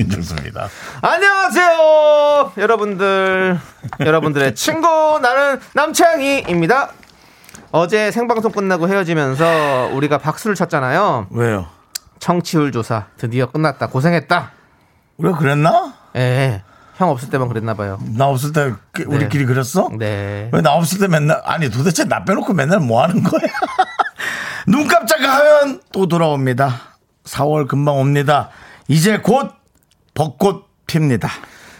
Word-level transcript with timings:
윤정수입니다. 0.00 0.68
안녕하세요, 1.02 2.52
여러분들. 2.56 3.58
여러분들의 4.00 4.54
친구 4.54 5.18
나는 5.20 5.60
남창희입니다. 5.74 6.90
어제 7.72 8.10
생방송 8.10 8.50
끝나고 8.52 8.88
헤어지면서 8.88 9.90
우리가 9.92 10.16
박수를 10.18 10.56
쳤잖아요. 10.56 11.26
왜요? 11.30 11.66
청취율 12.18 12.72
조사 12.72 13.06
드디어 13.18 13.46
끝났다. 13.50 13.88
고생했다. 13.88 14.52
우리가 15.18 15.36
그랬나? 15.38 15.94
예. 16.16 16.62
형 16.96 17.10
없을 17.10 17.28
때만 17.30 17.48
그랬나 17.48 17.74
봐요. 17.74 17.98
나 18.16 18.26
없을 18.26 18.52
때 18.52 18.72
그- 18.92 19.04
우리끼리 19.06 19.44
그랬어? 19.46 19.88
네. 19.98 20.48
왜 20.52 20.60
나 20.62 20.72
없을 20.74 20.98
때 20.98 21.08
맨날 21.08 21.40
아니 21.44 21.70
도대체 21.70 22.04
나 22.04 22.24
빼놓고 22.24 22.52
맨날 22.54 22.80
뭐 22.80 23.02
하는 23.02 23.22
거야? 23.22 23.40
눈 24.66 24.86
깜짝하면 24.86 25.80
또 25.92 26.08
돌아옵니다. 26.08 26.74
4월 27.24 27.68
금방 27.68 27.96
옵니다. 27.98 28.48
이제 28.88 29.18
곧 29.18 29.52
벚꽃 30.20 30.68
핍니다. 30.86 31.30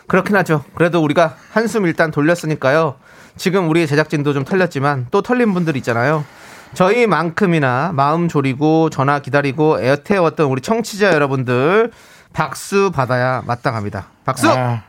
그렇긴 0.06 0.34
하죠. 0.36 0.64
그래도 0.74 1.04
우리가 1.04 1.36
한숨 1.52 1.84
일단 1.84 2.10
돌렸으니까요. 2.10 2.96
지금 3.36 3.68
우리 3.68 3.86
제작진도 3.86 4.32
좀 4.32 4.46
털렸지만 4.46 5.08
또 5.10 5.20
털린 5.20 5.52
분들 5.52 5.76
있잖아요. 5.76 6.24
저희만큼이나 6.72 7.92
마음 7.92 8.28
졸이고 8.28 8.88
전화 8.88 9.18
기다리고 9.18 9.82
애태웠던 9.82 10.46
우리 10.46 10.62
청취자 10.62 11.12
여러분들 11.12 11.92
박수 12.32 12.90
받아야 12.90 13.42
마땅합니다. 13.44 14.06
박수! 14.24 14.48
아, 14.48 14.84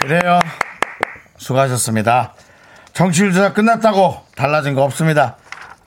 그래요. 0.00 0.38
수고하셨습니다. 1.36 2.34
정치율 2.92 3.32
조사 3.32 3.52
끝났다고 3.52 4.24
달라진 4.36 4.74
거 4.74 4.84
없습니다. 4.84 5.36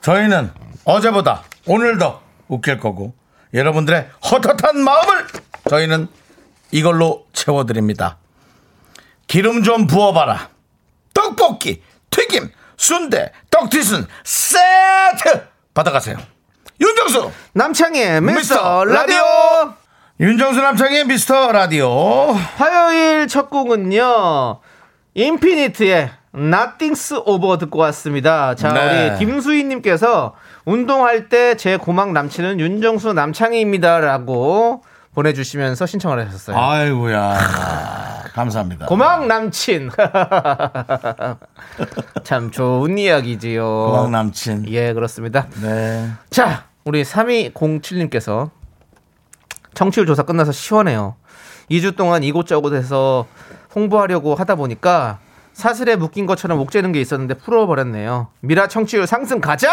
저희는 0.02 0.50
어제보다 0.84 1.44
오늘 1.66 1.96
더 1.96 2.20
웃길 2.48 2.80
거고 2.80 3.14
여러분들의 3.54 4.10
헛헛한 4.30 4.78
마음을 4.78 5.26
저희는 5.68 6.08
이걸로 6.70 7.26
채워드립니다. 7.32 8.18
기름 9.26 9.62
좀 9.62 9.86
부어봐라. 9.86 10.48
떡볶이, 11.14 11.82
튀김, 12.10 12.50
순대, 12.76 13.32
떡튀순 13.50 14.06
세트 14.24 15.46
받아가세요. 15.74 16.16
윤정수 16.80 17.30
남창희의 17.54 18.20
미스터 18.20 18.34
미스터 18.34 18.84
라디오! 18.84 19.22
윤정수 20.20 20.60
남창의 20.60 21.04
미스터 21.06 21.52
라디오 21.52 21.88
화요일 22.56 23.26
첫 23.28 23.48
곡은요. 23.50 24.60
인피니트의 25.14 26.10
Nothing's 26.34 27.22
Over 27.26 27.58
듣고 27.58 27.78
왔습니다. 27.80 28.54
자, 28.54 28.72
네. 28.72 29.08
우리 29.10 29.18
김수희님께서 29.18 30.34
운동할 30.66 31.28
때 31.30 31.54
제 31.56 31.78
고막 31.78 32.12
남친은 32.12 32.60
윤정수 32.60 33.14
남창희입니다라고 33.14 34.82
보내주시면서 35.16 35.86
신청을 35.86 36.26
하셨어요. 36.26 36.58
아이고야 36.58 37.38
감사합니다. 38.34 38.84
고막 38.84 39.26
남친. 39.26 39.90
참 42.22 42.50
좋은 42.50 42.98
이야기지요. 42.98 43.64
고막 43.64 44.10
남친. 44.10 44.66
예, 44.68 44.92
그렇습니다. 44.92 45.46
네. 45.62 46.10
자, 46.28 46.64
우리 46.84 47.02
3207님께서 47.02 48.50
청취율 49.72 50.06
조사 50.06 50.22
끝나서 50.22 50.52
시원해요. 50.52 51.16
2주 51.70 51.96
동안 51.96 52.22
이곳저곳 52.22 52.74
해서 52.74 53.26
홍보하려고 53.74 54.34
하다 54.34 54.56
보니까 54.56 55.18
사슬에 55.56 55.96
묶인 55.96 56.26
것처럼 56.26 56.60
옥죄는 56.60 56.92
게 56.92 57.00
있었는데 57.00 57.32
풀어버렸네요. 57.34 58.28
미라 58.40 58.68
청취율 58.68 59.06
상승 59.06 59.40
가자! 59.40 59.70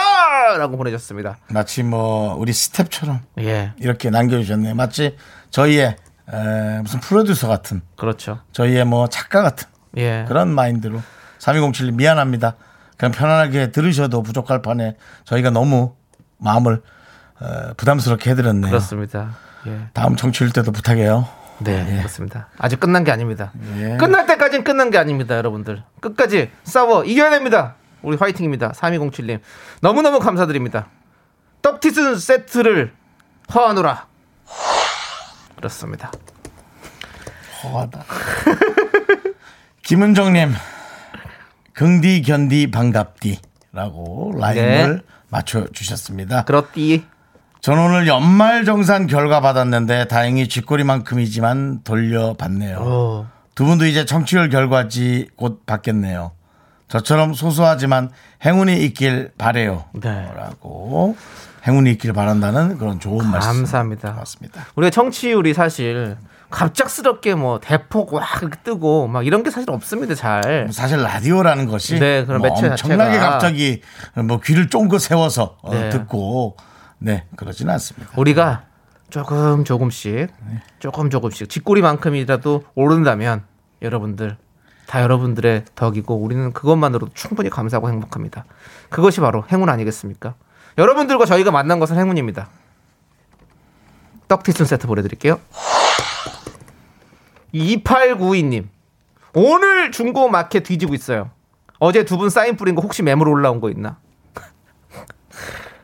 라고 0.58 0.78
보내셨습니다. 0.78 1.36
마치 1.50 1.84
뭐 1.84 2.36
우리 2.36 2.54
스텝처럼 2.54 3.20
예, 3.40 3.74
이렇게 3.80 4.10
남겨주셨네요. 4.10 4.76
마치 4.76 5.18
저희의 5.50 5.98
에, 6.32 6.80
무슨 6.82 7.02
프로듀서 7.02 7.50
같은 7.50 7.82
그렇죠. 7.98 8.40
저희의 8.54 8.86
뭐 8.86 9.10
작가 9.10 9.42
같은 9.42 9.68
예. 9.98 10.24
그런 10.30 10.56
마인드로 10.56 11.02
3207 11.40 11.92
미안합니다. 11.92 12.56
그냥 12.96 13.12
편안하게 13.12 13.72
들으셔도 13.74 14.24
부족할 14.24 14.62
판에 14.62 14.96
저희가 15.26 15.50
너무 15.50 15.96
마음을 16.38 16.82
어, 17.42 17.74
부담스럽게 17.76 18.30
해드렸네요. 18.30 18.72
그렇습니다. 18.72 19.32
예. 19.68 19.90
다음 19.92 20.16
정치일 20.16 20.54
때도 20.54 20.72
부탁해요. 20.72 21.28
네, 21.60 21.98
그렇습니다. 21.98 22.48
아직 22.58 22.80
끝난 22.80 23.04
게 23.04 23.12
아닙니다. 23.12 23.52
예. 23.78 23.98
끝날 23.98 24.26
때까지는 24.26 24.64
끝난 24.64 24.90
게 24.90 24.98
아닙니다, 24.98 25.36
여러분들. 25.38 25.84
끝까지 26.02 26.52
싸워 26.64 27.04
이겨야 27.04 27.30
됩니다. 27.30 27.76
우리 28.02 28.18
화이팅입니다. 28.18 28.72
3207님. 28.72 29.40
너무너무 29.82 30.20
감사드립니다. 30.20 30.88
떡티순 31.62 32.20
세트를 32.20 32.94
허하노라. 33.54 34.08
그렇습니다. 35.56 36.12
허하다. 37.64 38.04
김은정님, 39.84 40.54
긍디 41.74 42.22
견디 42.24 42.72
반갑디라고 42.72 44.34
라인을 44.38 44.96
네. 44.98 45.14
맞춰주셨습니다. 45.30 46.44
그렇디. 46.44 47.06
전 47.64 47.80
오늘 47.80 48.08
연말 48.08 48.66
정산 48.66 49.08
결과 49.08 49.40
받았는데 49.40 50.10
다행히 50.10 50.50
쥐꼬리만큼이지만 50.50 51.80
돌려받네요. 51.86 52.78
오. 52.78 53.26
두 53.56 53.64
분도 53.64 53.86
이제 53.86 54.04
청취율 54.04 54.50
결과지 54.50 55.30
곧 55.38 55.66
받겠네요. 55.66 56.32
저처럼 56.90 57.34
소소하지만 57.34 58.10
행운이 58.44 58.84
있길 58.84 59.32
바래요. 59.38 59.86
네. 59.94 60.30
라고 60.36 61.16
행운이 61.66 61.92
있길 61.92 62.12
바란다는 62.12 62.78
그런 62.78 63.00
좋은 63.00 63.26
말씀. 63.32 63.48
감사합니다. 63.54 64.12
맞습니다. 64.12 64.66
우리가 64.76 64.90
청취율이 64.90 65.54
사실 65.54 66.18
갑작스럽게 66.50 67.36
뭐 67.36 67.62
대폭 67.62 68.14
와 68.14 68.26
뜨고 68.66 69.08
막 69.08 69.26
이런 69.26 69.42
게 69.42 69.50
사실 69.50 69.72
없습니다, 69.72 70.16
잘. 70.16 70.68
사실 70.70 71.02
라디오라는 71.02 71.68
것이 71.68 71.98
네, 71.98 72.26
그런 72.26 72.42
뭐 72.42 72.50
매체 72.50 72.68
엄청나게 72.68 73.14
자체가. 73.14 73.30
갑자기 73.30 73.82
뭐 74.16 74.42
귀를 74.42 74.70
쫑긋 74.70 75.00
세워서 75.00 75.56
어, 75.62 75.74
네. 75.74 75.90
듣고 75.92 76.58
네 77.04 77.26
그러지는 77.36 77.74
않습니다. 77.74 78.14
우리가 78.18 78.64
조금 79.10 79.66
조금씩 79.66 80.30
조금 80.80 81.10
조금씩 81.10 81.50
쥐꼬리만큼이라도 81.50 82.64
오른다면 82.76 83.44
여러분들 83.82 84.38
다 84.88 85.02
여러분들의 85.02 85.66
덕이고 85.76 86.16
우리는 86.16 86.54
그것만으로도 86.54 87.14
충분히 87.14 87.50
감사하고 87.50 87.90
행복합니다. 87.90 88.46
그것이 88.90 89.20
바로 89.20 89.44
행운 89.52 89.68
아니겠습니까? 89.70 90.36
여러분들과 90.78 91.26
저희가 91.26 91.52
만난 91.52 91.80
것은 91.80 91.98
행운입니다. 91.98 92.48
떡티순 94.30 94.66
세트 94.66 94.88
보내드릴게요. 94.88 95.40
2892님 97.54 98.68
오늘 99.36 99.92
중고 99.92 100.30
마켓 100.30 100.64
뒤지고 100.64 100.94
있어요. 100.96 101.32
어제 101.80 102.06
두 102.06 102.18
분 102.18 102.30
사인 102.30 102.56
뿌린 102.56 102.76
거 102.76 102.82
혹시 102.82 103.04
매물 103.04 103.28
올라온 103.28 103.60
거 103.60 103.70
있나? 103.70 103.98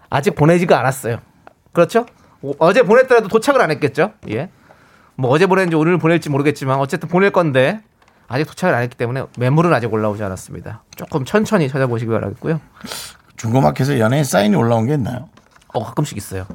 아직 0.10 0.36
보내지가 0.36 0.80
않았어요. 0.80 1.20
그렇죠? 1.74 2.06
오- 2.42 2.56
어제 2.60 2.84
보냈더라도 2.84 3.28
도착을 3.28 3.62
안 3.62 3.72
했겠죠? 3.72 4.14
예. 4.30 4.50
뭐 5.16 5.30
어제 5.32 5.46
보냈는지 5.46 5.76
오늘 5.76 5.98
보낼지 5.98 6.30
모르겠지만 6.30 6.80
어쨌든 6.80 7.10
보낼 7.10 7.32
건데 7.32 7.82
아직 8.28 8.46
도착을 8.46 8.74
안 8.74 8.82
했기 8.84 8.96
때문에 8.96 9.24
매물은 9.38 9.74
아직 9.74 9.92
올라오지 9.94 10.24
않았습니다. 10.24 10.84
조금 10.96 11.26
천천히 11.26 11.68
찾아보시기 11.68 12.10
바라겠고요. 12.12 12.62
중고마켓에 13.36 14.00
연예인 14.00 14.24
사인이 14.24 14.56
올라온 14.56 14.86
게 14.88 14.94
있나요? 14.94 15.30
어 15.74 15.84
가끔씩 15.84 16.18
있어요. 16.18 16.46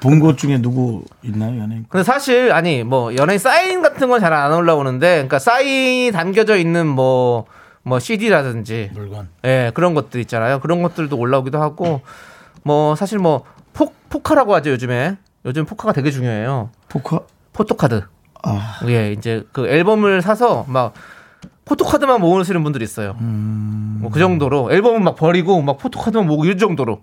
본것 0.00 0.38
중에 0.38 0.60
누구 0.60 1.04
있나요 1.22 1.60
연예인? 1.60 1.86
근데 1.88 2.02
사실 2.02 2.52
아니 2.52 2.82
뭐 2.82 3.14
연예인 3.16 3.38
사인 3.38 3.80
같은 3.82 4.08
건 4.08 4.20
잘 4.20 4.32
안 4.32 4.52
올라오는데 4.52 5.08
그러니까 5.14 5.38
사인이 5.38 6.10
담겨져 6.12 6.56
있는 6.56 6.86
뭐 6.86 7.46
뭐 7.82 8.00
CD라든지 8.00 8.90
물건. 8.94 9.28
예, 9.44 9.70
그런 9.72 9.94
것들 9.94 10.20
있잖아요. 10.22 10.58
그런 10.58 10.82
것들도 10.82 11.16
올라오기도 11.16 11.62
하고 11.62 12.00
뭐 12.62 12.94
사실 12.96 13.18
뭐 13.18 13.44
포, 13.72 13.92
포카라고 14.08 14.54
하죠, 14.56 14.70
요즘에. 14.70 15.16
요즘 15.44 15.64
포카가 15.64 15.92
되게 15.92 16.10
중요해요. 16.10 16.70
포커? 16.88 17.26
포토카드. 17.52 18.02
아, 18.42 18.80
예, 18.86 19.12
이제 19.12 19.44
그 19.52 19.66
앨범을 19.68 20.22
사서 20.22 20.64
막 20.68 20.94
포토카드만 21.64 22.20
모으시는 22.20 22.62
분들이 22.62 22.84
있어요. 22.84 23.14
뭐그 23.18 24.18
정도로 24.18 24.72
앨범은 24.72 25.02
막 25.02 25.16
버리고 25.16 25.60
막 25.62 25.78
포토카드만 25.78 26.26
모으고 26.26 26.44
이 26.46 26.56
정도로. 26.56 27.02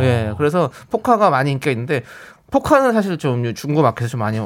예, 0.00 0.32
그래서 0.36 0.70
포카가 0.90 1.30
많이 1.30 1.52
인기가 1.52 1.70
있는데 1.70 2.02
포카는 2.50 2.92
사실 2.92 3.18
좀 3.18 3.54
중고 3.54 3.82
마켓에서 3.82 4.12
좀 4.12 4.20
많이 4.20 4.40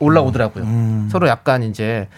올라오더라고요. 0.00 0.64
음. 0.64 1.08
서로 1.12 1.28
약간 1.28 1.62
이제 1.62 2.08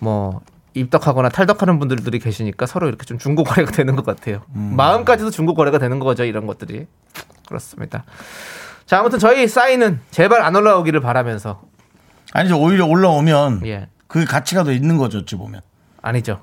뭐 0.00 0.40
입덕하거나 0.78 1.28
탈덕하는 1.28 1.78
분들이 1.78 2.18
계시니까 2.18 2.66
서로 2.66 2.88
이렇게 2.88 3.04
좀 3.04 3.18
중고 3.18 3.44
거래가 3.44 3.70
되는 3.72 3.96
것 3.96 4.04
같아요. 4.04 4.42
음. 4.54 4.74
마음까지도 4.76 5.30
중고 5.30 5.54
거래가 5.54 5.78
되는 5.78 5.98
거죠. 5.98 6.24
이런 6.24 6.46
것들이 6.46 6.86
그렇습니다. 7.46 8.04
자 8.86 9.00
아무튼 9.00 9.18
저희 9.18 9.46
사인은 9.48 10.00
제발 10.10 10.42
안 10.42 10.56
올라오기를 10.56 11.00
바라면서 11.00 11.62
아니죠. 12.32 12.58
오히려 12.60 12.86
올라오면 12.86 13.66
예 13.66 13.88
그 14.08 14.24
가치가 14.24 14.64
더 14.64 14.72
있는 14.72 14.96
거죠. 14.96 15.18
어찌 15.18 15.36
보면. 15.36 15.60
아니죠. 16.02 16.40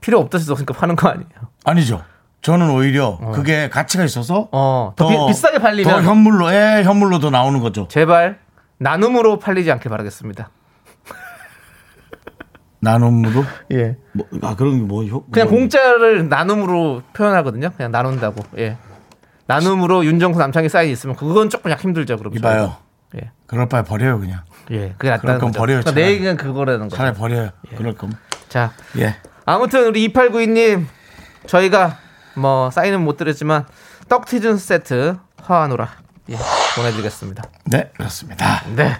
필요 0.00 0.18
없었으니까 0.18 0.74
파는 0.74 0.96
거 0.96 1.08
아니에요. 1.08 1.28
아니죠. 1.64 2.02
저는 2.42 2.68
오히려 2.70 3.18
그게 3.32 3.70
가치가 3.70 4.04
있어서 4.04 4.48
어, 4.52 4.92
더 4.96 5.26
비, 5.28 5.32
싸게 5.32 5.58
팔리면 5.58 5.94
더 5.94 6.02
현물로 6.02 6.52
예, 6.52 6.82
현물로 6.84 7.20
더 7.20 7.30
나오는 7.30 7.58
거죠. 7.60 7.88
제발 7.88 8.40
나눔으로 8.78 9.38
팔리지 9.38 9.72
않길 9.72 9.88
바라겠습니다. 9.88 10.50
나눔으로 12.84 13.44
예. 13.72 13.96
뭐, 14.12 14.26
아 14.42 14.54
그런 14.54 14.86
게뭐 14.86 15.24
그냥 15.32 15.48
공짜를 15.48 16.28
나눔으로 16.28 17.02
표현하거든요. 17.12 17.70
그냥 17.76 17.90
나눈다고. 17.90 18.44
예. 18.58 18.76
나눔으로 19.46 20.04
윤정수 20.04 20.38
남창이 20.38 20.68
사인이 20.68 20.92
있으면 20.92 21.16
그건 21.16 21.50
조금 21.50 21.70
약 21.70 21.82
힘들죠. 21.82 22.16
그럼 22.16 22.34
이봐요. 22.36 22.76
예. 23.16 23.30
그럴 23.46 23.68
바에 23.68 23.82
버려요 23.82 24.20
그냥. 24.20 24.40
예. 24.70 24.94
그게 24.96 25.10
낫다는 25.10 25.40
거죠. 25.40 25.58
버려요, 25.58 25.80
그러니까 25.80 26.00
내. 26.00 26.10
얘기는 26.12 26.36
그거라는 26.36 26.88
거죠. 26.88 26.96
차라리 26.96 27.14
버려요. 27.14 27.50
그럴 27.76 27.94
거면. 27.94 28.16
자, 28.48 28.72
예. 28.98 29.16
아무튼 29.44 29.86
우리 29.88 30.08
2892님 30.08 30.86
저희가 31.46 31.98
뭐 32.36 32.70
사인은 32.70 33.02
못 33.02 33.16
드렸지만 33.16 33.66
떡튀순 34.08 34.56
세트 34.58 35.16
하사하노라 35.42 35.88
예, 36.30 36.36
보내드리겠습니다. 36.76 37.42
네 37.66 37.90
그렇습니다. 37.96 38.62
네. 38.74 38.96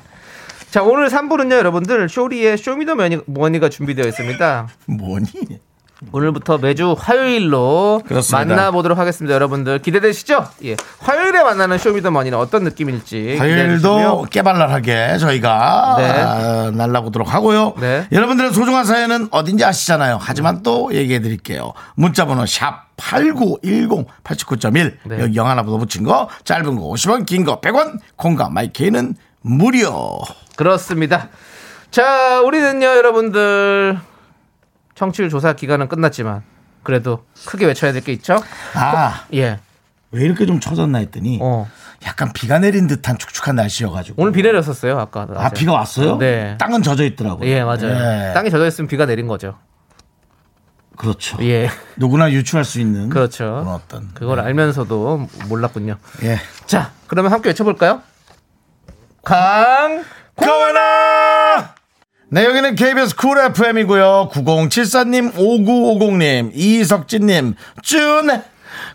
자 0.74 0.82
오늘 0.82 1.06
3부는요 1.06 1.52
여러분들 1.52 2.08
쇼리의 2.08 2.58
쇼미더머니가 2.58 3.68
준비되어 3.68 4.06
있습니다. 4.08 4.66
뭐니? 4.86 5.30
오늘부터 6.10 6.58
매주 6.58 6.96
화요일로 6.98 8.02
그렇습니다. 8.04 8.56
만나보도록 8.56 8.98
하겠습니다. 8.98 9.36
여러분들 9.36 9.78
기대되시죠? 9.78 10.48
예. 10.64 10.74
화요일에 10.98 11.44
만나는 11.44 11.78
쇼미더머니는 11.78 12.36
어떤 12.36 12.64
느낌일지 12.64 13.36
화요일도. 13.38 14.26
깨발랄하게 14.32 15.18
저희가 15.18 15.94
네. 15.98 16.08
아, 16.10 16.72
날라보도록 16.74 17.32
하고요. 17.32 17.74
네. 17.80 18.08
여러분들의 18.10 18.52
소중한 18.52 18.84
사연은 18.84 19.28
어딘지 19.30 19.64
아시잖아요. 19.64 20.18
하지만 20.20 20.64
또 20.64 20.92
얘기해 20.92 21.20
드릴게요. 21.20 21.72
문자번호 21.94 22.46
샵 22.46 22.82
8910 22.96 24.06
89.1 24.24 24.92
네. 25.04 25.20
여기 25.20 25.36
영 25.36 25.48
하나 25.48 25.62
더 25.64 25.76
붙인 25.78 26.02
거 26.02 26.28
짧은 26.42 26.64
거 26.76 26.82
50원 26.90 27.26
긴 27.26 27.44
거 27.44 27.60
100원 27.60 27.98
콩과 28.16 28.48
마이케이는 28.50 29.14
무료. 29.48 30.20
그렇습니다. 30.56 31.28
자, 31.90 32.40
우리는요, 32.40 32.86
여러분들 32.86 33.98
청취율 34.94 35.28
조사 35.28 35.52
기간은 35.52 35.88
끝났지만 35.88 36.42
그래도 36.82 37.24
크게 37.46 37.66
외쳐야 37.66 37.92
될 37.92 38.02
게 38.02 38.12
있죠? 38.12 38.36
아, 38.74 39.24
예. 39.34 39.58
왜 40.10 40.24
이렇게 40.24 40.46
좀 40.46 40.60
쳐졌나 40.60 40.98
했더니 40.98 41.38
어. 41.42 41.68
약간 42.06 42.32
비가 42.32 42.58
내린 42.58 42.86
듯한 42.86 43.18
축축한 43.18 43.56
날씨여가지고. 43.56 44.22
오늘 44.22 44.32
비 44.32 44.42
내렸었어요, 44.42 44.98
아까. 44.98 45.26
아, 45.34 45.50
비가 45.50 45.72
왔어요? 45.72 46.16
네. 46.16 46.56
땅은 46.58 46.82
젖어 46.82 47.04
있더라고요. 47.04 47.48
예, 47.48 47.62
맞아요. 47.64 47.90
예. 47.90 48.32
땅이 48.32 48.50
젖어 48.50 48.66
있으면 48.66 48.88
비가 48.88 49.04
내린 49.06 49.26
거죠. 49.26 49.58
그렇죠. 50.96 51.36
예. 51.42 51.68
누구나 51.96 52.30
유추할 52.30 52.64
수 52.64 52.80
있는 52.80 53.08
그렇죠. 53.10 53.44
그런 53.44 53.68
어떤 53.68 54.14
그걸 54.14 54.40
알면서도 54.40 55.28
몰랐군요. 55.48 55.96
예. 56.22 56.38
자, 56.66 56.92
그러면 57.08 57.32
함께 57.32 57.48
외쳐볼까요? 57.50 58.00
광고 59.24 60.04
나가! 60.36 61.74
네, 62.30 62.44
여기는 62.44 62.74
KBS 62.74 63.16
쿨 63.16 63.38
FM이고요. 63.38 64.30
9074님, 64.32 65.32
5950님, 65.34 66.50
이석진님, 66.52 67.54
준, 67.82 68.42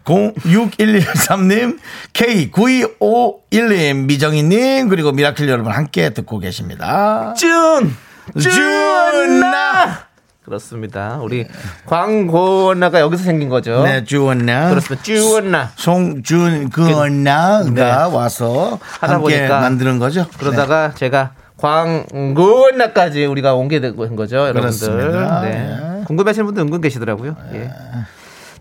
06113님, 0.05 1.79
K9251님, 2.13 4.05
미정희님, 4.05 4.89
그리고 4.89 5.11
미라클 5.11 5.47
여러분 5.49 5.71
함께 5.71 6.09
듣고 6.11 6.39
계십니다. 6.39 7.33
준! 7.35 7.95
준나! 8.37 10.08
그렇습니다. 10.49 11.19
우리 11.21 11.47
광고나가 11.85 12.99
여기서 13.01 13.23
생긴 13.23 13.49
거죠. 13.49 13.83
네, 13.83 14.03
주원나. 14.03 14.69
그렇습니다. 14.69 15.03
쭈나. 15.03 15.71
송준 15.75 16.71
그나가 16.71 17.63
네. 17.69 18.15
와서 18.15 18.79
하다 18.81 19.19
보니까 19.19 19.59
만드는 19.61 19.99
거죠. 19.99 20.25
그러다가 20.39 20.91
제가 20.95 21.33
광고나까지 21.57 23.25
우리가 23.25 23.53
옮게 23.53 23.79
된 23.79 23.95
거죠, 23.95 24.37
여러분들. 24.37 24.61
그렇습니다. 24.61 25.41
네. 25.41 26.03
궁금해하시는 26.05 26.45
분들 26.47 26.63
은근 26.63 26.81
계시더라고요. 26.81 27.35
예. 27.53 27.69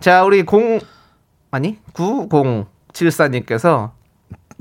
자, 0.01 0.25
우리 0.25 0.43
공 0.43 0.81
아니 1.51 1.79
9074님께서 1.95 3.93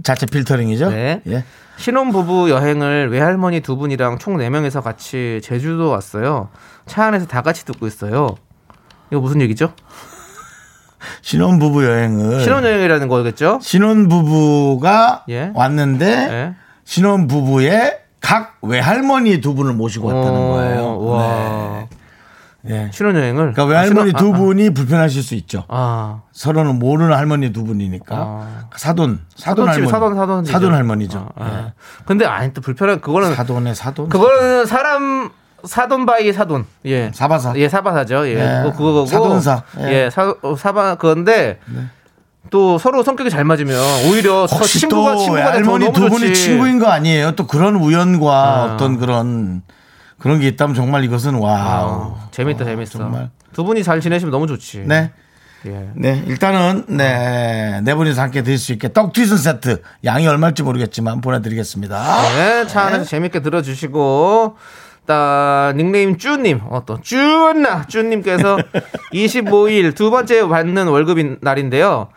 자체 0.03 0.25
필터링이죠. 0.25 0.89
네. 0.91 1.21
예. 1.27 1.43
신혼부부 1.77 2.49
여행을 2.49 3.09
외할머니 3.11 3.61
두 3.61 3.77
분이랑 3.77 4.17
총 4.17 4.37
4명이서 4.37 4.81
같이 4.81 5.39
제주도 5.43 5.89
왔어요. 5.89 6.49
차 6.85 7.05
안에서 7.05 7.27
다 7.27 7.41
같이 7.41 7.65
듣고 7.65 7.87
있어요. 7.87 8.35
이거 9.11 9.21
무슨 9.21 9.41
얘기죠? 9.41 9.73
신혼부부 11.21 11.85
여행을 11.85 12.41
신혼여행이라는 12.41 13.07
거겠죠? 13.07 13.59
신혼부부가 13.61 15.25
예. 15.29 15.51
왔는데 15.53 16.05
예. 16.07 16.55
신혼부부의 16.83 17.99
각 18.19 18.57
외할머니 18.61 19.39
두 19.41 19.53
분을 19.53 19.73
모시고 19.73 20.07
왔다는 20.07 20.39
어, 20.39 20.47
거예요. 20.53 20.99
와. 21.05 21.87
네. 21.89 21.96
신혼여행을. 22.91 23.53
그러니까 23.53 23.65
외할머니 23.65 24.11
아, 24.13 24.17
두 24.17 24.25
신혼- 24.25 24.35
아, 24.35 24.37
분이 24.39 24.69
불편하실 24.71 25.23
수 25.23 25.35
있죠. 25.35 25.63
아. 25.67 26.21
서로는 26.31 26.79
모르는 26.79 27.13
할머니 27.15 27.51
두 27.53 27.63
분이니까 27.63 28.15
아. 28.15 28.47
사돈 28.75 29.19
사돈 29.35 29.65
사돈집, 29.65 29.93
할머니 29.93 30.15
사돈, 30.17 30.45
사돈. 30.45 30.73
할머니죠. 30.73 31.29
아, 31.35 31.43
아. 31.43 31.71
근데 32.05 32.25
아니 32.25 32.53
또 32.53 32.61
불편한 32.61 33.01
그거는 33.01 33.31
예. 33.31 33.35
사돈의 33.35 33.75
사돈. 33.75 34.09
그거는 34.09 34.65
사람 34.65 35.29
사돈 35.63 36.05
by 36.05 36.31
사돈. 36.31 36.65
예. 36.85 37.11
사바사. 37.13 37.53
예, 37.57 37.67
사바사죠. 37.67 38.27
예. 38.27 38.33
예. 38.35 38.61
그거 38.71 38.77
그거고. 38.77 39.05
사돈사. 39.05 39.63
예. 39.81 40.05
예. 40.05 40.09
사 40.09 40.33
어, 40.41 40.55
사바 40.55 40.95
그건데 40.95 41.59
또 42.49 42.77
서로 42.77 43.03
성격이 43.03 43.29
잘 43.29 43.43
맞으면 43.43 43.75
오히려 44.09 44.47
더 44.47 44.63
친구가 44.63 45.13
또 45.13 45.17
친구가 45.19 45.35
외할머니 45.41 45.85
더두 45.87 45.99
너무 45.99 46.11
분이 46.15 46.27
좋지. 46.27 46.41
친구인 46.41 46.79
거 46.79 46.87
아니에요? 46.87 47.33
또 47.33 47.45
그런 47.45 47.75
우연과 47.75 48.31
아. 48.31 48.73
어떤 48.75 48.97
그런 48.97 49.63
그런 50.27 50.41
게 50.41 50.47
있다면 50.49 50.75
정말 50.75 51.05
이것은 51.05 51.35
wow. 51.35 52.15
아, 52.17 52.27
재밌다 52.31 52.65
재밌어. 52.65 52.99
정말. 52.99 53.29
두 53.53 53.63
분이 53.63 53.81
잘 53.81 54.01
지내시면 54.01 54.29
너무 54.29 54.45
좋지. 54.45 54.83
네. 54.85 55.09
예. 55.65 55.89
네, 55.95 56.21
일단은 56.27 56.83
네, 56.89 57.79
네 57.81 57.95
분이서 57.95 58.21
함께 58.21 58.41
드실 58.41 58.57
수 58.57 58.73
있게 58.73 58.91
떡튀순 58.91 59.37
세트 59.37 59.81
양이 60.03 60.27
얼마일지 60.27 60.63
모르겠지만 60.63 61.21
보내드리겠습니다. 61.21 62.21
네, 62.35 62.67
차 62.67 62.81
안에서 62.81 63.05
재밌게 63.05 63.41
들어주시고, 63.41 64.57
따, 65.05 65.71
닉네임 65.77 66.17
쭈님, 66.17 66.59
어, 66.65 66.83
또, 66.85 66.99
쭈나, 67.01 67.87
쭈님께서 67.87 68.57
25일 69.13 69.95
두 69.95 70.11
번째 70.11 70.45
받는 70.45 70.87
월급인 70.87 71.37
날인데요. 71.39 72.09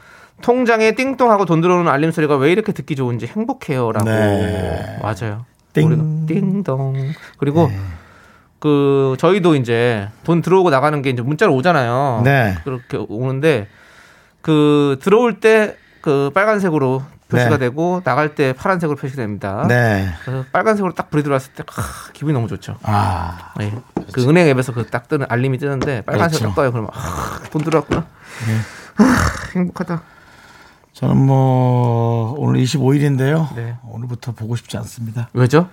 통장에 0.43 0.97
띵동하고 0.97 1.45
돈 1.45 1.61
들어오는 1.61 1.91
알림 1.91 2.11
소리가 2.11 2.37
왜 2.37 2.51
이렇게 2.51 2.73
듣기 2.73 2.97
좋은지 2.97 3.27
행복해요. 3.27 3.93
라고. 3.93 4.11
네. 4.11 4.99
맞아요. 5.01 5.45
띵. 5.73 6.27
띵동. 6.27 7.13
그리고, 7.39 7.71
그, 8.61 9.17
저희도 9.19 9.57
이제 9.57 10.09
돈 10.25 10.43
들어오고 10.43 10.71
나가는 10.71 11.01
게 11.03 11.11
이제 11.11 11.23
문자로 11.23 11.55
오잖아요. 11.55 12.23
네. 12.25 12.57
그렇게 12.65 12.99
오는데, 13.09 13.69
그, 14.43 14.99
들어올 15.03 15.41
때 15.41 15.77
그 16.01 16.31
빨간색으로 16.33 17.03
표시가 17.29 17.51
네. 17.51 17.59
되고, 17.59 18.01
나갈 18.05 18.35
때 18.35 18.55
파란색으로 18.55 18.97
표시됩니다. 18.97 19.67
네. 19.69 20.09
그래서 20.25 20.47
빨간색으로 20.51 20.95
딱 20.95 21.11
불이 21.11 21.23
들어왔을 21.23 21.53
때 21.53 21.63
아, 21.77 21.83
기분이 22.15 22.33
너무 22.33 22.49
좋죠. 22.49 22.77
아, 22.83 23.53
예. 23.61 23.71
그 24.13 24.27
은행 24.27 24.49
앱에서 24.49 24.73
그 24.73 24.87
딱 24.91 25.09
뜨는 25.09 25.27
알림이 25.29 25.59
뜨는데 25.59 26.01
빨간색 26.01 26.39
그렇죠. 26.39 26.55
딱 26.55 26.55
떠요. 26.63 26.73
그러면 26.73 26.91
아, 26.95 27.39
돈 27.51 27.63
들어왔구나. 27.63 28.01
네. 28.01 29.05
아, 29.05 29.05
행복하다. 29.55 30.03
저는 30.95 31.17
뭐 31.19 32.35
오늘 32.39 32.61
25일인데요. 32.63 33.55
네. 33.55 33.77
오늘부터 33.85 34.33
보고 34.33 34.57
싶지 34.57 34.79
않습니다. 34.79 35.29
왜죠? 35.35 35.69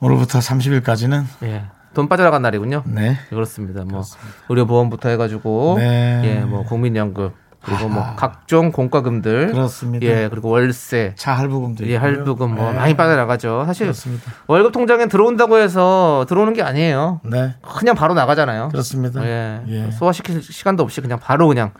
오늘부터 0.00 0.38
30일까지는 0.38 1.24
예. 1.42 1.64
돈 1.94 2.08
빠져나간 2.08 2.42
날이군요. 2.42 2.84
네. 2.86 3.16
그렇습니다. 3.30 3.84
뭐 3.84 4.02
의료보험부터 4.48 5.08
해가지고 5.10 5.76
네. 5.78 6.22
예, 6.24 6.40
뭐 6.44 6.62
국민연금 6.64 7.30
그리고 7.62 7.88
뭐 7.88 8.14
각종 8.16 8.72
공과금들 8.72 9.52
그렇습니다. 9.52 10.06
예, 10.06 10.28
그리고 10.30 10.48
월세 10.48 11.12
차 11.16 11.32
할부금도 11.32 11.86
예. 11.88 11.96
할부금 11.96 12.54
뭐 12.54 12.70
네. 12.70 12.78
많이 12.78 12.96
빠져나가죠. 12.96 13.64
사실 13.66 13.86
그렇습니다. 13.86 14.32
월급 14.46 14.72
통장에 14.72 15.06
들어온다고 15.06 15.58
해서 15.58 16.24
들어오는 16.28 16.54
게 16.54 16.62
아니에요. 16.62 17.20
네. 17.24 17.56
그냥 17.60 17.94
바로 17.94 18.14
나가잖아요. 18.14 18.68
그렇습니다. 18.68 19.22
예. 19.24 19.62
예. 19.68 19.90
소화시킬 19.90 20.42
시간도 20.42 20.82
없이 20.82 21.00
그냥 21.00 21.18
바로 21.18 21.48
그냥 21.48 21.72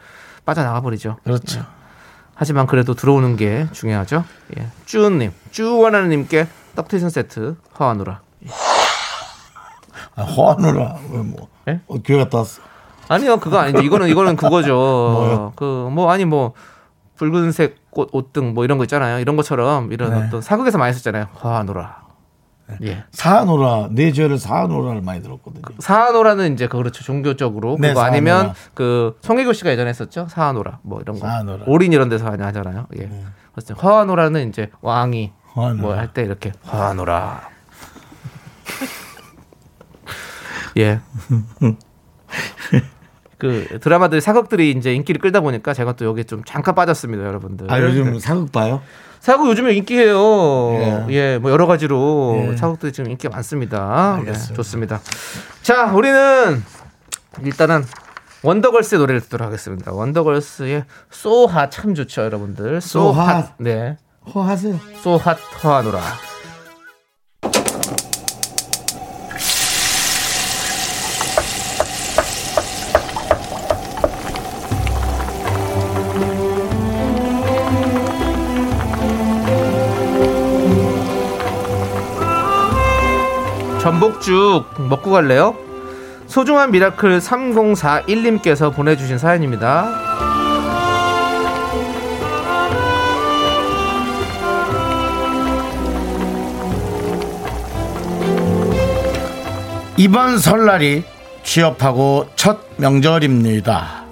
빠져나가 0.44 0.80
버리죠. 0.80 1.16
그렇죠. 1.24 1.64
하지만 2.34 2.66
그래도 2.66 2.94
들어오는 2.94 3.36
게 3.36 3.66
중요하죠. 3.72 4.24
예. 4.58 4.66
쭈님, 4.86 5.32
쭈원하님께 5.50 6.46
떡튀순 6.74 7.10
세트 7.10 7.56
화하노라. 7.72 8.20
예. 10.20 10.22
아, 10.22 10.24
허하노라. 10.26 10.96
왜 11.12 11.18
뭐. 11.18 11.48
예? 11.68 11.80
어, 11.88 11.96
교회 12.04 12.18
갔다 12.18 12.38
왔어. 12.38 12.62
아니요, 13.08 13.38
그거 13.40 13.58
아니죠. 13.58 13.80
이거는 13.80 14.08
이거는 14.08 14.36
그거죠. 14.36 15.52
그 15.56 15.88
뭐 15.90 16.10
아니 16.12 16.24
뭐 16.24 16.52
붉은색 17.16 17.90
꽃 17.90 18.08
옷등 18.12 18.54
뭐 18.54 18.64
이런 18.64 18.78
거 18.78 18.84
있잖아요. 18.84 19.18
이런 19.18 19.36
것처럼 19.36 19.92
이런 19.92 20.10
네. 20.10 20.26
어떤 20.26 20.40
사극에서 20.40 20.78
많이 20.78 20.92
썼잖아요. 20.94 21.26
화노라. 21.34 22.00
예. 22.82 23.02
사하노라. 23.10 23.88
내 23.90 24.12
죄를 24.12 24.38
사하노라를 24.38 25.00
많이 25.02 25.20
들었거든요. 25.22 25.60
사하노라는 25.80 26.52
이제 26.54 26.68
그 26.68 26.78
그렇죠 26.78 27.02
종교적으로 27.02 27.76
네, 27.80 27.88
사하노라. 27.92 28.06
아니면 28.06 28.54
그 28.74 29.18
송혜교 29.22 29.52
씨가 29.54 29.70
예전에 29.72 29.90
했었죠 29.90 30.28
사하노라 30.30 30.78
뭐 30.82 31.00
이런 31.00 31.18
거 31.18 31.26
사하노라. 31.26 31.64
올인 31.66 31.92
이런 31.92 32.08
데서 32.08 32.26
많이 32.26 32.40
하잖아요 32.44 32.86
예 32.96 33.10
그래서 33.52 33.74
화하노라는 33.76 34.48
이제 34.50 34.70
왕이. 34.82 35.32
뭐 35.80 35.94
할 35.94 36.12
때 36.14 36.22
이렇게 36.22 36.52
화하노라 36.62 37.40
예. 40.76 41.00
그 43.38 43.78
드라마들 43.80 44.20
사극들이 44.20 44.70
이제 44.72 44.94
인기를 44.94 45.20
끌다 45.20 45.40
보니까 45.40 45.72
제가 45.72 45.94
또 45.94 46.04
여기 46.04 46.24
좀 46.24 46.42
잠깐 46.44 46.74
빠졌습니다, 46.74 47.24
여러분들. 47.24 47.72
아, 47.72 47.80
요즘 47.80 48.18
사극 48.18 48.52
봐요? 48.52 48.82
사극 49.20 49.48
요즘에 49.48 49.72
인기해요. 49.74 50.72
예. 50.74 51.06
예, 51.10 51.38
뭐 51.38 51.50
여러 51.50 51.66
가지로 51.66 52.48
예. 52.52 52.56
사극들이 52.56 52.92
지금 52.92 53.10
인기가 53.10 53.32
많습니다. 53.34 54.16
네, 54.16 54.20
알겠습니다. 54.20 54.54
좋습니다. 54.54 55.00
자, 55.62 55.92
우리는 55.92 56.62
일단은 57.42 57.84
원더걸스의 58.42 58.98
노래를 58.98 59.20
듣도록 59.22 59.46
하겠습니다. 59.46 59.92
원더걸스의 59.92 60.84
소하 61.10 61.68
참 61.70 61.94
좋죠, 61.94 62.22
여러분들. 62.22 62.80
소하. 62.80 63.52
네. 63.58 63.96
허하세요. 64.34 64.78
소핫 65.02 65.38
허하노라. 65.62 66.00
전복죽 83.82 84.88
먹고 84.88 85.10
갈래요? 85.10 85.56
소중한 86.26 86.70
미라클 86.70 87.18
3041님께서 87.18 88.74
보내주신 88.74 89.16
사연입니다. 89.16 89.88
이번 99.96 100.38
설날이 100.38 101.04
취업하고 101.42 102.28
첫 102.36 102.60
명절입니다. 102.76 104.04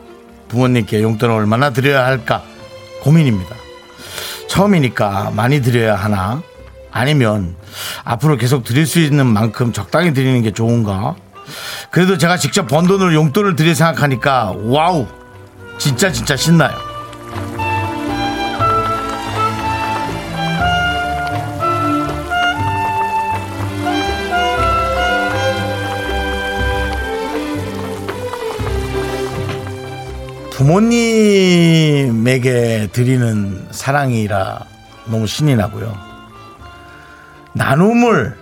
부모님께 0.48 1.02
용돈을 1.02 1.34
얼마나 1.34 1.70
드려야 1.70 2.06
할까 2.06 2.42
고민입니다. 3.02 3.54
처음이니까 4.48 5.32
많이 5.37 5.60
드려야 5.60 5.94
하나? 5.94 6.42
아니면 6.90 7.54
앞으로 8.09 8.37
계속 8.38 8.65
드릴 8.65 8.87
수 8.87 9.00
있는 9.00 9.27
만큼 9.27 9.71
적당히 9.71 10.15
드리는 10.15 10.41
게 10.41 10.50
좋은가? 10.50 11.15
그래도 11.91 12.17
제가 12.17 12.38
직접 12.38 12.67
번 12.67 12.87
돈으로 12.87 13.12
용돈을 13.12 13.55
드릴 13.55 13.75
생각하니까 13.75 14.55
와우! 14.65 15.07
진짜 15.77 16.11
진짜 16.11 16.35
신나요. 16.35 16.75
부모님에게 30.53 32.09
드리는 32.91 33.67
사랑이라 33.71 34.65
너무 35.05 35.27
신이 35.27 35.55
나고요. 35.57 36.08
나눔을 37.55 38.37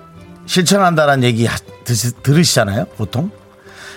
실천한다는 0.47 1.25
얘기 1.25 1.49
들으시잖아요, 2.23 2.87
보통. 2.97 3.31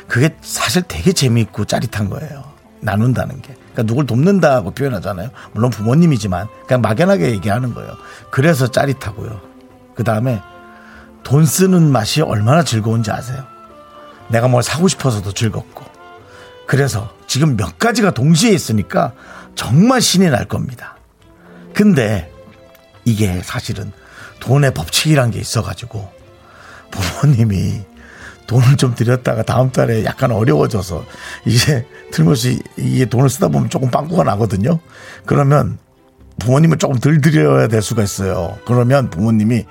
그게 0.07 0.35
사실 0.41 0.81
되게 0.87 1.13
재미있고 1.13 1.65
짜릿한 1.65 2.09
거예요. 2.09 2.43
나눈다는 2.81 3.41
게. 3.41 3.53
그러니까 3.53 3.83
누굴 3.83 4.05
돕는다고 4.05 4.71
표현하잖아요. 4.71 5.29
물론 5.51 5.69
부모님이지만 5.69 6.47
그냥 6.65 6.81
막연하게 6.81 7.31
얘기하는 7.31 7.73
거예요. 7.73 7.95
그래서 8.31 8.71
짜릿하고요. 8.71 9.39
그 9.95 10.03
다음에 10.03 10.41
돈 11.23 11.45
쓰는 11.45 11.91
맛이 11.91 12.21
얼마나 12.21 12.63
즐거운지 12.63 13.11
아세요? 13.11 13.43
내가 14.29 14.47
뭘 14.47 14.63
사고 14.63 14.87
싶어서도 14.87 15.33
즐겁고. 15.33 15.85
그래서 16.65 17.13
지금 17.27 17.57
몇 17.57 17.77
가지가 17.77 18.11
동시에 18.11 18.51
있으니까 18.51 19.13
정말 19.55 20.01
신이 20.01 20.29
날 20.29 20.45
겁니다. 20.45 20.95
근데 21.73 22.31
이게 23.05 23.41
사실은 23.43 23.91
돈의 24.39 24.73
법칙이란 24.73 25.31
게 25.31 25.39
있어가지고 25.39 26.09
부모님이 26.91 27.81
돈을 28.47 28.77
좀 28.77 28.95
드렸다가 28.95 29.43
다음 29.43 29.71
달에 29.71 30.03
약간 30.05 30.31
어려워져서 30.31 31.05
이제 31.45 31.85
틀림없이 32.11 32.59
이게 32.77 33.05
돈을 33.05 33.29
쓰다 33.29 33.49
보면 33.49 33.69
조금 33.69 33.91
빵꾸가 33.91 34.23
나거든요. 34.23 34.79
그러면 35.25 35.77
부모님을 36.39 36.77
조금 36.77 36.97
덜 36.97 37.21
드려야 37.21 37.67
될 37.67 37.81
수가 37.81 38.01
있어요. 38.01 38.57
그러면 38.65 39.09
부모님이 39.11 39.65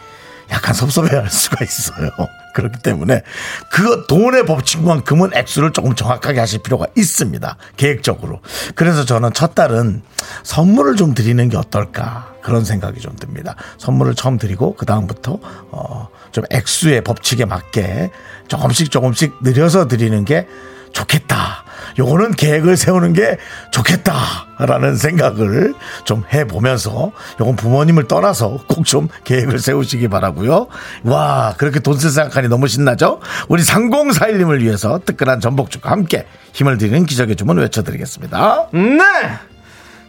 약간 0.50 0.74
섭섭해 0.74 1.16
할 1.16 1.30
수가 1.30 1.64
있어요. 1.64 2.10
그렇기 2.54 2.80
때문에 2.82 3.22
그 3.70 4.06
돈의 4.08 4.44
법칙만큼은 4.46 5.30
액수를 5.34 5.72
조금 5.72 5.94
정확하게 5.94 6.40
하실 6.40 6.60
필요가 6.60 6.86
있습니다. 6.96 7.56
계획적으로. 7.76 8.40
그래서 8.74 9.04
저는 9.04 9.32
첫 9.32 9.54
달은 9.54 10.02
선물을 10.42 10.96
좀 10.96 11.14
드리는 11.14 11.48
게 11.48 11.56
어떨까 11.56 12.34
그런 12.42 12.64
생각이 12.64 13.00
좀 13.00 13.14
듭니다. 13.16 13.54
선물을 13.78 14.14
처음 14.14 14.38
드리고 14.38 14.74
그 14.74 14.86
다음부터 14.86 15.38
어 15.70 16.08
좀 16.32 16.44
액수의 16.50 17.02
법칙에 17.02 17.44
맞게 17.44 18.10
조금씩 18.48 18.90
조금씩 18.90 19.38
늘려서 19.42 19.88
드리는 19.88 20.24
게 20.24 20.46
좋겠다. 20.92 21.64
요거는 21.98 22.32
계획을 22.34 22.76
세우는 22.76 23.12
게 23.12 23.38
좋겠다라는 23.72 24.96
생각을 24.96 25.74
좀 26.04 26.22
해보면서 26.32 27.10
요건 27.40 27.56
부모님을 27.56 28.06
떠나서 28.06 28.58
꼭 28.68 28.84
좀 28.84 29.08
계획을 29.24 29.58
세우시기 29.58 30.08
바라고요. 30.08 30.68
와 31.04 31.54
그렇게 31.58 31.80
돈쓸 31.80 32.10
생각하니 32.10 32.48
너무 32.48 32.68
신나죠? 32.68 33.20
우리 33.48 33.62
3041님을 33.62 34.60
위해서 34.60 35.00
뜨끈한 35.04 35.40
전복죽과 35.40 35.90
함께 35.90 36.26
힘을 36.52 36.78
드리는 36.78 37.04
기적의 37.04 37.36
주문 37.36 37.58
외쳐드리겠습니다. 37.58 38.68
네! 38.72 39.02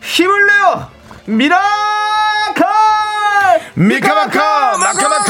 힘을 0.01 0.47
내요! 0.47 0.87
미라클! 1.25 1.59
미카마카 3.75 4.77
마카마카 4.77 5.28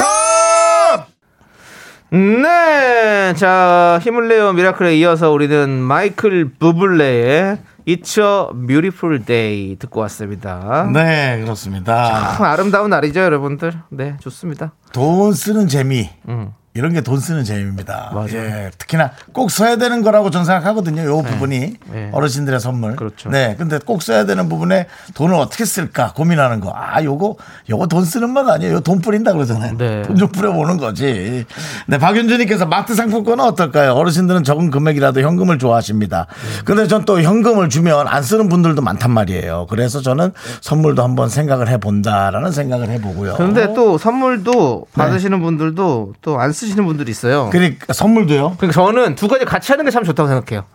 네! 2.12 3.34
자, 3.36 4.00
힘을 4.02 4.28
내요 4.28 4.54
미라클에 4.54 4.98
이어서 4.98 5.32
우리는 5.32 5.70
마이클 5.70 6.52
부블레의 6.58 7.58
It's 7.88 8.18
a 8.20 8.68
Beautiful 8.68 9.24
Day 9.24 9.76
듣고 9.78 10.00
왔습니다. 10.02 10.90
네 10.94 11.40
그렇습니다. 11.42 12.34
참 12.36 12.46
아름다운 12.46 12.90
날이죠, 12.92 13.20
여러분들. 13.20 13.74
네, 13.90 14.16
좋습니다. 14.20 14.74
돈 14.92 15.34
쓰는 15.34 15.68
재미. 15.68 16.10
음. 16.28 16.52
이런 16.76 16.94
게 16.94 17.02
돈 17.02 17.20
쓰는 17.20 17.44
재미입니다. 17.44 18.12
맞아요. 18.14 18.30
예, 18.34 18.72
특히나 18.78 19.12
꼭 19.34 19.50
써야 19.50 19.78
되는 19.78 20.02
거라고 20.04 20.30
저는 20.30 20.46
생각하거든요. 20.46 21.04
요 21.06 21.22
부분이 21.24 21.74
네. 21.92 22.10
어르신들의 22.14 22.60
선물. 22.60 22.96
그렇죠. 22.96 23.30
네, 23.30 23.56
근데 23.58 23.80
꼭 23.84 24.02
써야 24.04 24.26
되는 24.26 24.48
부분에 24.48 24.86
돈을 25.16 25.34
어떻게 25.36 25.66
쓸까 25.66 26.14
고민하는 26.14 26.60
거. 26.60 26.72
아, 26.76 27.04
요거 27.04 27.36
요거 27.70 27.88
돈 27.88 28.06
쓰는 28.06 28.30
맛 28.30 28.48
아니에요. 28.48 28.76
요 28.76 28.80
돈 28.82 29.00
뿌린다 29.02 29.34
그러잖아요. 29.34 29.78
네. 29.78 30.04
돈좀 30.04 30.30
뿌려보는 30.30 30.78
거지. 30.78 31.46
네, 31.88 31.98
박윤주님께서 31.98 32.66
마트 32.68 32.94
상품권은 32.96 33.44
어떨까요? 33.44 33.94
어르신들은 33.94 34.44
적은 34.44 34.70
금액이라도 34.70 35.22
현금을 35.22 35.58
좋아하십니다. 35.60 36.28
근데 36.66 36.88
전 36.88 37.00
또 37.06 37.22
현금을 37.22 37.70
주면 37.70 38.08
안 38.08 38.22
쓰는 38.22 38.50
분들도 38.50 38.82
많단 38.84 39.10
말이에요. 39.10 39.66
그래서 39.70 40.02
저는 40.02 40.32
선물도 40.62 41.02
한번 41.02 41.30
생각을 41.30 41.68
해본다라는 41.70 42.52
생각을 42.52 42.90
해보고요. 42.90 43.36
근데 43.36 43.74
또 43.74 43.98
선물도 43.98 44.86
받으시는 44.94 45.42
분들도 45.42 46.14
또안 46.22 46.52
쓰시는 46.60 46.86
분들이 46.86 47.10
있어요. 47.12 47.50
그러니까 47.52 47.94
선물도요. 47.94 48.56
그러니까 48.58 48.72
저는 48.72 49.16
두 49.16 49.28
가지 49.28 49.46
같이 49.46 49.72
하는 49.72 49.86
게 49.86 49.92
참 49.92 50.04
좋다고 50.04 50.28
생각해요. 50.30 50.66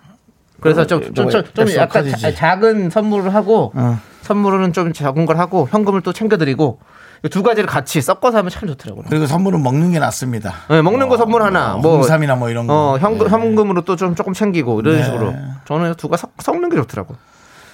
그래서 0.61 0.87
좀, 0.87 1.13
좀, 1.15 1.29
좀, 1.29 1.43
좀 1.53 1.65
액수 1.69 1.77
약간. 1.79 2.09
자- 2.17 2.33
작은 2.35 2.89
선물을 2.91 3.35
하고, 3.35 3.73
어. 3.75 3.99
선물은 4.23 4.73
좀 4.73 4.93
작은 4.95 5.27
걸 5.27 5.39
하고, 5.39 5.69
현금을 5.71 6.01
또 6.01 6.13
챙겨드리고, 6.13 6.79
이두 7.25 7.43
가지를 7.43 7.69
같이 7.69 8.01
섞어서 8.01 8.39
하면 8.39 8.51
참 8.51 8.67
좋더라고요. 8.69 9.05
그리고 9.09 9.27
선물은 9.27 9.63
먹는 9.63 9.93
게 9.93 9.99
낫습니다. 9.99 10.55
네, 10.71 10.81
먹는 10.83 11.09
거 11.09 11.17
선물 11.19 11.43
하나, 11.43 11.75
어, 11.75 11.79
뭐. 11.79 11.97
홍삼이나 11.97 12.35
뭐 12.37 12.49
이런 12.51 12.67
거. 12.67 12.75
어, 12.75 12.99
현금, 12.99 13.29
현금으로 13.29 13.83
또 13.83 13.97
좀 13.97 14.15
조금 14.15 14.33
챙기고, 14.33 14.81
이런 14.81 14.97
네. 14.97 15.05
식으로. 15.05 15.35
저는 15.67 15.95
두가 15.97 16.17
섞, 16.17 16.31
섞는 16.39 16.71
게 16.71 16.77
좋더라고. 16.77 17.15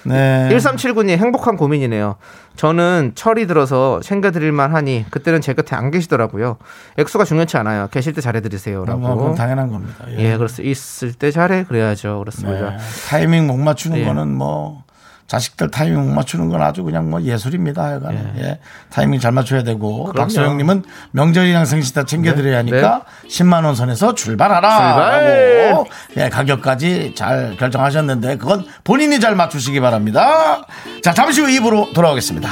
네. 0.03 0.49
1379님 0.51 1.17
행복한 1.17 1.57
고민이네요. 1.57 2.15
저는 2.55 3.13
철이 3.15 3.47
들어서 3.47 3.99
챙겨드릴만 4.01 4.73
하니 4.73 5.05
그때는 5.09 5.41
제 5.41 5.53
곁에 5.53 5.75
안 5.75 5.91
계시더라고요. 5.91 6.57
액수가 6.97 7.23
중요치 7.23 7.57
않아요. 7.57 7.87
계실 7.91 8.13
때 8.13 8.21
잘해드리세요라고. 8.21 8.99
뭐, 8.99 9.15
그건 9.15 9.35
당연한 9.35 9.71
겁니다. 9.71 10.05
예, 10.17 10.37
그렇습니다. 10.37 10.69
있을 10.69 11.13
때 11.13 11.31
잘해 11.31 11.63
그래야죠. 11.65 12.19
그렇습니다. 12.19 12.71
네. 12.71 12.77
타이밍 13.09 13.47
못 13.47 13.57
맞추는 13.57 13.97
예. 13.99 14.05
거는 14.05 14.33
뭐 14.35 14.83
자식들 15.31 15.71
타이밍 15.71 16.07
못 16.07 16.13
맞추는 16.13 16.49
건 16.49 16.61
아주 16.61 16.83
그냥 16.83 17.09
뭐 17.09 17.21
예술입니다. 17.21 17.81
하여간 17.81 18.33
예. 18.39 18.59
타이밍 18.89 19.17
잘 19.17 19.31
맞춰야 19.31 19.63
되고 19.63 20.03
그럼요. 20.03 20.25
박소영님은 20.25 20.83
명절이랑 21.11 21.63
생신 21.63 21.95
다 21.95 22.03
챙겨드려야 22.03 22.57
하니까 22.57 23.05
10만 23.29 23.63
원 23.63 23.73
선에서 23.73 24.13
출발하라. 24.13 24.69
출발! 24.69 25.69
라고 25.69 25.87
예, 26.17 26.27
가격까지 26.27 27.13
잘 27.15 27.55
결정하셨는데 27.55 28.39
그건 28.39 28.65
본인이 28.83 29.21
잘 29.21 29.37
맞추시기 29.37 29.79
바랍니다. 29.79 30.65
자 31.01 31.13
잠시 31.13 31.39
후 31.39 31.49
입으로 31.49 31.93
돌아오겠습니다. 31.93 32.49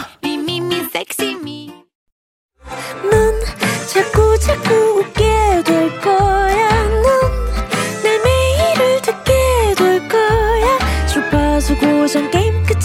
넌 3.11 3.33
자꾸 3.91 4.39
자꾸 4.39 4.88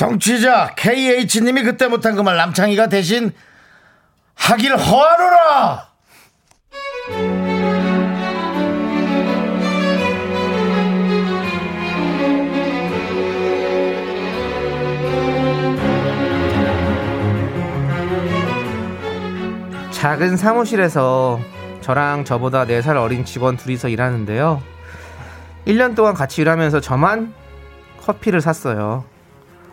정취자 0.00 0.74
KH님이 0.76 1.62
그때 1.62 1.86
못한 1.86 2.16
그 2.16 2.22
말 2.22 2.38
남창희가 2.38 2.88
대신 2.88 3.32
하길 4.34 4.74
허하노라. 4.74 5.90
작은 19.90 20.38
사무실에서 20.38 21.38
저랑 21.82 22.24
저보다 22.24 22.64
4살 22.64 22.96
어린 22.96 23.26
직원 23.26 23.58
둘이서 23.58 23.88
일하는데요. 23.88 24.62
1년 25.66 25.94
동안 25.94 26.14
같이 26.14 26.40
일하면서 26.40 26.80
저만 26.80 27.34
커피를 28.00 28.40
샀어요. 28.40 29.04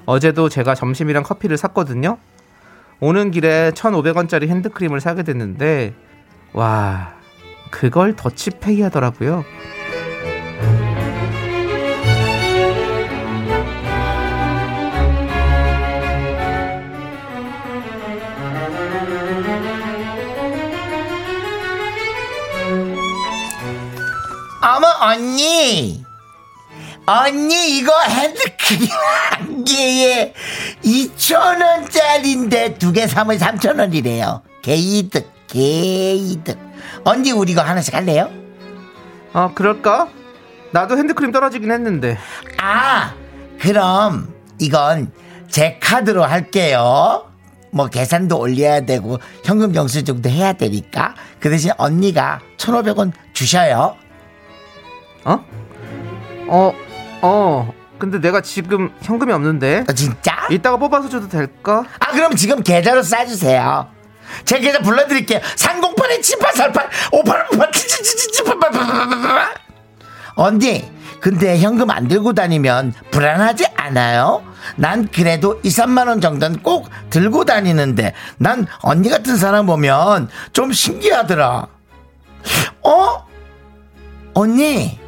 어제도 0.07 0.47
제가 0.47 0.73
점심이랑 0.73 1.23
커피를 1.23 1.57
샀거든요. 1.57 2.17
오는 3.01 3.29
길에 3.29 3.71
1,500원짜리 3.71 4.47
핸드크림을 4.47 5.01
사게 5.01 5.21
됐는데, 5.21 5.93
와, 6.53 7.13
그걸 7.69 8.15
더치페이 8.15 8.81
하더라고요. 8.81 9.43
어머 24.63 24.87
언니 25.01 26.06
언니 27.09 27.77
이거 27.77 27.91
핸드크림 28.03 28.89
한 29.31 29.63
개에 29.63 30.33
2천원짜리인데 30.83 32.77
두 32.79 32.91
개 32.91 33.07
사면 33.07 33.37
3천원이래요 33.37 34.41
개이득 34.61 35.31
개이득 35.47 36.59
언니 37.05 37.31
우리 37.31 37.53
이거 37.53 37.61
하나씩 37.61 37.93
할래요? 37.95 38.29
아, 39.31 39.53
그럴까? 39.53 40.09
나도 40.71 40.97
핸드크림 40.97 41.31
떨어지긴 41.31 41.71
했는데. 41.71 42.17
아 42.59 43.13
그럼 43.59 44.33
이건 44.59 45.11
제 45.49 45.79
카드로 45.81 46.25
할게요 46.25 47.31
뭐 47.71 47.87
계산도 47.87 48.37
올려야 48.37 48.81
되고 48.81 49.17
현금 49.45 49.73
영수증도 49.75 50.29
해야 50.29 50.51
되니까 50.53 51.15
그 51.39 51.49
대신 51.49 51.71
언니가 51.77 52.41
1,500원 52.57 53.13
주셔요 53.33 53.95
어? 55.23 55.39
어, 56.49 56.73
어. 57.21 57.73
근데 57.99 58.19
내가 58.19 58.41
지금 58.41 58.91
현금이 59.01 59.33
없는데. 59.33 59.85
어, 59.89 59.93
진짜? 59.93 60.37
이따가 60.51 60.77
뽑아서 60.77 61.09
줘도 61.09 61.27
될까? 61.27 61.83
아 61.99 62.11
그럼 62.11 62.35
지금 62.35 62.63
계좌로 62.63 63.03
싸주세요 63.03 63.87
제 64.45 64.59
계좌 64.59 64.79
불러드릴게요 64.79 65.39
308에 65.39 66.21
7848 66.21 66.89
5858 67.11 67.71
788 67.71 69.55
언니 70.35 70.89
근데 71.19 71.57
현금 71.57 71.89
안 71.89 72.07
들고 72.07 72.33
다니면 72.33 72.93
불안하지 73.09 73.65
않아요? 73.75 74.43
난 74.75 75.07
그래도 75.07 75.59
2, 75.63 75.69
3만 75.69 76.07
원 76.07 76.21
정도는 76.21 76.61
꼭 76.61 76.89
들고 77.09 77.45
다니는데 77.45 78.13
난 78.37 78.67
언니 78.81 79.09
같은 79.09 79.35
사람 79.35 79.65
보면 79.65 80.29
좀 80.53 80.71
신기하더라 80.71 81.67
어? 82.83 83.27
언니 84.35 84.99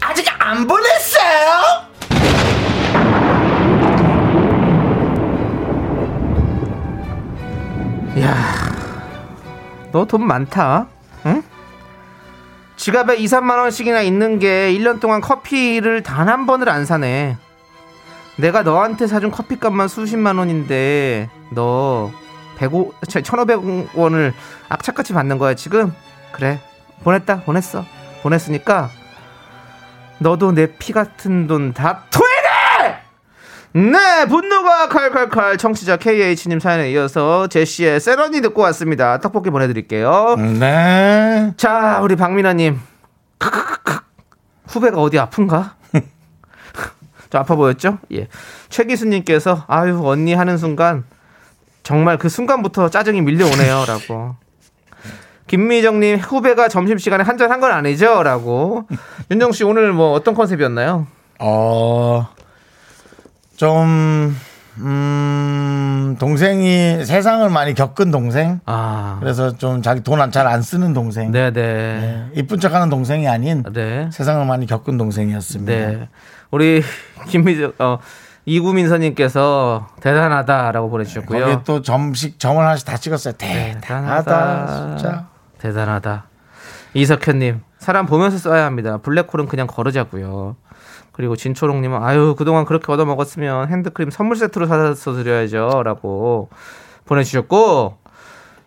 아직 0.00 0.26
안 0.38 0.66
보냈어요? 0.66 1.86
야, 8.20 8.34
너 9.92 10.04
돈 10.06 10.26
많다. 10.26 10.86
응? 11.26 11.42
지갑에 12.76 13.16
2, 13.16 13.24
3만 13.26 13.58
원씩이나 13.58 14.02
있는 14.02 14.38
게 14.38 14.72
1년 14.72 15.00
동안 15.00 15.20
커피를 15.20 16.02
단 16.02 16.28
한 16.28 16.46
번을 16.46 16.68
안 16.68 16.84
사네. 16.86 17.36
내가 18.36 18.62
너한테 18.62 19.06
사준 19.06 19.30
커피값만 19.30 19.88
수십만 19.88 20.36
원인데 20.38 21.30
너 21.50 22.10
105, 22.58 22.92
1,500원을 23.00 24.32
악착같이 24.68 25.12
받는 25.14 25.38
거야 25.38 25.54
지금? 25.54 25.92
그래 26.32 26.60
보냈다 27.02 27.40
보냈어 27.42 27.84
보냈으니까 28.22 28.90
너도 30.18 30.52
내 30.52 30.66
피 30.78 30.92
같은 30.92 31.46
돈 31.46 31.72
다 31.74 32.04
토해내! 32.10 33.90
네 33.90 34.26
분노가 34.26 34.88
칼칼칼 34.88 35.58
청취자 35.58 35.96
KH님 35.98 36.60
사연에 36.60 36.90
이어서 36.92 37.46
제시의 37.48 38.00
세런이 38.00 38.40
듣고 38.40 38.62
왔습니다 38.62 39.18
떡볶이 39.20 39.50
보내드릴게요 39.50 40.36
네 40.58 41.52
자 41.58 42.00
우리 42.02 42.16
박민아님 42.16 42.80
크크크크. 43.38 44.00
후배가 44.68 45.00
어디 45.00 45.18
아픈가? 45.18 45.74
좀 47.30 47.40
아파 47.40 47.54
보였죠? 47.54 47.98
예. 48.14 48.28
최기수님께서 48.70 49.64
아유 49.68 50.00
언니 50.02 50.32
하는 50.34 50.56
순간 50.56 51.04
정말 51.82 52.18
그 52.18 52.28
순간부터 52.28 52.88
짜증이 52.88 53.20
밀려오네요라고. 53.22 54.36
김미정님 55.46 56.16
후배가 56.18 56.68
점심 56.68 56.98
시간에 56.98 57.22
한잔 57.24 57.50
한 57.50 57.60
건 57.60 57.70
아니죠?라고. 57.72 58.84
윤정 59.30 59.52
씨 59.52 59.64
오늘 59.64 59.92
뭐 59.92 60.12
어떤 60.12 60.34
컨셉이었나요? 60.34 61.06
어, 61.38 62.26
좀, 63.56 64.36
음, 64.78 66.16
동생이 66.18 67.04
세상을 67.04 67.48
많이 67.50 67.74
겪은 67.74 68.10
동생? 68.10 68.60
아, 68.66 69.16
그래서 69.20 69.56
좀 69.56 69.82
자기 69.82 70.02
돈 70.02 70.18
잘 70.30 70.46
안 70.46 70.62
쓰는 70.62 70.92
동생. 70.92 71.30
네네. 71.30 71.52
네, 71.52 72.26
이쁜 72.34 72.58
척 72.60 72.74
하는 72.74 72.88
동생이 72.90 73.26
아닌 73.28 73.62
네. 73.72 74.08
세상을 74.12 74.44
많이 74.46 74.66
겪은 74.66 74.98
동생이었습니다. 74.98 75.72
네. 75.72 76.08
우리 76.50 76.82
김미정 77.28 77.72
어 77.78 77.98
이구민서님께서 78.44 79.88
대단하다라고 80.00 80.88
보내주셨고요. 80.90 81.40
거기에 81.40 81.58
또 81.64 81.82
점식, 81.82 82.38
점을 82.38 82.62
하나씩 82.62 82.86
다 82.86 82.96
찍었어요. 82.96 83.34
대단하다, 83.36 84.96
진짜. 84.96 85.26
대단하다. 85.58 86.26
이석현님, 86.94 87.60
사람 87.78 88.06
보면서 88.06 88.38
써야 88.38 88.64
합니다. 88.64 88.98
블랙홀은 88.98 89.46
그냥 89.46 89.66
거르자고요. 89.66 90.56
그리고 91.12 91.34
진초롱님은 91.34 92.02
아유 92.02 92.34
그동안 92.36 92.66
그렇게 92.66 92.92
얻어 92.92 93.06
먹었으면 93.06 93.68
핸드크림 93.70 94.10
선물 94.10 94.36
세트로 94.36 94.66
사서 94.66 95.14
드려야죠라고 95.14 96.50
보내주셨고 97.06 97.96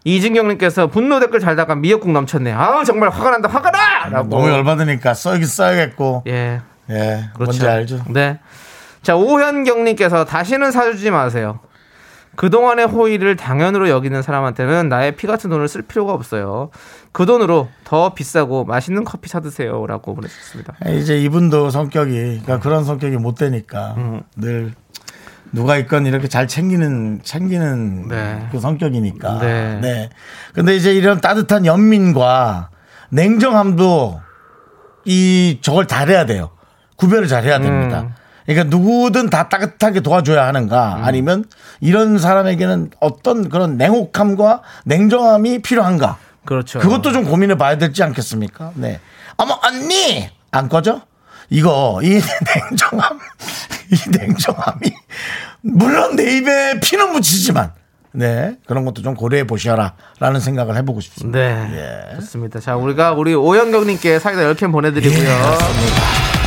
이진경님께서 0.03 0.87
분노 0.87 1.19
댓글 1.19 1.39
달다가 1.39 1.75
미역국 1.75 2.11
넘쳤네. 2.11 2.51
아 2.53 2.83
정말 2.83 3.09
화가 3.09 3.31
난다 3.31 3.49
화가 3.49 3.69
나. 3.69 4.09
라고. 4.09 4.29
너무 4.29 4.49
열받으니까 4.49 5.13
써야긴 5.13 5.45
써야겠고. 5.45 6.23
예 6.27 6.61
예, 6.89 7.29
그렇죠. 7.35 7.63
뭔지 7.63 7.67
알죠? 7.67 8.03
네. 8.09 8.39
자, 9.01 9.15
오현경님께서 9.15 10.25
다시는 10.25 10.71
사주지 10.71 11.11
마세요. 11.11 11.59
그동안의 12.39 12.87
호의를 12.87 13.35
당연으로 13.35 13.89
여기는 13.89 14.21
사람한테는 14.21 14.87
나의 14.87 15.17
피 15.17 15.27
같은 15.27 15.49
돈을 15.49 15.67
쓸 15.67 15.81
필요가 15.81 16.13
없어요. 16.13 16.69
그 17.11 17.25
돈으로 17.25 17.67
더 17.83 18.13
비싸고 18.13 18.63
맛있는 18.63 19.03
커피 19.03 19.27
사드세요. 19.27 19.85
라고 19.85 20.15
보내주셨습니다. 20.15 20.75
이제 20.91 21.19
이분도 21.19 21.69
성격이 21.69 22.13
그러니까 22.13 22.59
그런 22.59 22.85
성격이 22.85 23.17
못 23.17 23.35
되니까 23.35 23.95
음. 23.97 24.21
늘 24.37 24.71
누가 25.51 25.75
있건 25.79 26.05
이렇게 26.05 26.29
잘 26.29 26.47
챙기는 26.47 27.19
챙기는 27.23 28.07
네. 28.07 28.47
그 28.53 28.59
성격이니까. 28.61 29.39
네. 29.39 29.79
네. 29.81 30.09
근데 30.53 30.77
이제 30.77 30.93
이런 30.93 31.19
따뜻한 31.19 31.65
연민과 31.65 32.69
냉정함도 33.09 34.21
이 35.03 35.59
저걸 35.59 35.87
잘해야 35.87 36.25
돼요. 36.25 36.51
구별을 36.95 37.27
잘해야 37.27 37.59
됩니다. 37.59 38.03
음. 38.03 38.13
그러니까 38.45 38.75
누구든 38.75 39.29
다 39.29 39.49
따뜻하게 39.49 39.99
도와줘야 40.01 40.45
하는가 40.47 41.01
아니면 41.03 41.45
이런 41.81 42.17
사람에게는 42.17 42.91
어떤 42.99 43.49
그런 43.49 43.77
냉혹함과 43.77 44.61
냉정함이 44.85 45.61
필요한가 45.61 46.17
그렇죠. 46.45 46.79
그것도 46.79 47.11
좀 47.11 47.25
고민해 47.25 47.57
봐야 47.57 47.77
되지 47.77 48.01
않겠습니까? 48.03 48.71
네. 48.75 48.99
어머, 49.37 49.59
언니! 49.63 50.29
안 50.51 50.67
꺼져? 50.67 51.01
이거, 51.51 51.99
이 52.03 52.07
냉정함, 52.69 53.19
이 53.91 54.17
냉정함이, 54.17 54.91
물론 55.61 56.15
내 56.15 56.37
입에 56.37 56.79
피는 56.79 57.11
묻히지만, 57.11 57.71
네. 58.11 58.55
그런 58.65 58.85
것도 58.85 59.01
좀 59.01 59.13
고려해 59.13 59.45
보셔라. 59.45 59.93
라는 60.19 60.39
생각을 60.39 60.75
해보고 60.77 61.01
싶습니다. 61.01 61.37
네. 61.37 62.09
예. 62.11 62.15
좋습니다. 62.15 62.59
자, 62.59 62.75
우리가 62.75 63.13
우리 63.13 63.35
오현경님께 63.35 64.19
사이다 64.19 64.41
10캔 64.53 64.71
보내드리고요. 64.71 65.29
예, 65.29 66.38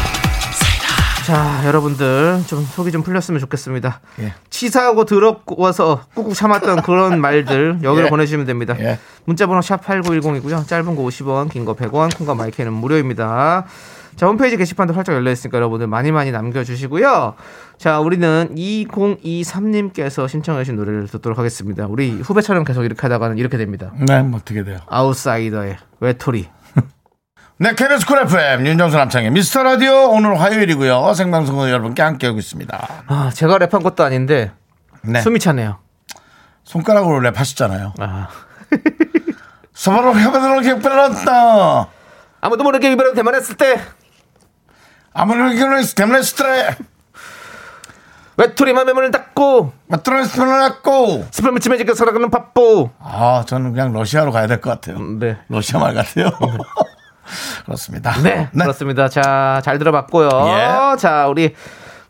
자, 1.26 1.62
여러분들 1.66 2.42
좀 2.46 2.62
속이 2.64 2.90
좀 2.90 3.02
풀렸으면 3.02 3.38
좋겠습니다. 3.40 4.00
예. 4.20 4.34
치사하고 4.50 5.04
더럽고서 5.04 6.00
꾹꾹 6.14 6.34
참았던 6.34 6.82
그런 6.82 7.20
말들 7.20 7.78
여기로 7.84 8.06
예. 8.06 8.10
보내주시면 8.10 8.46
됩니다. 8.46 8.74
예. 8.80 8.98
문자번호 9.24 9.62
샵 9.62 9.84
8910이고요. 9.84 10.66
짧은 10.66 10.96
거 10.96 11.02
50원, 11.02 11.48
긴 11.50 11.64
거 11.64 11.74
100원, 11.74 12.16
콩과 12.16 12.34
마이크는 12.34 12.72
무료입니다. 12.72 13.66
자, 14.16 14.26
홈페이지 14.26 14.56
게시판도 14.56 14.92
활짝 14.94 15.14
열려 15.14 15.30
있으니까 15.30 15.56
여러분들 15.58 15.86
많이 15.86 16.10
많이 16.12 16.32
남겨주시고요. 16.32 17.34
자, 17.78 18.00
우리는 18.00 18.48
2023님께서 18.54 20.28
신청하신 20.28 20.76
노래를 20.76 21.06
듣도록 21.08 21.38
하겠습니다. 21.38 21.86
우리 21.86 22.10
후배처럼 22.20 22.64
계속 22.64 22.84
이렇게 22.84 23.00
하다가는 23.00 23.38
이렇게 23.38 23.56
됩니다. 23.58 23.92
네, 24.06 24.22
뭐 24.22 24.38
어떻게 24.40 24.64
돼요? 24.64 24.78
아웃사이더의 24.88 25.76
외톨이. 26.00 26.48
네, 27.62 27.76
KBS 27.76 28.06
쿨 28.06 28.18
FM, 28.18 28.66
윤정수 28.66 28.96
남창의 28.96 29.30
미스터 29.30 29.62
라디오, 29.62 30.10
오늘 30.10 30.40
화요일이고요. 30.40 31.14
생방송으로 31.14 31.70
여러분께 31.70 32.02
함께하고 32.02 32.40
있습니다. 32.40 32.88
아, 33.06 33.30
제가 33.32 33.56
랩한 33.58 33.84
것도 33.84 34.02
아닌데 34.02 34.50
네. 35.02 35.20
숨이 35.20 35.38
차네요. 35.38 35.78
손가락으로 36.64 37.20
랩하셨잖아요. 37.30 37.92
아. 38.00 38.26
서바로 39.74 40.12
협회들로 40.12 40.60
격변했다. 40.60 41.88
아무도 42.40 42.64
모르게 42.64 42.90
이별을 42.90 43.14
대만했을 43.14 43.54
때 43.56 43.80
아무리 45.14 45.56
결혼했을 45.56 45.94
때 45.94 46.02
때문에 46.02 46.20
스트레. 46.22 46.76
외톨이만 48.38 48.86
매문을 48.86 49.12
닫고 49.12 49.72
맞들어서 49.86 50.32
불러놨고. 50.34 51.26
스팸을 51.30 51.60
치매지게 51.60 51.94
살아가는 51.94 52.28
바보. 52.28 52.90
아, 52.98 53.44
저는 53.46 53.70
그냥 53.72 53.92
러시아로 53.92 54.32
가야 54.32 54.48
될 54.48 54.60
것 54.60 54.70
같아요. 54.70 54.98
네. 55.20 55.36
러시아 55.48 55.78
말 55.78 55.94
같아요. 55.94 56.30
그렇습니다. 57.64 58.12
네, 58.22 58.48
그렇습니다. 58.52 59.08
자, 59.08 59.60
잘 59.64 59.78
들어봤고요. 59.78 60.28
예. 60.46 60.96
자, 60.98 61.26
우리 61.28 61.54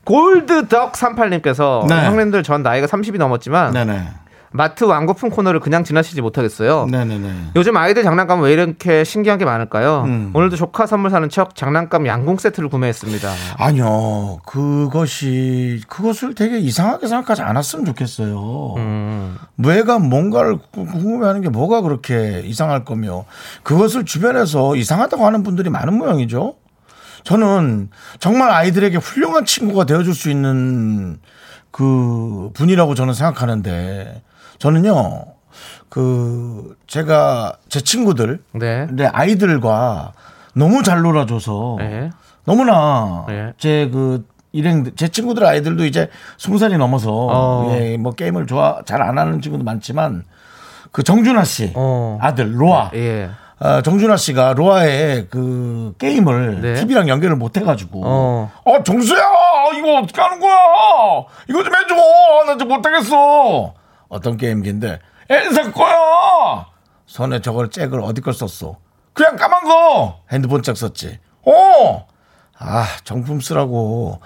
골드덕 0.04 0.92
38님께서 0.92 1.86
네. 1.86 2.06
형님들 2.06 2.42
전 2.42 2.62
나이가 2.62 2.86
30이 2.86 3.18
넘었지만 3.18 3.72
네네. 3.72 4.08
마트 4.52 4.84
완고품 4.84 5.30
코너를 5.30 5.60
그냥 5.60 5.82
지나치지 5.84 6.20
못하겠어요. 6.20 6.86
네네네. 6.90 7.52
요즘 7.56 7.76
아이들 7.76 8.02
장난감 8.02 8.40
왜 8.42 8.52
이렇게 8.52 9.02
신기한 9.04 9.38
게 9.38 9.44
많을까요? 9.44 10.02
음. 10.06 10.30
오늘도 10.34 10.56
조카 10.56 10.86
선물 10.86 11.10
사는 11.10 11.28
척 11.28 11.54
장난감 11.56 12.06
양궁 12.06 12.36
세트를 12.38 12.68
구매했습니다. 12.68 13.30
아니요. 13.58 14.38
그것이, 14.44 15.80
그것을 15.88 16.34
되게 16.34 16.58
이상하게 16.58 17.06
생각하지 17.06 17.42
않았으면 17.42 17.84
좋겠어요. 17.86 18.74
음. 18.76 19.36
무애가 19.56 19.98
뭔가를 19.98 20.58
구- 20.72 20.86
궁금해하는 20.86 21.40
게 21.40 21.48
뭐가 21.48 21.80
그렇게 21.80 22.42
이상할 22.44 22.84
거며 22.84 23.24
그것을 23.62 24.04
주변에서 24.04 24.76
이상하다고 24.76 25.24
하는 25.24 25.42
분들이 25.42 25.70
많은 25.70 25.94
모양이죠. 25.96 26.56
저는 27.24 27.88
정말 28.18 28.50
아이들에게 28.50 28.96
훌륭한 28.96 29.44
친구가 29.44 29.84
되어줄 29.86 30.14
수 30.14 30.28
있는 30.28 31.18
그 31.70 32.50
분이라고 32.54 32.94
저는 32.94 33.14
생각하는데 33.14 34.22
저는요 34.66 35.24
그 35.88 36.76
제가 36.86 37.54
제 37.68 37.80
친구들 37.80 38.40
네. 38.52 38.86
내 38.92 39.06
아이들과 39.06 40.12
너무 40.54 40.84
잘 40.84 41.02
놀아줘서 41.02 41.78
네. 41.80 42.10
너무나 42.44 43.24
네. 43.26 43.52
제그 43.58 44.24
일행 44.52 44.88
제 44.94 45.08
친구들 45.08 45.44
아이들도 45.44 45.84
이제 45.84 46.08
스무 46.38 46.58
살이 46.58 46.76
넘어서 46.76 47.10
어. 47.12 47.72
예, 47.72 47.96
뭐 47.96 48.12
게임을 48.12 48.46
좋아 48.46 48.82
잘 48.86 49.02
안 49.02 49.18
하는 49.18 49.40
친구도 49.40 49.64
많지만 49.64 50.22
그 50.92 51.02
정준하 51.02 51.42
씨 51.42 51.72
어. 51.74 52.18
아들 52.22 52.60
로아 52.60 52.92
예. 52.94 53.30
어, 53.58 53.82
정준하 53.82 54.16
씨가 54.16 54.52
로아의 54.52 55.26
그 55.28 55.94
게임을 55.98 56.60
네. 56.60 56.74
TV랑 56.74 57.08
연결을 57.08 57.34
못 57.34 57.56
해가지고 57.56 58.02
어. 58.04 58.52
어 58.64 58.82
정수야 58.84 59.22
이거 59.76 59.98
어떻게 59.98 60.20
하는 60.20 60.38
거야 60.38 60.54
이거 61.48 61.64
좀 61.64 61.74
해줘 61.74 61.94
나 62.46 62.56
좀 62.56 62.68
못하겠어 62.68 63.74
어떤 64.12 64.36
게임기인데 64.36 65.00
엘사 65.30 65.72
거야 65.72 66.66
손에 67.06 67.40
저걸 67.40 67.70
잭을 67.70 68.00
어디 68.00 68.20
걸 68.20 68.34
썼어? 68.34 68.76
그냥 69.14 69.36
까만 69.36 69.64
거! 69.64 70.20
핸드폰 70.30 70.62
잭 70.62 70.76
썼지. 70.76 71.18
어아 71.44 72.84
정품 73.04 73.40
쓰라고. 73.40 74.20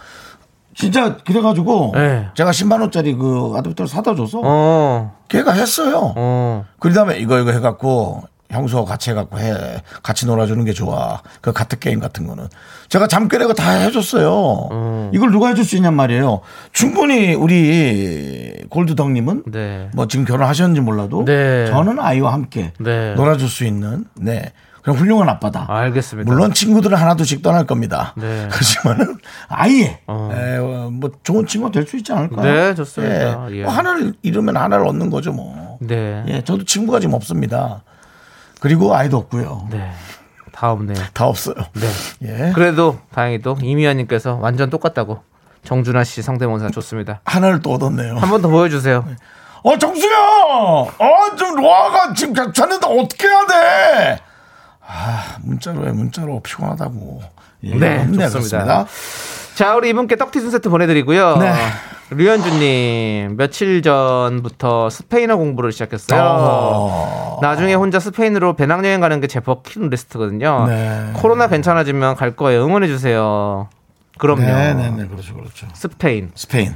진짜 0.74 1.16
그래가지고 1.16 1.92
네. 1.94 2.28
제가 2.34 2.50
10만 2.50 2.80
원짜리 2.80 3.14
그 3.14 3.54
아답터를 3.56 3.88
사다 3.88 4.14
줘서 4.14 4.40
어. 4.44 5.16
걔가 5.28 5.52
했어요. 5.52 6.12
어. 6.16 6.66
그 6.78 6.92
다음에 6.92 7.18
이거 7.18 7.38
이거 7.40 7.50
해갖고 7.52 8.24
형수하고 8.50 8.86
같이 8.86 9.10
해갖고 9.10 9.38
해 9.38 9.82
같이 10.02 10.26
놀아주는 10.26 10.64
게 10.64 10.72
좋아 10.72 11.20
그 11.40 11.52
카트 11.52 11.78
게임 11.78 12.00
같은 12.00 12.26
거는 12.26 12.48
제가 12.88 13.06
잠결에 13.06 13.46
다 13.54 13.70
해줬어요 13.70 14.68
음. 14.72 15.10
이걸 15.12 15.30
누가 15.30 15.48
해줄 15.48 15.64
수 15.64 15.76
있냔 15.76 15.94
말이에요 15.94 16.40
충분히 16.72 17.34
우리 17.34 18.64
골드덕님은 18.68 19.44
네. 19.46 19.90
뭐 19.94 20.06
지금 20.08 20.24
결혼하셨는지 20.24 20.80
몰라도 20.80 21.24
네. 21.24 21.66
저는 21.66 21.98
아이와 22.00 22.32
함께 22.32 22.72
네. 22.78 23.14
놀아줄 23.14 23.48
수 23.48 23.64
있는 23.64 24.04
네 24.14 24.52
그런 24.82 24.98
훌륭한 24.98 25.28
아빠다 25.28 25.66
알겠습니다. 25.68 26.30
물론 26.30 26.52
친구들은 26.52 26.96
하나둘씩 26.96 27.42
떠날 27.42 27.66
겁니다. 27.66 28.14
네. 28.16 28.46
그렇지만은 28.52 29.16
아예 29.48 29.98
어. 30.06 30.30
에, 30.32 30.58
어, 30.58 30.90
뭐 30.92 31.10
좋은 31.24 31.44
친구가 31.44 31.72
될 31.72 31.86
수 31.88 31.96
있지 31.96 32.12
않을까요? 32.12 32.44
네, 32.68 32.74
좋습니다. 32.76 33.48
예. 33.50 33.56
예. 33.56 33.62
뭐 33.64 33.72
하나를 33.72 34.14
잃으면 34.22 34.56
하나를 34.56 34.86
얻는 34.86 35.10
거죠, 35.10 35.32
뭐. 35.32 35.76
네. 35.80 36.22
예, 36.28 36.44
저도 36.44 36.64
친구가 36.64 37.00
지금 37.00 37.14
없습니다. 37.14 37.82
그리고 38.66 38.92
아이도 38.96 39.16
없고요. 39.18 39.68
네. 39.70 39.92
다 40.50 40.72
없네요. 40.72 40.96
다 41.12 41.26
없어요. 41.26 41.54
네. 41.74 41.88
예. 42.22 42.52
그래도 42.52 42.98
다행히도 43.14 43.58
이미아님께서 43.62 44.34
완전 44.40 44.70
똑같다고 44.70 45.20
정준하 45.62 46.02
씨 46.02 46.20
성대모사 46.20 46.70
좋습니다. 46.70 47.20
하나를 47.24 47.60
또 47.62 47.74
얻었네요. 47.74 48.16
한 48.16 48.28
번 48.30 48.42
더 48.42 48.48
보여주세요. 48.48 49.04
어, 49.62 49.78
정수야! 49.78 50.16
어, 50.16 51.36
좀 51.36 51.54
로아가 51.56 52.12
지금 52.12 52.32
괜찮은데 52.34 52.86
어떻게 52.88 53.28
해야 53.28 53.46
돼? 53.46 54.18
아, 54.84 55.36
문자로 55.42 55.86
해, 55.86 55.92
문자로 55.92 56.40
피곤하다고. 56.40 57.22
예, 57.64 57.74
네, 57.76 57.98
좋습니다. 58.04 58.28
그렇습니다. 58.28 58.86
자, 59.54 59.74
우리 59.76 59.90
이분께 59.90 60.16
떡티순 60.16 60.50
세트 60.50 60.68
보내드리고요. 60.70 61.36
네. 61.38 61.52
류현주님 62.10 63.36
며칠 63.36 63.82
전부터 63.82 64.90
스페인어 64.90 65.36
공부를 65.36 65.72
시작했어요. 65.72 66.20
어. 66.22 67.38
나중에 67.42 67.74
혼자 67.74 67.98
스페인으로 67.98 68.54
배낭여행 68.54 69.00
가는 69.00 69.20
게 69.20 69.26
제 69.26 69.40
버킷리스트거든요. 69.40 70.66
네. 70.68 71.10
코로나 71.14 71.48
괜찮아지면 71.48 72.14
갈 72.14 72.36
거예요. 72.36 72.64
응원해 72.64 72.86
주세요. 72.86 73.68
그럼요. 74.18 74.40
네, 74.42 74.72
네, 74.74 74.90
네, 74.90 75.06
그렇죠, 75.06 75.34
그렇죠. 75.34 75.66
스페인. 75.74 76.30
스페인. 76.36 76.74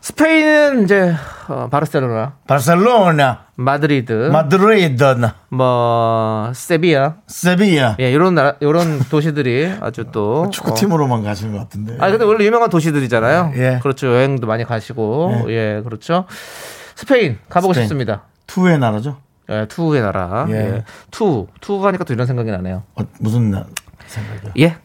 스페인은 0.00 0.84
이제 0.84 1.14
어, 1.48 1.68
바르셀로나, 1.70 2.32
바르셀로나, 2.46 3.44
마드리드, 3.56 4.12
마드리드, 4.32 5.30
뭐 5.50 6.50
세비야, 6.54 7.16
세비야. 7.26 7.96
예, 8.00 8.10
이런 8.10 8.34
나라, 8.34 8.54
이런 8.60 8.98
도시들이 9.10 9.74
아주 9.80 10.04
또 10.10 10.44
어, 10.44 10.50
축구팀으로만 10.50 11.22
가시는 11.22 11.52
것 11.52 11.58
같은데. 11.58 11.96
아 12.00 12.10
근데 12.10 12.24
원래 12.24 12.46
유명한 12.46 12.70
도시들이잖아요. 12.70 13.52
예. 13.56 13.78
그렇죠. 13.82 14.06
여행도 14.06 14.46
많이 14.46 14.64
가시고 14.64 15.44
예. 15.48 15.52
예, 15.76 15.82
그렇죠. 15.82 16.24
스페인 16.94 17.38
가보고 17.50 17.74
스페인. 17.74 17.84
싶습니다. 17.86 18.22
투우의 18.46 18.78
나라죠? 18.78 19.18
예, 19.50 19.66
투우의 19.68 20.00
나라. 20.00 20.46
예. 20.48 20.54
예. 20.54 20.84
투우, 21.10 21.46
투우 21.60 21.78
가니까 21.80 22.04
또 22.04 22.14
이런 22.14 22.26
생각이 22.26 22.50
나네요. 22.50 22.84
어, 22.94 23.02
무슨 23.18 23.50
나, 23.50 23.66
생각이요? 24.06 24.52
예. 24.60 24.76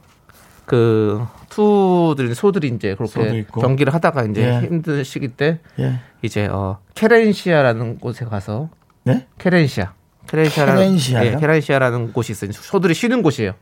그 0.65 1.25
투들 1.56 2.36
소들이 2.36 2.68
이제 2.68 2.96
그렇게. 2.96 3.46
경기를 3.54 3.94
하다가 3.94 4.24
이제 4.26 4.44
예. 4.46 4.60
힘든 4.68 5.04
시기 5.06 5.30
때 5.30 5.60
예. 5.80 6.00
이제 6.22 6.48
어 6.48 6.80
케렌시아라는 6.96 8.00
곳에 8.00 8.26
가서 8.26 8.70
네? 9.06 9.26
케렌시아. 9.38 9.94
케렌시아라는, 10.28 10.82
케렌시아요? 10.82 11.26
예, 11.26 11.36
케렌시아라는 11.38 12.12
곳이 12.12 12.32
있어요. 12.34 12.52
소들이 12.52 12.94
쉬는 12.94 13.22
곳이에요. 13.22 13.54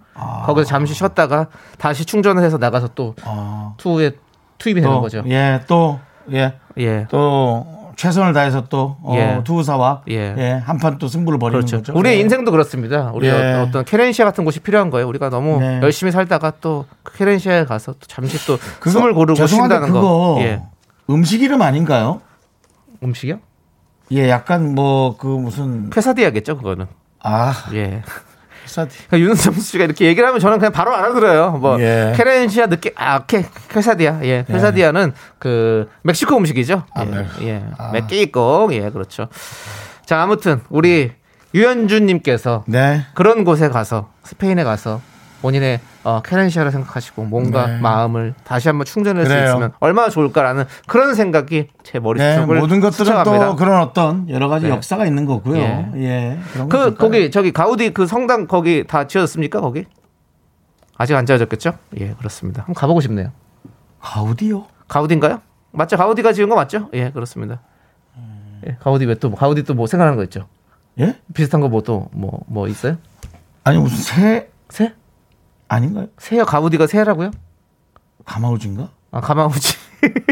거기서 0.45 0.65
잠시 0.65 0.93
쉬었다가 0.93 1.49
다시 1.77 2.06
충전을 2.06 2.41
해서 2.41 2.58
나가서 2.58 2.89
또 2.95 3.15
아. 3.23 3.73
투에 3.77 4.13
투입이 4.58 4.79
되는 4.79 4.95
또, 4.95 5.01
거죠. 5.01 5.23
예, 5.27 5.62
또, 5.67 5.99
예, 6.32 6.53
예. 6.77 7.06
또 7.12 7.67
최선을 7.95 8.34
다해서 8.34 8.65
또 8.69 8.97
어, 9.01 9.13
예. 9.15 9.41
투우사와 9.43 10.03
예. 10.10 10.36
예. 10.38 10.62
한판 10.65 10.97
또 10.97 11.08
승부를 11.08 11.39
벌이는 11.39 11.62
그렇죠. 11.62 11.77
거죠. 11.77 11.93
우리의 11.97 12.17
예. 12.17 12.21
인생도 12.21 12.51
그렇습니다. 12.51 13.12
우리 13.13 13.27
예. 13.27 13.53
어떤 13.53 13.86
케렌시아 13.86 14.25
같은 14.25 14.45
곳이 14.45 14.60
필요한 14.60 14.89
거예요. 14.89 15.08
우리가 15.08 15.29
너무 15.29 15.60
네. 15.60 15.79
열심히 15.82 16.12
살다가 16.12 16.53
또 16.62 16.86
케렌시아에 17.17 17.65
가서 17.65 17.93
또 17.93 17.99
잠시 18.08 18.45
또 18.47 18.58
그거 18.79 18.91
숨을 18.91 19.13
고르고 19.13 19.45
쉰다는 19.47 19.91
거. 19.91 20.38
예. 20.39 20.62
음식 21.10 21.41
이름 21.41 21.62
아닌가요? 21.62 22.21
음식이요? 23.03 23.39
예, 24.12 24.29
약간 24.29 24.75
뭐 24.75 25.15
그 25.17 25.27
무슨 25.27 25.89
퀘사디아겠죠, 25.89 26.58
그거는. 26.58 26.86
아, 27.21 27.53
예. 27.73 28.01
사디. 28.65 28.97
그러니까 29.08 29.19
윤정수 29.19 29.62
씨가 29.62 29.84
이렇게 29.84 30.06
얘기를 30.06 30.28
하면 30.28 30.39
저는 30.39 30.60
그냥 30.60 30.71
바로 30.71 30.95
알아들어요. 30.95 31.52
뭐 31.52 31.80
예. 31.82 32.13
케렌시아 32.15 32.67
느낌 32.67 32.91
아 32.95 33.26
케, 33.26 33.45
퀘사디아 33.69 34.19
예 34.23 34.45
퀘사디아는 34.47 35.13
그 35.39 35.89
멕시코 36.02 36.38
음식이죠. 36.38 36.84
아, 36.93 37.06
예, 37.06 37.06
네. 37.06 37.28
예. 37.41 37.63
아. 37.78 37.91
멕시코 37.91 38.69
예 38.71 38.89
그렇죠. 38.89 39.28
자 40.06 40.21
아무튼 40.21 40.62
우리 40.69 41.12
유현주님께서 41.54 42.63
네. 42.67 43.06
그런 43.13 43.43
곳에 43.43 43.69
가서 43.69 44.10
스페인에 44.23 44.63
가서 44.63 45.02
본인의 45.43 45.82
어, 46.06 46.21
케렌시아를 46.23 46.71
생각하시고 46.71 47.25
뭔가 47.25 47.67
네. 47.67 47.77
마음을 47.79 48.34
다시 48.45 48.69
한번 48.69 48.86
충전할 48.86 49.25
수 49.25 49.29
그래요. 49.29 49.49
있으면 49.49 49.71
얼마나 49.82 50.10
좋을까라는 50.10 50.63
그런 50.88 51.13
생각이 51.15 51.67
제 51.84 51.91
네, 51.93 51.99
머릿속을 51.99 52.60
모든 52.60 52.79
것들은 52.79 53.06
스쳐갑니다. 53.06 53.45
또 53.47 53.56
그런 53.58 53.82
어떤 53.82 54.29
여러 54.29 54.47
가지 54.47 54.67
네. 54.67 54.71
역사가 54.71 55.06
있는 55.06 55.25
거고요. 55.25 55.58
예. 55.58 55.91
예. 55.97 56.39
그. 56.69 56.95
거기 56.95 57.29
저기 57.29 57.51
가우디 57.51 57.91
그 57.93 58.08
성당 58.08 58.47
거기 58.47 58.86
다 58.88 59.06
지어졌습니까 59.06 59.60
거기? 59.60 59.86
아직 60.97 61.13
안 61.15 61.25
지어졌겠죠? 61.25 61.73
예 61.99 62.13
그렇습니다. 62.13 62.62
한번 62.62 62.75
가보고 62.75 63.01
싶네요. 63.01 63.32
가우디요? 63.99 64.65
가우디인가요? 64.88 65.41
맞죠? 65.71 65.97
가우디가 65.97 66.32
지은 66.32 66.47
거 66.47 66.56
맞죠? 66.56 66.89
예 66.93 67.12
그렇습니다. 67.12 67.60
예, 68.65 68.77
가우디 68.79 69.06
왜 69.06 69.15
또 69.15 69.29
가우디 69.36 69.63
또 69.63 69.73
뭐 69.73 69.88
생각하는 69.88 70.15
거 70.17 70.23
있죠? 70.23 70.47
예? 70.99 71.17
비슷한 71.34 71.60
거 71.60 71.67
뭐 71.67 71.82
또 71.82 72.08
뭐뭐 72.13 72.69
있어요? 72.69 72.95
아니 73.65 73.77
무슨 73.77 73.97
새 73.97 74.49
새? 74.69 74.93
아닌가요? 75.67 76.08
새요 76.17 76.45
가우디가 76.45 76.88
새라고요? 76.88 77.32
가마우지인가? 78.26 78.89
아 79.12 79.21
가마우지. 79.21 79.76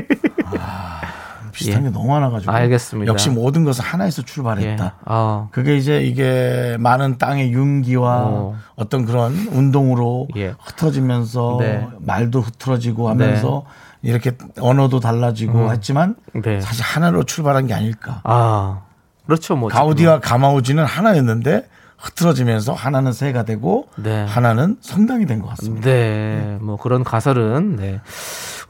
비슷한 1.51 1.81
예. 1.81 1.87
게 1.87 1.93
너무 1.93 2.07
많아가지고. 2.07 2.51
알겠습니다. 2.51 3.11
역시 3.11 3.29
모든 3.29 3.63
것은 3.63 3.83
하나에서 3.83 4.21
예. 4.21 4.25
출발했다. 4.25 4.95
아 5.05 5.47
그게 5.51 5.77
이제 5.77 6.01
이게 6.01 6.77
많은 6.79 7.17
땅의 7.17 7.51
윤기와 7.51 8.17
어. 8.23 8.55
어. 8.75 8.89
떤 8.89 9.05
그런 9.05 9.33
운동으로 9.51 10.27
예. 10.37 10.55
흩어지면서 10.59 11.57
네. 11.59 11.87
말도 11.99 12.41
흐트러지고 12.41 13.09
하면서 13.09 13.65
이렇게 14.01 14.31
언어도 14.59 14.99
달라지고 14.99 15.71
했지만 15.71 16.15
네. 16.33 16.61
사실 16.61 16.83
하나로 16.83 17.23
출발한 17.23 17.67
게 17.67 17.73
아닐까. 17.73 18.21
아 18.23 18.81
그렇죠 19.25 19.55
뭐 19.55 19.69
가우디와 19.69 20.19
가마우지는 20.19 20.83
하나였는데 20.85 21.67
흐트러지면서 22.01 22.73
하나는 22.73 23.13
새가 23.13 23.43
되고 23.43 23.87
네. 23.95 24.25
하나는 24.27 24.77
성당이 24.81 25.25
된 25.27 25.39
것 25.41 25.49
같습니다. 25.49 25.89
네, 25.89 26.57
뭐 26.61 26.77
그런 26.77 27.03
가설은 27.03 27.75
네. 27.75 28.01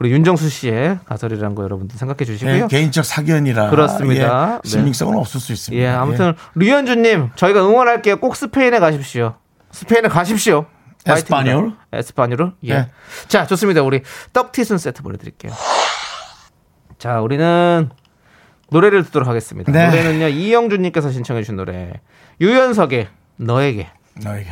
우리 0.00 0.10
윤정수 0.10 0.48
씨의 0.48 0.98
가설이라는 1.06 1.54
거 1.54 1.62
여러분들 1.62 1.96
생각해 1.98 2.24
주시고요. 2.24 2.54
예, 2.64 2.66
개인적 2.68 3.04
사견이라 3.04 3.70
그렇습니다. 3.70 4.60
예, 4.64 4.68
신빙성은 4.68 5.16
없을 5.16 5.40
수 5.40 5.52
있습니다. 5.52 5.82
예, 5.82 5.88
아무튼 5.88 6.34
류현주님 6.54 7.30
저희가 7.36 7.66
응원할게요. 7.66 8.16
꼭 8.18 8.36
스페인에 8.36 8.78
가십시오. 8.78 9.34
스페인에 9.70 10.08
가십시오. 10.08 10.66
에스파뇰? 11.06 11.72
에스파뇰? 11.92 12.52
예. 12.64 12.74
네. 12.74 12.88
자, 13.28 13.46
좋습니다. 13.46 13.82
우리 13.82 14.02
떡티순 14.32 14.78
세트 14.78 15.02
보내드릴게요. 15.02 15.52
자, 16.98 17.20
우리는 17.20 17.90
노래를 18.70 19.02
듣도록 19.04 19.28
하겠습니다. 19.28 19.72
네. 19.72 19.88
노래는요 19.88 20.28
이영준님께서 20.28 21.10
신청해 21.10 21.42
주신 21.42 21.56
노래 21.56 21.92
유연석의 22.40 23.08
너에게. 23.44 23.88
너에게. 24.22 24.48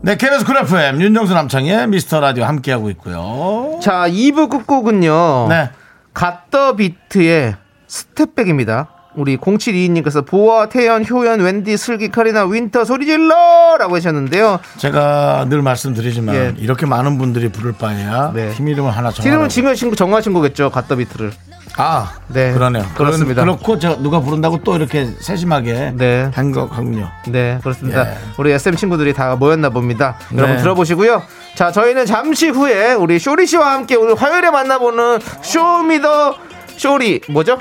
네, 0.00 0.16
KBS 0.16 0.44
쿨 0.44 0.56
FM 0.58 1.00
윤정수 1.00 1.32
남창희의 1.32 1.86
미스터 1.88 2.20
라디오 2.20 2.44
함께하고 2.44 2.90
있고요. 2.90 3.78
자, 3.82 4.08
2부 4.08 4.50
끝곡은요. 4.50 5.46
네. 5.48 5.70
갓더 6.12 6.76
비트의 6.76 7.54
스텝백입니다. 7.86 8.88
우리 9.14 9.36
0722님께서 9.36 10.26
보아, 10.26 10.68
태연, 10.68 11.04
효연, 11.04 11.40
웬디, 11.40 11.76
슬기, 11.76 12.08
카리나, 12.08 12.46
윈터 12.46 12.84
소리 12.84 13.04
질러! 13.06 13.76
라고 13.78 13.96
하셨는데요. 13.96 14.58
제가 14.78 15.46
늘 15.48 15.60
말씀드리지만 15.62 16.34
예. 16.34 16.54
이렇게 16.56 16.86
많은 16.86 17.18
분들이 17.18 17.50
부를 17.50 17.72
바에야 17.72 18.32
네. 18.34 18.50
팀 18.54 18.68
이름을 18.68 18.90
하나 18.90 19.10
정하라. 19.10 19.22
지금은 19.22 19.48
지금 19.50 19.74
친구 19.74 19.96
정하신 19.96 20.32
거겠죠. 20.32 20.70
GOT 20.70 20.83
the 20.83 20.96
beat를. 20.96 21.30
아, 21.78 22.12
네. 22.28 22.52
그러네요. 22.52 22.84
그렇습니다. 22.94 23.42
그런- 23.42 23.56
그렇고 23.56 23.78
제가 23.78 23.96
누가 23.98 24.20
부른다고 24.20 24.58
또 24.62 24.76
이렇게 24.76 25.06
세심하게 25.20 25.92
네. 25.96 26.30
한 26.34 26.52
거군요. 26.52 27.08
네, 27.28 27.58
그렇습니다. 27.62 28.10
예. 28.12 28.16
우리 28.36 28.52
SM 28.52 28.76
친구들이 28.76 29.14
다 29.14 29.36
모였나 29.36 29.70
봅니다. 29.70 30.16
여러분 30.36 30.56
네. 30.56 30.62
들어보시고요. 30.62 31.22
자, 31.54 31.72
저희는 31.72 32.04
잠시 32.06 32.48
후에 32.48 32.92
우리 32.92 33.18
쇼리 33.18 33.46
씨와 33.46 33.72
함께 33.72 33.96
오늘 33.96 34.14
화요일에 34.14 34.50
만나보는 34.50 35.18
Show 35.42 35.84
me 35.84 36.05
the 36.05 36.36
쇼리 36.76 37.20
뭐죠? 37.28 37.58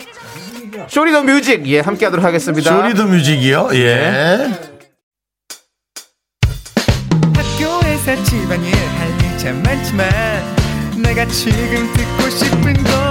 쇼리 0.88 1.10
the 1.10 1.24
music 1.24 1.66
예 1.68 1.80
함께 1.80 2.06
하도록 2.06 2.24
하겠습니다. 2.26 2.70
쇼리 2.70 2.92
the 2.92 3.06
music이요. 3.06 3.70
예. 3.74 4.52
학교에서 7.36 8.24
집안일 8.24 8.74
할일참 8.76 9.64
많지만 9.64 10.10
내가 11.02 11.26
지금 11.28 11.92
듣고 11.94 12.30
싶은 12.30 12.74
건 12.84 13.11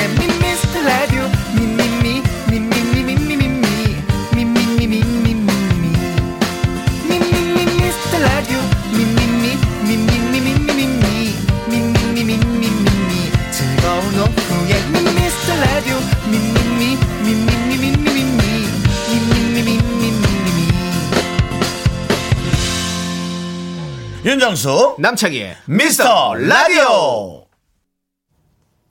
윤정수 24.23 24.97
남창희의 24.99 25.57
미스터 25.65 26.35
라디오. 26.35 27.45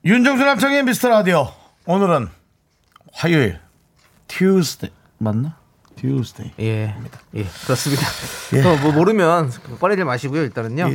윤정수 0.04 0.44
남창희의 0.44 0.82
미스터 0.84 1.08
라디오. 1.08 1.52
오늘은 1.86 2.28
화요일. 3.12 3.60
Tuesday 4.26 4.92
맞나? 5.18 5.56
Tuesday. 5.96 6.52
예, 6.58 6.94
예, 7.34 7.46
그렇습니다. 7.64 8.02
예. 8.54 8.62
또 8.62 8.76
뭐 8.78 8.90
모르면 8.92 9.52
꺼내지 9.78 10.02
마시고요. 10.02 10.42
일단은요. 10.42 10.88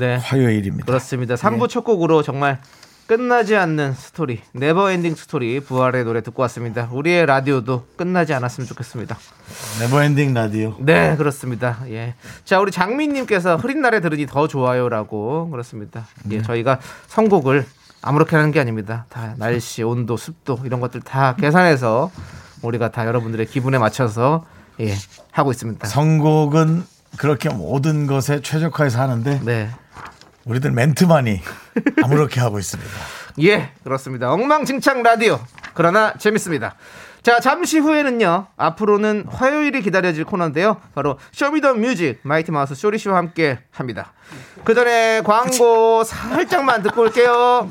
네. 0.00 0.16
화요일입니다. 0.16 0.86
그렇습니다. 0.86 1.34
3부 1.34 1.68
첫 1.68 1.82
곡으로 1.82 2.22
정말 2.22 2.60
끝나지 3.08 3.56
않는 3.56 3.94
스토리, 3.94 4.42
Never 4.52 4.90
Ending 4.90 5.14
Story 5.14 5.60
부활의 5.60 6.04
노래 6.04 6.20
듣고 6.20 6.42
왔습니다. 6.42 6.90
우리의 6.92 7.24
라디오도 7.24 7.86
끝나지 7.96 8.34
않았으면 8.34 8.68
좋겠습니다. 8.68 9.16
Never 9.80 10.05
ending 10.05 10.34
라디오. 10.34 10.76
네, 10.78 11.16
그렇습니다. 11.16 11.78
예. 11.88 12.14
자, 12.44 12.60
우리 12.60 12.70
장민님께서 12.70 13.56
흐린 13.56 13.80
날에 13.80 14.00
들으니 14.00 14.26
더 14.26 14.46
좋아요라고 14.46 15.48
그렇습니다. 15.48 16.06
예, 16.30 16.42
저희가 16.42 16.80
선곡을 17.06 17.64
아무렇게 18.02 18.36
하는 18.36 18.52
게 18.52 18.60
아닙니다. 18.60 19.06
다 19.08 19.34
날씨, 19.38 19.82
온도, 19.82 20.18
습도 20.18 20.60
이런 20.64 20.78
것들 20.80 21.00
다 21.00 21.34
계산해서 21.34 22.10
우리가 22.60 22.90
다 22.90 23.06
여러분들의 23.06 23.46
기분에 23.46 23.78
맞춰서 23.78 24.44
예 24.80 24.92
하고 25.32 25.50
있습니다. 25.50 25.88
선곡은 25.88 26.84
그렇게 27.16 27.48
모든 27.48 28.06
것에 28.06 28.42
최적화해서 28.42 29.00
하는데 29.00 29.40
네. 29.46 29.70
우리들 30.48 30.72
멘트만이 30.72 31.40
아무렇게 32.02 32.40
하고 32.40 32.58
있습니다. 32.58 32.90
예, 33.42 33.70
그렇습니다. 33.84 34.32
엉망진창 34.32 35.02
라디오. 35.02 35.38
그러나 35.74 36.14
재밌습니다. 36.14 36.74
자, 37.22 37.40
잠시 37.40 37.78
후에는요. 37.78 38.46
앞으로는 38.56 39.26
화요일이 39.28 39.82
기다려질 39.82 40.24
코너인데요. 40.24 40.80
바로 40.94 41.18
Show 41.32 41.51
me 41.51 41.60
the 41.60 41.74
music 41.74 42.20
마이티 42.22 42.50
마우스 42.50 42.74
쇼리 42.74 42.98
씨와 42.98 43.16
함께 43.16 43.58
합니다. 43.70 44.12
그 44.64 44.74
전에 44.74 45.20
광고 45.22 46.02
살짝만 46.04 46.82
듣고 46.82 47.02
올게요. 47.02 47.70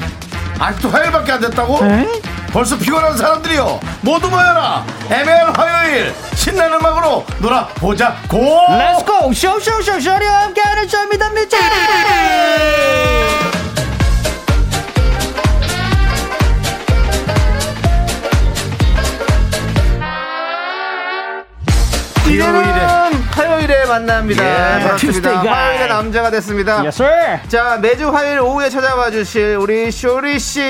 아직도 0.61 0.89
화요일밖에 0.89 1.31
안 1.31 1.41
됐다고? 1.41 1.79
벌써 2.53 2.77
피곤한 2.77 3.17
사람들이요. 3.17 3.79
모두 4.01 4.29
모여라. 4.29 4.85
애매한 5.09 5.55
화요일. 5.55 6.13
신나는 6.35 6.77
음악으로 6.77 7.25
놀아보자. 7.39 8.17
고! 8.27 8.37
렛츠고 8.69 9.33
쇼쇼쇼 9.33 9.99
쇼리와 9.99 10.41
함께하는 10.41 10.87
일요 10.87 11.21
만납니다. 23.91 24.89
예. 24.89 24.97
guy. 25.21 25.47
화요일의 25.47 25.87
남자가 25.89 26.31
됐습니다. 26.31 26.81
Sir. 26.87 27.39
자 27.49 27.77
매주 27.81 28.09
화요일 28.09 28.39
오후에 28.39 28.69
찾아와 28.69 29.11
주실 29.11 29.57
우리 29.59 29.91
쇼리 29.91 30.39
씨 30.39 30.61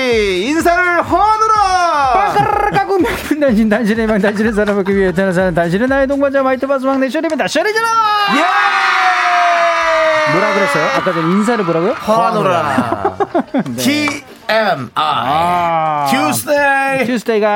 인사를 0.48 1.02
허누라 1.02 2.34
까고 2.74 2.98
명품 2.98 3.40
단신 3.40 3.68
단신의 3.68 4.06
명 4.06 4.20
단신의 4.20 4.52
사람을 4.52 4.82
그 4.84 4.94
위해 4.94 5.12
태어나는 5.12 5.54
단신의 5.54 5.88
나의 5.88 6.06
동반자 6.08 6.42
마이트 6.42 6.66
바스 6.66 6.84
막내 6.84 7.08
쇼리입니다. 7.08 7.46
쇼리잖아 7.46 7.88
예! 8.36 10.32
뭐라 10.32 10.54
그랬어요? 10.54 10.84
아까 10.96 11.12
전 11.12 11.30
인사를 11.30 11.64
뭐라고요? 11.64 11.92
허누라 11.92 13.16
TMI 13.78 14.88
아 14.94 16.06
Tuesday 16.10 17.06
튜스데이가 17.06 17.46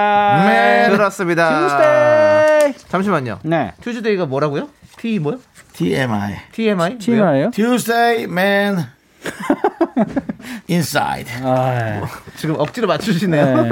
Man. 0.44 0.90
그렇습니다. 0.92 1.61
튜스데이 1.61 2.88
잠시만요. 2.88 3.40
네. 3.42 3.72
튜즈데이가 3.83 4.26
뭐라고요? 4.26 4.68
T 4.98 5.18
뭐요? 5.18 5.38
TMI 5.74 6.37
TMI? 6.52 6.98
TMI예요? 6.98 7.50
Tuesday 7.50 8.24
man 8.24 8.87
inside 10.70 11.30
아, 11.42 12.02
지금 12.37 12.54
억지로 12.59 12.87
맞추시네요 12.87 13.62
네. 13.62 13.70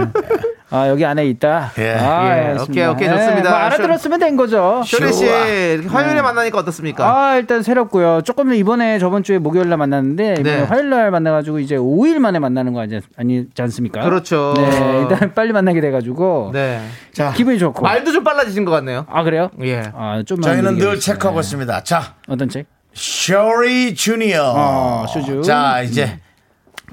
아 0.70 0.88
여기 0.88 1.04
안에 1.04 1.26
있다. 1.26 1.72
예. 1.78 1.92
아, 1.94 2.52
예. 2.54 2.56
오케이, 2.58 2.84
오케이, 2.86 3.06
예, 3.08 3.12
좋습니다. 3.12 3.50
뭐 3.50 3.58
알아들었으면 3.58 4.18
된 4.18 4.36
거죠. 4.36 4.82
쇼리씨 4.84 5.26
좋아. 5.26 5.92
화요일에 6.00 6.22
만나니까 6.22 6.58
어떻습니까? 6.58 7.06
아 7.06 7.36
일단 7.36 7.62
새롭고요. 7.62 8.22
조금 8.24 8.52
이번에 8.54 8.98
저번 8.98 9.22
주에 9.22 9.38
목요일 9.38 9.68
날 9.68 9.76
만났는데 9.78 10.42
네. 10.42 10.62
화요일 10.62 10.88
날 10.90 11.10
만나가지고 11.10 11.58
이제 11.60 11.76
5일 11.76 12.18
만에 12.18 12.38
만나는 12.38 12.72
거 12.72 12.80
아니, 12.80 12.98
아니지 13.16 13.62
않습니까? 13.62 14.00
그렇죠. 14.02 14.54
네 14.56 15.00
일단 15.02 15.32
빨리 15.34 15.52
만나게 15.52 15.80
돼가지고 15.80 16.50
네 16.52 16.80
자 17.12 17.32
기분이 17.32 17.58
좋고. 17.60 17.82
말도 17.82 18.10
좀 18.10 18.24
빨라지신 18.24 18.64
것 18.64 18.72
같네요 18.72 19.06
아 19.08 19.22
그래요? 19.22 19.48
예 19.62 19.82
아좀 19.96 20.40
저희는 20.40 20.78
늘 20.78 20.98
체크하고 20.98 21.38
있습니다 21.38 21.84
자 21.84 22.14
어떤 22.26 22.48
체크? 22.48 22.66
쇼리 22.92 23.94
주니어 23.94 24.52
어, 24.56 25.06
슈즈. 25.08 25.42
자 25.42 25.82
이제? 25.82 26.18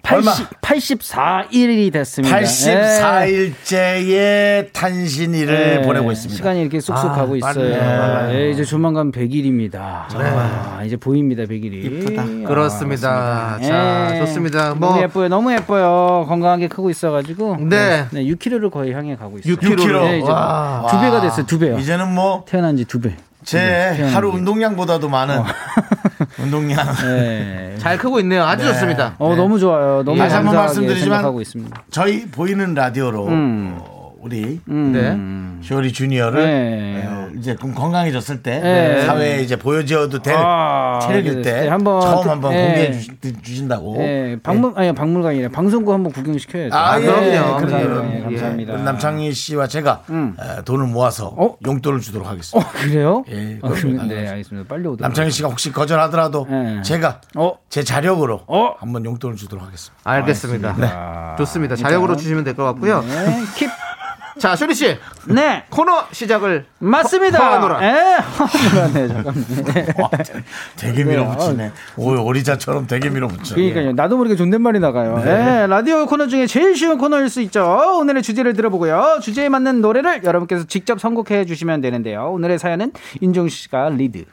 80, 0.03 0.49
84일이 0.61 1.91
됐습니다. 1.93 2.39
84일째의 2.39 4.73
탄신일을 4.73 5.55
네, 5.77 5.81
보내고 5.81 6.11
있습니다 6.11 6.37
시간이 6.37 6.61
이렇게 6.61 6.79
쏙쏙 6.79 7.11
아, 7.11 7.15
가고 7.15 7.35
있어요. 7.35 7.79
빨라요. 7.79 8.33
예, 8.35 8.49
이제 8.51 8.63
조만간 8.63 9.11
100일입니다. 9.11 9.79
아, 10.15 10.81
이제 10.85 10.97
보입니다, 10.97 11.43
100일이. 11.43 11.85
이쁘다. 11.85 12.47
그렇습니다 12.47 13.57
예. 13.61 13.67
자 13.67 14.15
좋습니다 14.19 14.69
너무 14.69 14.79
뭐 14.93 15.01
예뻐요, 15.01 15.27
너무 15.29 15.53
예뻐요. 15.53 16.25
건강하게 16.27 16.67
크고 16.67 16.89
있어 16.89 17.11
가지고. 17.11 17.57
네. 17.59 18.05
네, 18.11 18.23
6kg를 18.25 18.71
거의 18.71 18.93
향해 18.93 19.15
가고 19.15 19.37
있어요. 19.37 19.55
6kg. 19.55 20.01
네, 20.03 20.19
이제 20.19 20.29
와. 20.29 20.87
두 20.89 20.99
배가 20.99 21.21
됐어요, 21.21 21.45
두 21.45 21.59
배요. 21.59 21.77
이제는 21.77 22.13
뭐 22.13 22.43
태어난 22.47 22.75
지 22.77 22.85
두 22.85 22.99
배. 22.99 23.15
제 23.43 23.57
네, 23.57 24.11
하루 24.13 24.29
운동량보다도 24.29 25.09
많은 25.09 25.41
운동량. 26.41 26.95
네. 27.03 27.75
잘 27.77 27.97
크고 27.97 28.19
있네요 28.21 28.43
아주 28.43 28.63
네. 28.65 28.73
좋습니다 28.73 29.15
어, 29.17 29.35
너무 29.35 29.59
좋아요. 29.59 30.03
너무 30.03 30.17
다시 30.17 30.35
한번 30.35 30.53
감사하게 30.55 30.67
말씀드리지만 30.67 31.17
생각하고 31.17 31.41
있습니다. 31.41 31.83
저희 31.91 32.25
보이는 32.27 32.73
라디오로 32.73 33.27
음. 33.27 33.77
어, 33.79 34.00
우리 34.21 34.61
음. 34.69 34.91
네. 35.61 35.67
쇼리 35.67 35.91
주니어를 35.91 36.43
네. 36.45 37.03
어, 37.07 37.29
이제 37.37 37.55
좀 37.55 37.73
건강해졌을 37.73 38.43
때 38.43 38.59
네. 38.59 39.01
사회에 39.05 39.41
이제 39.41 39.55
보여줘도 39.55 40.19
될 40.21 40.35
아, 40.37 40.99
체력일 41.01 41.41
때 41.41 41.61
네, 41.61 41.67
한번 41.67 42.01
처음 42.01 42.23
그- 42.23 42.29
한번 42.29 42.51
네. 42.51 42.65
공개해 42.65 42.99
주, 42.99 43.41
주신다고. 43.41 43.97
네, 43.97 44.37
박물 44.43 44.73
아니 44.75 44.93
박물관이래. 44.93 45.47
방송국 45.49 45.91
한번 45.93 46.11
구경시켜야죠. 46.11 46.75
아, 46.75 46.91
아, 46.93 46.99
예, 47.01 47.05
그럼요. 47.05 47.25
예, 47.25 47.35
감사합니다. 47.39 47.79
그럼요. 47.79 48.07
네, 48.09 48.17
예. 48.17 48.21
감사합니다. 48.23 48.73
우리 48.73 48.81
남창희 48.83 49.33
씨와 49.33 49.67
제가 49.67 50.03
음. 50.11 50.35
에, 50.39 50.61
돈을 50.63 50.85
모아서 50.87 51.33
어? 51.35 51.57
용돈을 51.65 51.99
주도록 52.01 52.27
어, 52.27 52.31
하겠습니다. 52.31 52.69
그래요? 52.71 53.23
예, 53.29 53.59
아, 53.63 53.69
네. 54.07 54.27
알겠습니다. 54.27 54.67
빨리 54.67 54.81
오도록. 54.81 55.01
남창희 55.01 55.31
씨가 55.31 55.49
혹시 55.49 55.71
거절하더라도 55.71 56.45
네. 56.49 56.81
제가 56.83 57.21
어, 57.35 57.53
제 57.69 57.83
자력으로 57.83 58.41
어? 58.47 58.75
한번 58.79 59.03
용돈을 59.05 59.35
주도록 59.35 59.65
하겠습니다. 59.65 59.99
알겠습니다 60.03 60.75
아, 60.79 61.35
좋습니다 61.37 61.75
자력으로 61.75 62.15
주시면 62.17 62.43
될 62.43 62.51
것 62.55 62.63
같고요 62.65 63.01
네, 63.01 63.25
Keep. 63.55 63.69
자 64.39 64.55
쇼리 64.55 64.73
씨 64.73 64.97
네, 65.25 65.63
코너 65.69 66.05
시작을 66.11 66.65
맞습니다. 66.79 67.37
허하노라. 67.37 67.83
예, 67.83 68.17
허하노라네, 68.17 69.07
잠깐만. 69.07 69.45
와, 69.99 70.09
되게 70.77 71.03
밀어붙이네. 71.03 71.71
오, 71.97 72.21
오리자처럼 72.21 72.87
되게 72.87 73.09
밀어붙여. 73.09 73.55
그러니까요. 73.55 73.91
나도 73.93 74.17
모르게 74.17 74.35
존댓말이 74.35 74.79
나가요. 74.79 75.21
예, 75.25 75.67
라디오 75.67 76.05
코너 76.05 76.27
중에 76.27 76.47
제일 76.47 76.75
쉬운 76.75 76.97
코너일 76.97 77.29
수 77.29 77.41
있죠. 77.41 77.97
오늘의 77.99 78.23
주제를 78.23 78.53
들어보고요. 78.53 79.19
주제에 79.21 79.49
맞는 79.49 79.81
노래를 79.81 80.23
여러분께서 80.23 80.65
직접 80.65 80.99
선곡해 80.99 81.45
주시면 81.45 81.81
되는데요. 81.81 82.31
오늘의 82.31 82.59
사연은 82.59 82.93
인종 83.19 83.47
씨가 83.49 83.89
리드. 83.89 84.25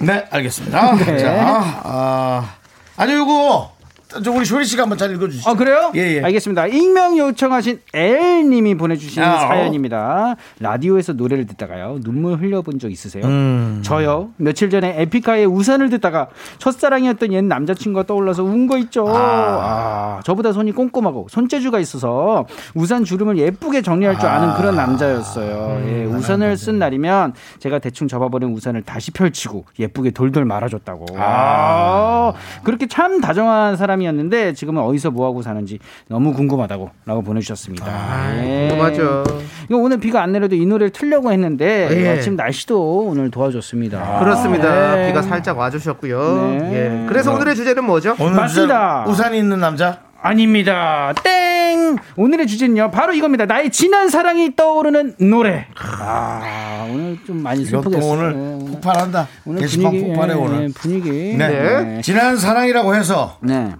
네, 0.00 0.26
알겠습니다. 0.30 0.94
네. 0.96 1.18
자, 1.18 1.80
아, 1.84 2.54
아니, 2.96 3.12
요거, 3.14 3.75
저 4.22 4.32
우리 4.32 4.44
쇼리 4.44 4.64
씨가 4.64 4.82
한번 4.82 4.98
잘 4.98 5.12
읽어주시죠. 5.14 5.48
아 5.50 5.54
그래요? 5.54 5.92
예, 5.94 6.16
예. 6.16 6.22
알겠습니다. 6.22 6.66
익명 6.68 7.16
요청하신 7.18 7.80
L님이 7.92 8.74
보내주신 8.76 9.22
아, 9.22 9.38
사연입니다. 9.40 10.36
라디오에서 10.60 11.12
노래를 11.14 11.46
듣다가요 11.46 12.00
눈물 12.02 12.38
흘려본 12.38 12.78
적 12.78 12.90
있으세요? 12.90 13.24
음. 13.24 13.80
저요. 13.84 14.30
며칠 14.36 14.70
전에 14.70 15.00
에픽하의 15.02 15.46
우산을 15.46 15.90
듣다가 15.90 16.28
첫사랑이었던 16.58 17.32
옛 17.32 17.42
남자친구가 17.44 18.06
떠올라서 18.06 18.42
운 18.44 18.66
거 18.66 18.78
있죠. 18.78 19.06
아. 19.08 20.20
저보다 20.24 20.52
손이 20.52 20.72
꼼꼼하고 20.72 21.28
손재주가 21.30 21.78
있어서 21.78 22.46
우산 22.74 23.04
주름을 23.04 23.38
예쁘게 23.38 23.82
정리할 23.82 24.18
줄 24.18 24.28
아는 24.28 24.54
그런 24.54 24.74
남자였어요. 24.74 25.82
예, 25.86 26.04
우산을 26.04 26.56
쓴 26.56 26.78
날이면 26.80 27.34
제가 27.60 27.78
대충 27.78 28.08
접어버린 28.08 28.50
우산을 28.52 28.82
다시 28.82 29.10
펼치고 29.12 29.64
예쁘게 29.78 30.10
돌돌 30.10 30.44
말아줬다고. 30.44 31.06
아, 31.18 32.32
그렇게 32.64 32.86
참 32.86 33.20
다정한 33.20 33.76
사람이 33.76 34.05
었는데 34.08 34.52
지금은 34.54 34.82
어디서 34.82 35.10
뭐하고 35.10 35.42
사는지 35.42 35.78
너무 36.08 36.32
궁금하다고 36.32 36.90
라고 37.04 37.22
보내주셨습니다. 37.22 38.44
예. 38.44 38.68
궁금하죠 38.68 39.24
이거 39.68 39.78
오늘 39.78 39.98
비가 39.98 40.22
안 40.22 40.32
내려도 40.32 40.54
이 40.56 40.64
노래를 40.66 40.90
틀려고 40.90 41.32
했는데 41.32 41.88
예. 41.90 42.08
아침 42.08 42.36
날씨도 42.36 43.06
오늘 43.06 43.30
도와줬습니다. 43.30 44.18
그렇습니다 44.20 44.94
네. 44.96 45.08
비가 45.08 45.22
살짝 45.22 45.58
와주셨고요 45.58 46.58
네. 46.60 46.70
예. 46.72 47.06
그래서 47.08 47.32
오늘의 47.34 47.56
주제는 47.56 47.84
뭐죠? 47.84 48.16
오늘 48.18 48.34
맞습니다. 48.34 49.04
주제 49.06 49.12
우산이 49.12 49.38
있는 49.38 49.60
남자? 49.60 50.00
아닙니다. 50.20 51.12
땡! 51.22 51.96
오늘의 52.16 52.46
주제는요. 52.46 52.90
바로 52.90 53.12
이겁니다. 53.12 53.46
나의 53.46 53.70
지난 53.70 54.08
사랑이 54.08 54.56
떠오르는 54.56 55.14
노래. 55.20 55.66
아, 56.00 56.86
오늘 56.90 57.18
좀 57.26 57.42
많이 57.42 57.64
슬프겠어요. 57.64 58.10
오늘 58.12 58.32
네. 58.32 58.72
폭발한다. 58.72 59.28
오늘 59.44 59.60
게시판 59.60 59.90
분위기, 59.92 60.08
폭발해, 60.08 60.32
예, 60.34 60.36
오늘. 60.36 60.62
예, 60.64 60.68
분위기. 60.74 61.10
네. 61.36 61.48
네. 61.48 62.00
지난 62.02 62.36
사랑이라고 62.36 62.94
해서 62.96 63.38
네. 63.40 63.72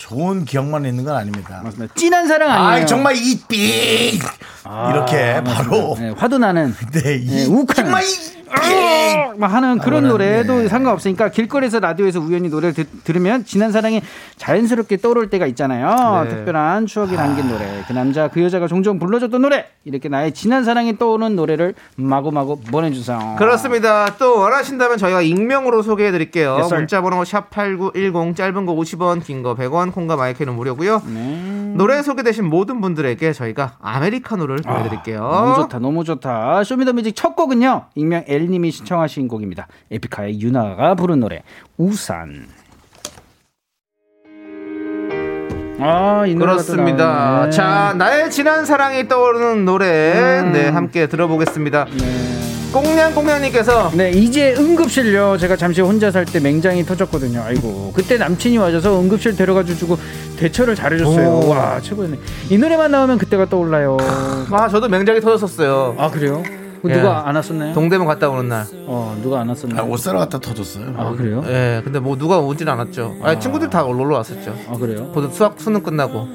좋은 0.00 0.46
기억만 0.46 0.86
있는 0.86 1.04
건 1.04 1.14
아닙니다. 1.14 1.60
맞습니다. 1.62 1.92
진한 1.94 2.26
사랑 2.26 2.50
아니에요. 2.50 2.82
아 2.82 2.86
정말 2.86 3.14
이삐 3.16 4.18
이렇게 4.92 5.42
바로 5.44 5.94
네, 5.98 6.08
화도 6.16 6.38
나는 6.38 6.74
네, 6.92 7.16
이 7.16 7.26
네, 7.26 7.44
욱하는. 7.46 7.74
정말 7.74 8.02
이 8.02 8.39
삐. 8.50 9.38
막 9.38 9.52
하는 9.52 9.78
그런 9.78 10.08
노래도 10.08 10.64
예. 10.64 10.68
상관없으니까 10.68 11.30
길거리에서 11.30 11.80
라디오에서 11.80 12.20
우연히 12.20 12.48
노래를 12.48 12.74
드- 12.74 12.84
들으면 13.04 13.44
지난 13.44 13.72
사랑이 13.72 14.02
자연스럽게 14.36 14.98
떠오를 14.98 15.30
때가 15.30 15.46
있잖아요. 15.46 16.24
네. 16.24 16.30
특별한 16.30 16.86
추억이 16.86 17.14
남긴 17.14 17.48
노래. 17.48 17.64
그 17.86 17.92
남자 17.92 18.28
그 18.28 18.42
여자가 18.42 18.66
종종 18.66 18.98
불러줬던 18.98 19.40
노래. 19.40 19.66
이렇게 19.84 20.08
나의 20.08 20.32
지난 20.34 20.64
사랑이 20.64 20.98
떠오르는 20.98 21.36
노래를 21.36 21.74
마구마구 21.96 22.60
보내주세요. 22.60 23.36
그렇습니다. 23.38 24.14
또 24.18 24.38
원하신다면 24.38 24.98
저희가 24.98 25.22
익명으로 25.22 25.82
소개해 25.82 26.10
드릴게요. 26.12 26.66
문자 26.70 27.00
번호 27.00 27.24
샵 27.24 27.50
8910 27.50 28.36
짧은 28.36 28.66
거 28.66 28.74
50원, 28.74 29.24
긴 29.24 29.42
거 29.42 29.54
100원, 29.54 29.92
콩과 29.94 30.16
마이케이는 30.16 30.54
무료고요. 30.54 31.02
네. 31.06 31.59
노래 31.74 32.02
소개되신 32.02 32.44
모든 32.44 32.80
분들에게 32.80 33.32
저희가 33.32 33.76
아메리카노를 33.80 34.58
보내 34.58 34.82
드릴게요. 34.84 35.20
너무 35.20 35.54
좋다, 35.54 35.78
너무 35.78 36.04
좋다. 36.04 36.64
쇼미더뮤직 36.64 37.14
첫 37.16 37.36
곡은요, 37.36 37.86
익명 37.94 38.24
엘님이 38.26 38.70
신청하신 38.70 39.28
곡입니다. 39.28 39.66
에픽하이의 39.90 40.40
윤하가 40.40 40.94
부른 40.94 41.20
노래, 41.20 41.42
우산. 41.76 42.46
아, 45.82 46.24
그렇습니다. 46.26 47.06
나오네. 47.06 47.50
자, 47.50 47.94
나의 47.96 48.30
지난 48.30 48.66
사랑이 48.66 49.08
떠오르는 49.08 49.64
노래 49.64 50.42
네, 50.52 50.68
함께 50.68 51.06
들어보겠습니다. 51.06 51.86
꽁냥꽁냥님께서 52.72 53.90
네, 53.94 54.10
이제 54.10 54.54
응급실요. 54.56 55.36
제가 55.38 55.56
잠시 55.56 55.80
혼자 55.80 56.10
살 56.10 56.24
때 56.30 56.38
맹장이 56.38 56.84
터졌거든요. 56.84 57.42
아이고, 57.42 57.92
그때 57.94 58.16
남친이 58.16 58.58
와줘서 58.58 59.00
응급실 59.00 59.34
데려가 59.36 59.64
주고 59.64 59.98
대처를 60.38 60.76
잘해줬어요. 60.76 61.28
오. 61.28 61.48
와, 61.48 61.80
최고였네. 61.80 62.18
이 62.50 62.58
노래만 62.58 62.90
나오면 62.92 63.18
그때가 63.18 63.46
떠올라요. 63.46 63.96
아, 64.50 64.68
저도 64.68 64.88
맹장이 64.88 65.20
터졌었어요. 65.20 65.96
아, 65.98 66.10
그래요? 66.10 66.42
그 66.82 66.88
예. 66.90 66.94
누가 66.94 67.28
안 67.28 67.34
왔었나요? 67.36 67.74
동대문 67.74 68.06
갔다 68.06 68.28
오는 68.30 68.48
날. 68.48 68.64
어, 68.86 69.18
누가 69.22 69.40
안 69.40 69.48
아, 69.48 69.50
왔었나요? 69.50 69.90
옷 69.90 69.98
사러 69.98 70.18
갔다 70.20 70.38
터졌어요. 70.38 70.94
아, 70.96 71.10
그래요? 71.16 71.42
예, 71.48 71.80
근데 71.82 71.98
뭐 71.98 72.16
누가 72.16 72.38
오진 72.38 72.68
않았죠. 72.68 73.16
아, 73.22 73.38
친구들 73.38 73.68
다 73.68 73.82
놀러 73.82 74.16
왔었죠. 74.16 74.54
아, 74.68 74.76
그래요? 74.76 75.10
곧 75.12 75.30
수학 75.34 75.56
수능 75.58 75.82
끝나고. 75.82 76.28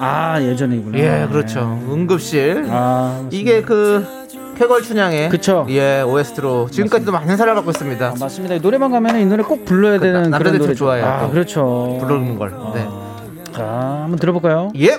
아, 0.00 0.40
예전이구나. 0.40 0.98
예, 0.98 1.28
그렇죠. 1.30 1.60
응급실. 1.88 2.66
아, 2.70 3.24
이게 3.30 3.62
그 3.62 4.21
쾌걸 4.58 4.82
춘향의 4.82 5.28
그쵸. 5.30 5.66
예, 5.70 6.02
OST로 6.02 6.68
지금까지도 6.70 7.10
많은 7.12 7.36
사랑을 7.36 7.56
받고 7.56 7.70
있습니다. 7.70 8.06
아, 8.06 8.14
맞습니다. 8.18 8.58
노래방 8.58 8.90
가면 8.90 9.18
이 9.20 9.24
노래 9.26 9.42
꼭 9.42 9.64
불러야 9.64 9.98
그 9.98 10.04
되는 10.04 10.30
나- 10.30 10.38
그런 10.38 10.52
노래 10.54 10.66
좀 10.66 10.74
좋아해요, 10.74 11.04
아, 11.06 11.20
또. 11.22 11.30
그렇죠. 11.30 11.98
부르는 12.00 12.38
걸. 12.38 12.52
네. 12.74 12.86
자, 13.52 13.64
한번 14.02 14.18
들어볼까요? 14.18 14.70
예. 14.78 14.98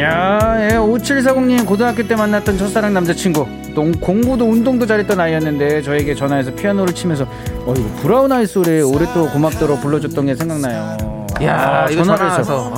야, 0.00 0.56
예, 0.70 0.76
5740님 0.76 1.66
고등학교 1.66 2.06
때 2.06 2.14
만났던 2.16 2.56
첫사랑 2.56 2.94
남자친구. 2.94 3.46
농, 3.74 3.92
공부도 3.92 4.44
운동도 4.46 4.86
잘했던 4.86 5.18
아이였는데 5.20 5.82
저에게 5.82 6.14
전화해서 6.14 6.54
피아노를 6.54 6.94
치면서 6.94 7.26
어이구 7.66 7.88
브라운 8.02 8.32
아이 8.32 8.46
소리 8.46 8.80
올해 8.82 9.06
또 9.12 9.28
고맙도록 9.28 9.80
불러줬던 9.80 10.26
게 10.26 10.34
생각나요. 10.34 10.96
야, 11.42 11.84
아, 11.86 11.90
이거 11.90 12.02
전화를 12.02 12.42
전화해서. 12.44 12.72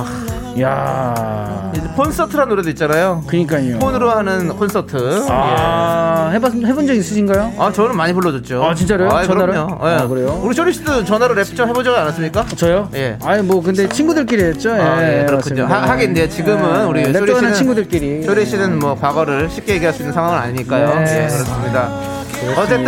야, 0.61 1.71
콘서트라는 1.95 2.49
노래도 2.49 2.69
있잖아요. 2.69 3.23
그니까요. 3.27 3.79
폰으로 3.79 4.11
하는 4.11 4.49
콘서트. 4.49 4.95
예. 4.97 5.27
아, 5.29 6.29
해봤 6.31 6.53
해본 6.53 6.85
적 6.85 6.93
있으신가요? 6.93 7.53
아, 7.57 7.71
저는 7.71 7.95
많이 7.97 8.13
불러줬죠. 8.13 8.63
아, 8.63 8.75
진짜로요? 8.75 9.09
아, 9.09 9.23
전화를? 9.23 9.53
그럼요. 9.53 9.79
예. 9.89 9.93
아, 9.95 10.07
그래요? 10.07 10.39
우리 10.43 10.53
쇼리 10.53 10.71
씨도 10.73 11.05
전화로 11.05 11.33
랩좀 11.35 11.67
해보지 11.69 11.89
않았습니까? 11.89 12.45
저요? 12.55 12.87
예. 12.93 13.17
아니 13.23 13.41
뭐 13.41 13.63
근데 13.63 13.89
친구들끼리 13.89 14.43
했죠. 14.43 14.73
아, 14.73 15.01
예, 15.03 15.21
예, 15.21 15.25
그렇군요. 15.25 15.65
하, 15.65 15.89
하긴 15.89 16.13
네, 16.13 16.29
지금은 16.29 16.85
우리 16.85 17.03
쇼리 17.05 17.13
랩도하는 17.31 17.35
씨는 17.39 17.53
친구들끼리. 17.55 18.23
쇼리 18.23 18.45
씨는 18.45 18.77
뭐 18.77 18.93
과거를 18.95 19.49
쉽게 19.49 19.73
얘기할 19.75 19.91
수 19.93 20.03
있는 20.03 20.13
상황은 20.13 20.37
아니니까요. 20.37 20.99
네. 20.99 21.23
예, 21.23 21.27
그렇습니다. 21.27 21.89
어쨌든 22.57 22.87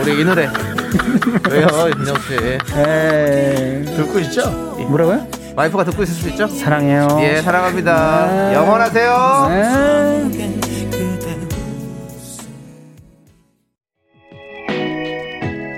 우리 0.00 0.20
이 0.20 0.24
노래 0.24 0.48
왜요, 1.50 1.66
윤정 1.98 2.14
씨? 2.20 2.58
예. 2.76 3.82
듣고 3.96 4.18
있죠? 4.20 4.48
뭐라고요? 4.88 5.26
와이프가 5.56 5.84
듣고 5.84 6.02
있을 6.02 6.14
수 6.14 6.28
있죠? 6.30 6.46
사랑해요. 6.46 7.08
예, 7.22 7.40
사랑합니다. 7.40 8.26
네. 8.50 8.54
영원하세요. 8.54 9.46
네. 9.48 10.86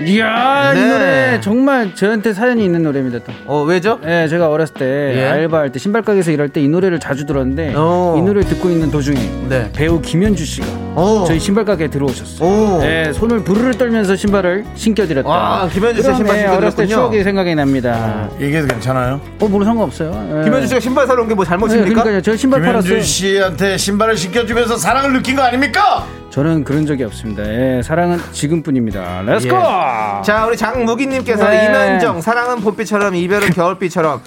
이야 0.07 0.73
이 0.75 0.79
네. 0.79 0.89
노래 0.89 1.41
정말 1.41 1.95
저한테 1.95 2.33
사연이 2.33 2.65
있는 2.65 2.83
노래입니다 2.83 3.19
또. 3.25 3.33
어, 3.47 3.63
왜죠? 3.65 3.99
예, 4.07 4.27
제가 4.29 4.49
어렸을 4.49 4.75
때 4.75 5.13
예. 5.17 5.27
알바할 5.27 5.71
때 5.73 5.79
신발 5.79 6.03
가게에서 6.03 6.31
일할 6.31 6.49
때 6.51 6.59
이 6.59 6.69
노래를 6.69 6.99
자주 6.99 7.25
들었는데 7.27 7.75
오. 7.77 8.17
이 8.19 8.23
노래 8.23 8.41
듣고 8.43 8.69
있는 8.71 8.91
도중에 8.91 9.19
네. 9.49 9.71
배우 9.73 10.01
김현주 10.01 10.45
씨가 10.45 10.67
오. 10.99 11.25
저희 11.25 11.39
신발 11.39 11.65
가게에 11.65 11.89
들어오셨어요. 11.89 12.49
오. 12.49 12.79
네, 12.81 13.13
손을 13.13 13.45
부르르 13.45 13.73
떨면서 13.77 14.17
신발을 14.17 14.65
신겨드렸다. 14.75 15.29
와, 15.29 15.69
김현주 15.73 16.03
씨 16.03 16.15
신발 16.15 16.37
예, 16.39 16.45
어렸을 16.47 16.77
때 16.77 16.87
신겨드렸군요. 16.87 16.89
추억이 16.89 17.23
생각이 17.23 17.55
납니다. 17.55 18.29
얘기해도 18.41 18.67
괜찮아요? 18.69 19.21
어, 19.41 19.49
뭐 19.49 19.65
상관없어요. 19.65 20.41
예. 20.41 20.45
김현주 20.45 20.67
씨가 20.69 20.81
신발 20.81 21.07
사러 21.07 21.23
온 21.23 21.29
게 21.29 21.34
뭐 21.34 21.45
네, 21.45 21.49
잘못입니까? 21.49 21.89
그러니까요. 21.89 22.23
저 22.23 22.37
신발 22.37 22.61
팔았어요. 22.63 22.83
김현주 22.83 23.03
씨한테 23.07 23.77
신발을 23.77 24.17
신겨주면서 24.17 24.77
사랑을 24.77 25.13
느낀 25.13 25.37
거 25.37 25.43
아닙니까? 25.43 26.05
저는 26.31 26.63
그런 26.63 26.87
적이 26.87 27.05
없습니다. 27.05 27.43
예, 27.43 27.81
사랑은 27.83 28.19
지금뿐입니다. 28.33 29.23
Let's 29.23 29.44
go! 29.44 29.57
예. 29.57 30.23
자, 30.23 30.45
우리 30.47 30.57
장무기님께서 30.57 31.49
네. 31.49 31.65
임현정 31.67 32.21
사랑은 32.21 32.61
봄비처럼 32.61 33.15
이별은 33.17 33.51
겨울비처럼 33.51 34.21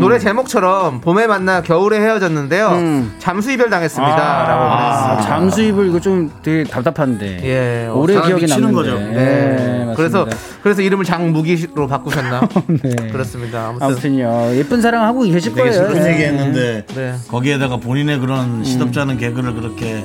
노래 0.00 0.18
제목처럼 0.18 1.00
봄에 1.00 1.26
만나 1.26 1.60
겨울에 1.60 2.00
헤어졌는데요. 2.00 2.68
음. 2.68 3.14
잠수 3.18 3.50
이별 3.50 3.68
당했습니다.라고 3.70 4.62
아, 4.62 5.08
보냈습니다. 5.08 5.28
잠수입을 5.28 5.88
이거 5.88 6.00
좀 6.00 6.17
되게 6.42 6.64
답답한데. 6.64 7.40
예, 7.44 7.86
어, 7.88 7.94
오래 7.94 8.14
사람 8.14 8.28
기억이 8.28 8.46
남는데. 8.46 8.74
거죠. 8.74 8.96
예, 8.98 9.14
네. 9.14 9.84
맞습니다. 9.86 9.94
그래서 9.94 10.26
그래서 10.62 10.82
이름을 10.82 11.04
장무기로 11.04 11.86
바꾸셨나? 11.86 12.48
네. 12.82 13.08
그렇습니다. 13.10 13.68
아무튼 13.68 13.86
아무튼요. 13.86 14.50
예쁜 14.54 14.80
사랑 14.80 15.04
하고 15.04 15.22
계실 15.22 15.54
되게 15.54 15.70
거예요. 15.70 15.86
슬픈 15.88 16.06
예. 16.06 16.12
얘기 16.12 16.22
했는데 16.24 16.84
네. 16.94 17.14
거기에다가 17.28 17.76
본인의 17.78 18.18
그런 18.20 18.64
시덥지 18.64 19.00
않은 19.00 19.18
개그를 19.18 19.54
그렇게 19.54 20.04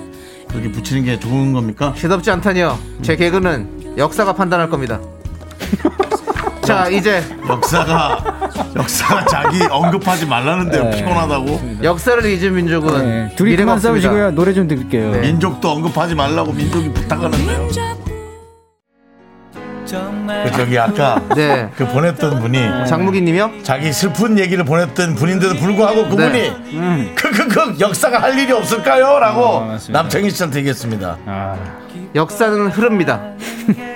그렇게 0.49 0.71
붙이는 0.71 1.03
게 1.03 1.19
좋은 1.19 1.51
겁니까? 1.53 1.93
시덥지 1.95 2.29
않다니요. 2.31 2.77
제 3.01 3.15
개그는 3.15 3.95
역사가 3.97 4.33
판단할 4.33 4.69
겁니다. 4.69 4.99
자, 6.65 6.87
이제 6.89 7.21
역사가 7.47 8.23
역사가 8.75 9.25
자기 9.25 9.61
언급하지 9.69 10.25
말라는데요. 10.25 10.83
네. 10.85 10.97
피곤하다고. 10.97 11.61
역사를 11.83 12.25
잊은 12.25 12.55
민족은 12.55 13.05
네. 13.05 13.35
둘이 13.35 13.55
그만. 13.55 13.79
싸우시고요. 13.79 14.31
노래 14.31 14.53
좀 14.53 14.67
들을게요. 14.67 15.11
네. 15.11 15.19
민족도 15.21 15.69
언급하지 15.69 16.15
말라고 16.15 16.53
민족이 16.53 16.91
부탁하는데요. 16.93 17.67
그 20.43 20.51
저기 20.53 20.79
아까 20.79 21.21
네. 21.35 21.69
그 21.75 21.85
보냈던 21.87 22.39
분이 22.39 22.87
장무기님이요? 22.87 23.51
자기 23.63 23.91
슬픈 23.93 24.39
얘기를 24.39 24.63
보냈던 24.63 25.13
분인데도 25.15 25.55
불구하고 25.55 26.07
그분이 26.09 26.31
네. 26.31 27.13
그그그 27.15 27.75
역사가 27.79 28.19
할 28.21 28.37
일이 28.39 28.51
없을까요? 28.53 29.19
라고 29.19 29.41
어, 29.43 29.65
맞습니다. 29.65 30.01
남창희 30.01 30.31
씨한테 30.31 30.59
얘기했습니다. 30.59 31.17
아, 31.27 31.55
역사는 32.15 32.69
흐릅니다. 32.69 33.21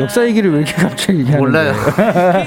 역사 0.00 0.24
얘기를 0.26 0.50
왜 0.52 0.58
이렇게 0.58 0.72
갑자기 0.74 1.20
얘기하는 1.20 1.38
몰라요. 1.38 1.72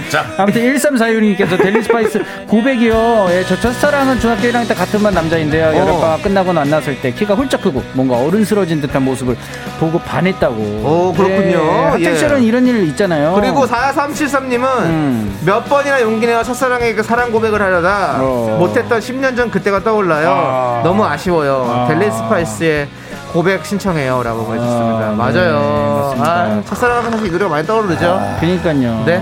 자, 0.10 0.26
아무튼 0.38 0.62
1346님께서 0.62 1.58
델리 1.58 1.82
스파이스 1.82 2.22
고백이요. 2.48 3.28
예, 3.32 3.44
저 3.48 3.60
첫사랑은 3.60 4.20
중학교 4.20 4.44
1학년 4.44 4.68
때 4.68 4.74
같은 4.74 5.02
반 5.02 5.14
남자인데요. 5.14 5.68
어. 5.68 5.76
여름방학 5.76 6.24
끝나고 6.24 6.54
만났을 6.54 7.00
때 7.02 7.12
키가 7.12 7.36
훌쩍 7.36 7.62
크고 7.62 7.84
뭔가 7.94 8.18
어른스러워진 8.18 8.82
듯한 8.82 9.04
모습을 9.04 9.36
보고 9.80 10.00
반했다고. 10.00 10.56
오, 10.56 11.14
그렇군요. 11.14 11.60
학창 11.92 12.12
예. 12.12 12.16
시절은 12.16 12.44
이런 12.44 12.68
일 12.68 12.84
있잖아요. 12.90 13.34
그리고 13.34 13.66
4373님은 13.66 14.64
음. 14.86 15.40
몇 15.46 15.64
번이나 15.66 16.02
용기 16.02 16.26
내어 16.28 16.44
첫사랑에게 16.44 17.02
사랑 17.04 17.32
고백을 17.32 17.62
하려다 17.62 18.18
어. 18.20 18.58
못했던 18.60 19.00
10년 19.00 19.36
전 19.36 19.50
그때가 19.52 19.84
떠올라요. 19.84 20.30
아. 20.30 20.82
너무 20.84 21.04
아쉬워요. 21.06 21.66
아. 21.70 21.88
델리 21.88 22.12
스파이스의 22.12 22.88
고백 23.32 23.64
신청해요. 23.66 24.24
라고 24.24 24.44
보내주셨습니다. 24.46 25.10
아, 25.10 25.12
맞아요. 25.12 26.14
네, 26.16 26.22
아, 26.22 26.24
맞습니다. 26.24 26.64
첫사랑은 26.66 27.12
사실 27.12 27.28
이 27.28 27.32
노래가 27.32 27.50
많이 27.50 27.68
떠오르죠. 27.68 28.38
그니까요. 28.40 29.04
네. 29.06 29.22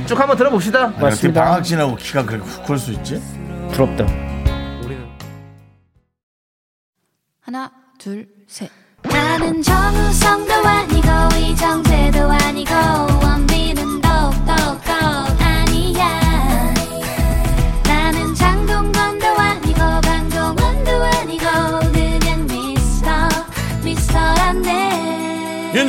예. 0.00 0.06
쭉 0.06 0.18
한번 0.18 0.36
들어봅시다. 0.36 0.86
어떻게 0.86 1.00
맞습니다. 1.02 1.44
방학 1.44 1.64
지나고 1.64 1.96
키가 1.96 2.24
그렇게 2.24 2.44
훅 2.48 2.64
클 2.66 2.78
수 2.78 2.92
있지? 2.92 3.20
부럽다. 3.72 4.06
하나, 7.40 7.70
둘, 7.98 8.26
셋. 8.46 8.70
나는 9.02 9.60
정우성도 9.60 10.52
아니고 10.54 11.08
이정재도 11.38 12.20
아니고 12.30 12.72
원빈 13.22 13.53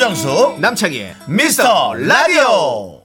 윤정수 0.06 0.58
남창희의 0.60 1.16
미스터 1.28 1.95
라디오 1.95 3.01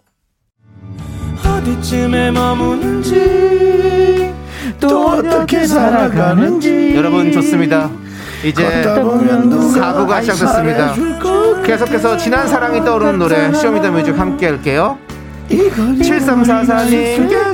어디쯤에 1.42 2.30
머무는지 2.30 4.34
또 4.78 5.06
어떻게 5.06 5.66
살아가는지 5.66 6.94
여러분 6.94 7.32
좋습니다. 7.32 7.90
이제 8.44 8.62
걷다 8.62 9.02
보면 9.02 9.48
누가 9.48 9.94
4부가 9.94 10.10
아이 10.10 10.24
시작됐습니다. 10.24 10.94
계속해서 11.64 12.18
지난 12.18 12.46
사랑이 12.46 12.84
떠오르는 12.84 13.18
노래 13.18 13.50
쇼미더뮤직 13.54 14.18
함께 14.18 14.48
할게요. 14.48 14.98
7344님께서 15.48 17.49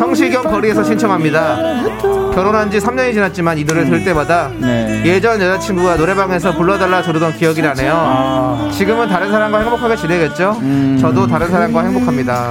성시경 0.00 0.42
거리에서 0.44 0.84
신청합니다. 0.84 1.56
결혼한 2.34 2.70
지 2.70 2.78
3년이 2.78 3.14
지났지만 3.14 3.56
이 3.56 3.64
노래 3.64 3.82
들을 3.84 4.04
때마다 4.04 4.50
네. 4.58 5.02
예전 5.06 5.40
여자친구가 5.40 5.96
노래방에서 5.96 6.54
불러달라 6.54 7.00
조르던 7.02 7.32
기억이 7.32 7.62
나네요. 7.62 7.92
아. 7.96 8.70
지금은 8.70 9.08
다른 9.08 9.30
사람과 9.30 9.60
행복하게 9.60 9.96
지내겠죠? 9.96 10.58
음. 10.60 10.98
저도 11.00 11.26
다른 11.26 11.48
사람과 11.48 11.82
행복합니다. 11.84 12.50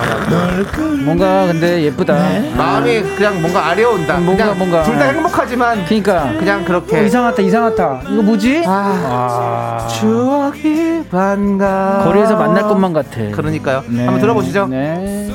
뭔가 1.05 1.45
근데 1.45 1.83
예쁘다. 1.83 2.15
마음이 2.57 3.01
그냥 3.15 3.39
뭔가 3.41 3.67
아려온다. 3.67 4.17
뭔가, 4.17 4.53
뭔가. 4.55 4.81
둘 4.81 4.95
다 4.95 5.05
행복하지만 5.05 5.85
그러니까 5.85 6.31
그냥 6.39 6.61
어, 6.61 6.65
그렇게 6.65 7.05
이상하다 7.05 7.41
이상하다. 7.43 8.01
이거 8.09 8.21
뭐지? 8.23 8.63
아, 8.65 9.85
추억이 9.91 11.03
반가. 11.11 12.01
거리에서 12.05 12.35
만날 12.37 12.63
것만 12.63 12.91
같아. 12.93 13.21
그러니까요. 13.33 13.83
네. 13.89 14.05
한번 14.05 14.19
들어보시죠. 14.19 14.65
네. 14.67 15.29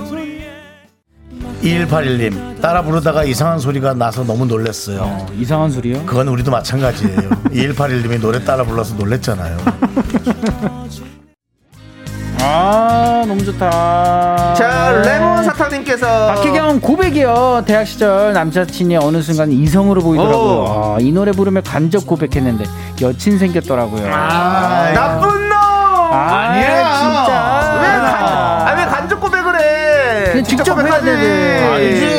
2181님 1.62 2.60
따라 2.60 2.82
부르다가 2.82 3.24
이상한 3.24 3.58
소리가 3.58 3.94
나서 3.94 4.24
너무 4.24 4.46
놀랐어요. 4.46 5.00
어, 5.02 5.26
이상한 5.38 5.70
소리요? 5.70 6.04
그건 6.06 6.28
우리도 6.28 6.50
마찬가지예요. 6.50 7.16
2181님이 7.52 8.20
노래 8.20 8.42
따라 8.44 8.64
불러서 8.64 8.94
놀랬잖아요. 8.94 9.58
아 12.42 13.22
너무 13.28 13.44
좋다. 13.44 14.54
자, 14.54 15.02
레몬 15.04 15.44
사탕님께서 15.44 16.34
박혜경 16.34 16.80
고백이요. 16.80 17.64
대학 17.66 17.84
시절 17.86 18.32
남자친이 18.32 18.96
어느 18.96 19.20
순간 19.20 19.52
이성으로 19.52 20.00
보이더라고요. 20.00 20.94
아, 20.96 21.00
이 21.00 21.12
노래 21.12 21.32
부르며 21.32 21.60
간접 21.60 22.06
고백했는데 22.06 22.64
여친 23.02 23.38
생겼더라고요. 23.38 24.10
아, 24.10 24.90
나쁜 24.92 25.48
놈. 25.50 25.58
아, 26.12 26.54
진짜. 26.54 26.89
해? 30.40 30.42
그냥 30.42 30.44
직접 30.44 30.78
해야 30.78 31.00
고백하지. 31.00 32.09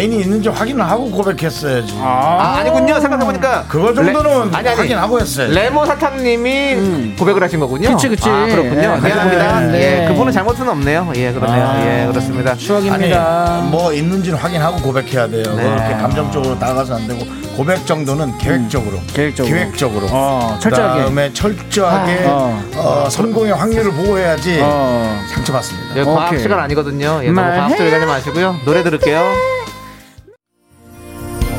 애인이 0.00 0.20
있는지 0.20 0.48
확인을 0.48 0.82
하고 0.88 1.10
고백했어야지. 1.10 1.94
아, 2.00 2.56
아 2.58 2.62
니군요. 2.64 2.98
생각해보니까. 3.00 3.64
그거 3.68 3.92
정도는 3.92 4.50
레- 4.50 4.56
아니, 4.56 4.68
아니. 4.68 4.76
확인하고 4.76 5.20
했어요. 5.20 5.52
레모 5.52 5.84
사탕님이 5.84 7.16
고백을 7.18 7.42
하신 7.42 7.60
거군요. 7.60 7.90
음. 7.90 7.92
그치, 7.94 8.08
그치. 8.08 8.28
아, 8.28 8.46
그렇군요. 8.46 8.74
네, 8.74 9.00
미안합니다. 9.00 9.60
네. 9.60 10.04
예, 10.04 10.08
그분은 10.08 10.32
잘못은 10.32 10.68
없네요. 10.68 11.12
예, 11.16 11.32
그러네요. 11.32 11.64
아. 11.66 11.80
예, 11.84 12.06
그렇습니다. 12.06 12.54
추억입니다. 12.56 13.58
아니 13.60 13.70
뭐 13.70 13.92
있는지는 13.92 14.38
확인하고 14.38 14.78
고백해야 14.78 15.28
돼요. 15.28 15.42
네. 15.54 15.62
그렇게 15.64 15.94
감정적으로 15.94 16.54
나가서 16.54 16.96
안 16.96 17.06
되고 17.06 17.24
고백 17.56 17.84
정도는 17.86 18.38
계획적으로, 18.38 18.98
계획적으로. 19.12 19.54
기획적으로, 19.54 20.06
어, 20.10 20.56
철저하게. 20.60 20.98
그다음에 21.00 21.32
철저하게 21.34 22.24
아, 22.26 22.62
어, 22.76 23.08
성공의 23.10 23.52
확률을 23.52 23.92
보호해야지 23.92 24.60
어. 24.62 25.20
상처받습니다. 25.34 25.96
예, 25.98 26.04
과학 26.04 26.28
오케이. 26.28 26.40
시간 26.40 26.58
아니거든요. 26.60 27.20
예, 27.22 27.26
너무 27.26 27.32
말해. 27.32 27.56
과학 27.58 27.76
소리 27.76 27.90
가지 27.90 28.06
마시고요. 28.06 28.56
노래 28.64 28.82
들을게요. 28.82 29.59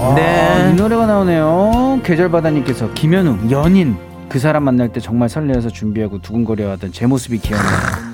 아, 0.03 0.11
이 0.11 0.15
네. 0.15 0.73
노래가 0.73 1.05
나오네요. 1.05 1.99
계절바다님께서 2.03 2.93
김현우 2.93 3.37
연인 3.51 3.95
그 4.31 4.39
사람 4.39 4.63
만날 4.63 4.89
때 4.89 4.99
정말 5.01 5.27
설레어서 5.27 5.69
준비하고 5.69 6.21
두근거려하던 6.21 6.93
제 6.93 7.05
모습이 7.05 7.39
기억나요. 7.39 8.11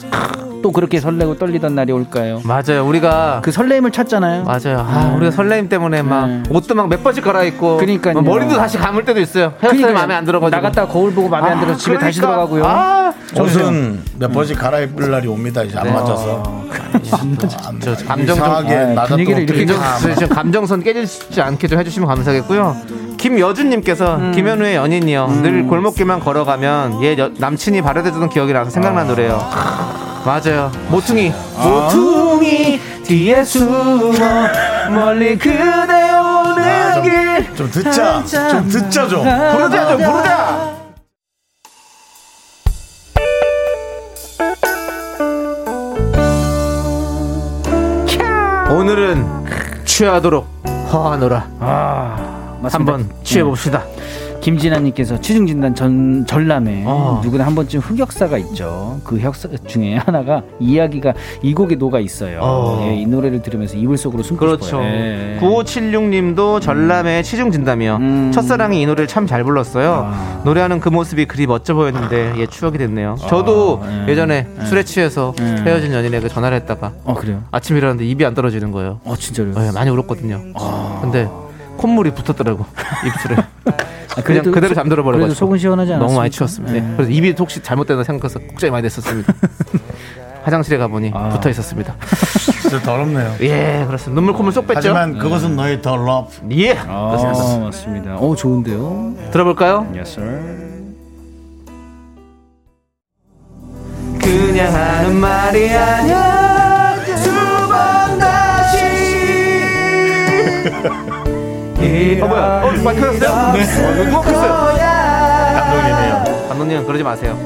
또 0.64 0.72
그렇게 0.72 1.00
설레고 1.00 1.38
떨리던 1.38 1.76
날이 1.76 1.92
올까요? 1.92 2.42
맞아요. 2.44 2.84
우리가 2.88 3.42
그 3.44 3.52
설렘을 3.52 3.92
찾잖아요. 3.92 4.44
맞아요. 4.44 4.80
아, 4.80 5.14
우리가 5.16 5.30
설레임 5.32 5.70
때문에 5.70 6.02
막 6.02 6.28
네. 6.28 6.44
옷도 6.50 6.74
막 6.74 6.88
몇 6.88 7.04
번씩 7.04 7.24
갈아입고 7.24 7.78
그러니까요. 7.78 8.14
뭐 8.16 8.24
머리도 8.24 8.56
다시 8.58 8.80
감을 8.80 9.06
때도 9.06 9.20
있어요. 9.20 9.54
헤어스타일 9.62 9.70
그러니까요. 9.78 9.94
마음에 9.94 10.16
안 10.16 10.26
들어가지고 10.26 10.56
나갔다 10.56 10.88
거울 10.88 11.14
보고 11.14 11.30
마음에 11.30 11.50
안 11.52 11.60
들어서 11.60 11.78
집에 11.78 12.00
다시 12.00 12.20
그러니까. 12.20 12.48
들어가고요. 12.48 12.66
아, 12.66 13.14
옷은 13.40 14.02
몇 14.18 14.32
번씩 14.32 14.58
갈아입을 14.58 15.12
날이 15.12 15.28
옵니다. 15.28 15.62
이제 15.62 15.78
안 15.78 15.84
네. 15.84 15.92
맞아서. 15.92 16.66
저 17.04 17.18
감정 17.18 17.96
좀 17.96 18.22
이상하게 18.24 18.96
아, 18.98 19.04
분위기를 19.06 19.44
이렇게 19.44 19.66
감정선 20.28 20.82
깨지지 20.82 21.40
않게 21.40 21.68
좀 21.68 21.78
해주시면 21.80 22.08
감사하겠고요. 22.10 22.76
김여준님께서 23.18 24.16
음. 24.18 24.32
김현우의 24.32 24.76
연인이요. 24.76 25.28
늘 25.42 25.66
골목길만 25.68 26.20
걸어가면 26.20 27.04
얘 27.04 27.18
여- 27.18 27.32
남친이 27.38 27.82
바래대주던 27.82 28.30
기억이 28.30 28.54
나서 28.54 28.70
생각난 28.70 29.06
아. 29.06 29.08
노래요. 29.08 29.40
맞아요. 30.26 30.72
모퉁이. 30.90 31.32
모퉁이 31.58 32.80
뒤에 33.04 33.44
숨어 33.44 34.12
멀리 34.92 35.38
그대 35.38 35.54
오는 36.12 36.64
아, 36.64 36.94
좀- 36.94 37.04
길. 37.04 37.56
좀 37.56 37.72
듣자. 37.72 38.24
좀 38.26 38.68
듣자 38.70 39.08
좀. 39.08 39.24
부르자 39.24 39.88
좀 39.90 39.98
부르자. 39.98 40.78
오늘은 48.70 49.46
취하도록 49.86 50.46
허하노라. 50.92 51.48
아. 51.60 52.37
한번 52.64 53.10
취해봅시다. 53.24 53.84
김진아님께서 54.42 55.20
취중진단 55.20 55.76
전 55.76 56.26
전람회 56.26 56.84
어. 56.86 57.20
누구나 57.24 57.46
한 57.46 57.54
번쯤 57.56 57.82
흑역사가 57.82 58.38
있죠. 58.38 59.02
그 59.04 59.18
흑역사 59.18 59.50
중에 59.68 59.98
하나가 59.98 60.42
이야기가 60.60 61.14
이 61.42 61.54
곡에 61.54 61.76
녹아 61.76 62.00
있어요. 62.00 62.40
어. 62.42 62.80
예, 62.88 62.96
이 62.96 63.06
노래를 63.06 63.42
들으면서 63.42 63.76
이불 63.76 63.98
속으로 63.98 64.24
숨고 64.24 64.40
그렇죠. 64.46 64.66
싶어요. 64.66 64.84
예. 64.84 65.38
9576님도 65.42 66.62
전람회 66.62 67.24
치중 67.24 67.52
진다며 67.52 67.98
음. 68.00 68.32
첫사랑이 68.32 68.82
이 68.82 68.86
노래를 68.86 69.08
참 69.08 69.28
잘 69.28 69.44
불렀어요. 69.44 70.08
아. 70.10 70.42
노래하는 70.46 70.80
그 70.80 70.88
모습이 70.88 71.26
그리 71.26 71.48
멋져 71.48 71.74
보였는데 71.74 72.36
예 72.38 72.46
추억이 72.46 72.78
됐네요. 72.78 73.18
저도 73.28 73.84
예. 74.06 74.12
예전에 74.12 74.48
술에 74.66 74.84
취해서 74.84 75.34
예. 75.42 75.44
헤어진 75.66 75.92
연인에게 75.92 76.30
전화를 76.30 76.56
했다가 76.60 76.94
어 77.04 77.14
그래요? 77.16 77.44
아침 77.52 77.76
일어났는데 77.76 78.10
입이 78.10 78.24
안 78.24 78.34
떨어지는 78.34 78.72
거예요. 78.72 79.02
어 79.04 79.16
진짜로요? 79.18 79.56
예, 79.68 79.72
많이 79.72 79.90
울었거든요. 79.90 80.40
아. 80.56 81.00
근데 81.02 81.28
콧물이 81.78 82.12
붙었더라고 82.12 82.66
입술에. 83.06 83.36
아, 83.36 84.22
그냥 84.24 84.44
그대로 84.46 84.70
소- 84.70 84.74
잠들어 84.76 85.04
버려가지고 85.04 85.26
그래도 85.28 85.34
속은 85.36 85.58
시원하지 85.60 85.94
않았어요? 85.94 86.08
너무 86.08 86.18
많이 86.20 86.32
추웠습니다. 86.32 86.74
네. 86.74 86.94
그래서 86.96 87.12
입이 87.12 87.36
혹시 87.38 87.62
잘못되나 87.62 88.04
생각해서 88.04 88.40
걱정이 88.40 88.72
많이 88.72 88.84
됐었습니다. 88.84 89.34
화장실에 90.44 90.78
가보니 90.78 91.12
아. 91.14 91.30
붙어 91.30 91.50
있었습니다. 91.50 91.94
진짜 92.62 92.80
더럽네요. 92.82 93.34
예, 93.42 93.84
그렇습니다. 93.86 94.16
눈물 94.16 94.34
콧물 94.34 94.54
쏙 94.54 94.66
뺐죠. 94.66 94.78
하지만 94.78 95.18
그것은 95.18 95.56
너의 95.58 95.82
the 95.82 95.98
love. 95.98 96.32
예, 96.52 96.72
아, 96.88 97.18
그렇습니다. 97.18 97.66
맞습니다. 97.66 98.16
어 98.16 98.34
좋은데요? 98.36 99.14
들어볼까요? 99.32 99.86
Yes 99.94 100.20
sir. 100.20 100.68
그냥 104.22 104.74
하는 104.74 105.16
말이 105.16 105.70
아니야 105.76 106.47
어 112.22 112.28
뭐야 112.28 112.42
어 112.64 112.72
마이크 112.84 113.02
켰어요? 113.20 113.52
네 113.54 114.16
어, 114.16 114.22
켰어요? 114.22 114.78
감독님이에요. 115.56 116.48
감독님 116.50 116.86
그러지 116.86 117.04
마세요 117.04 117.38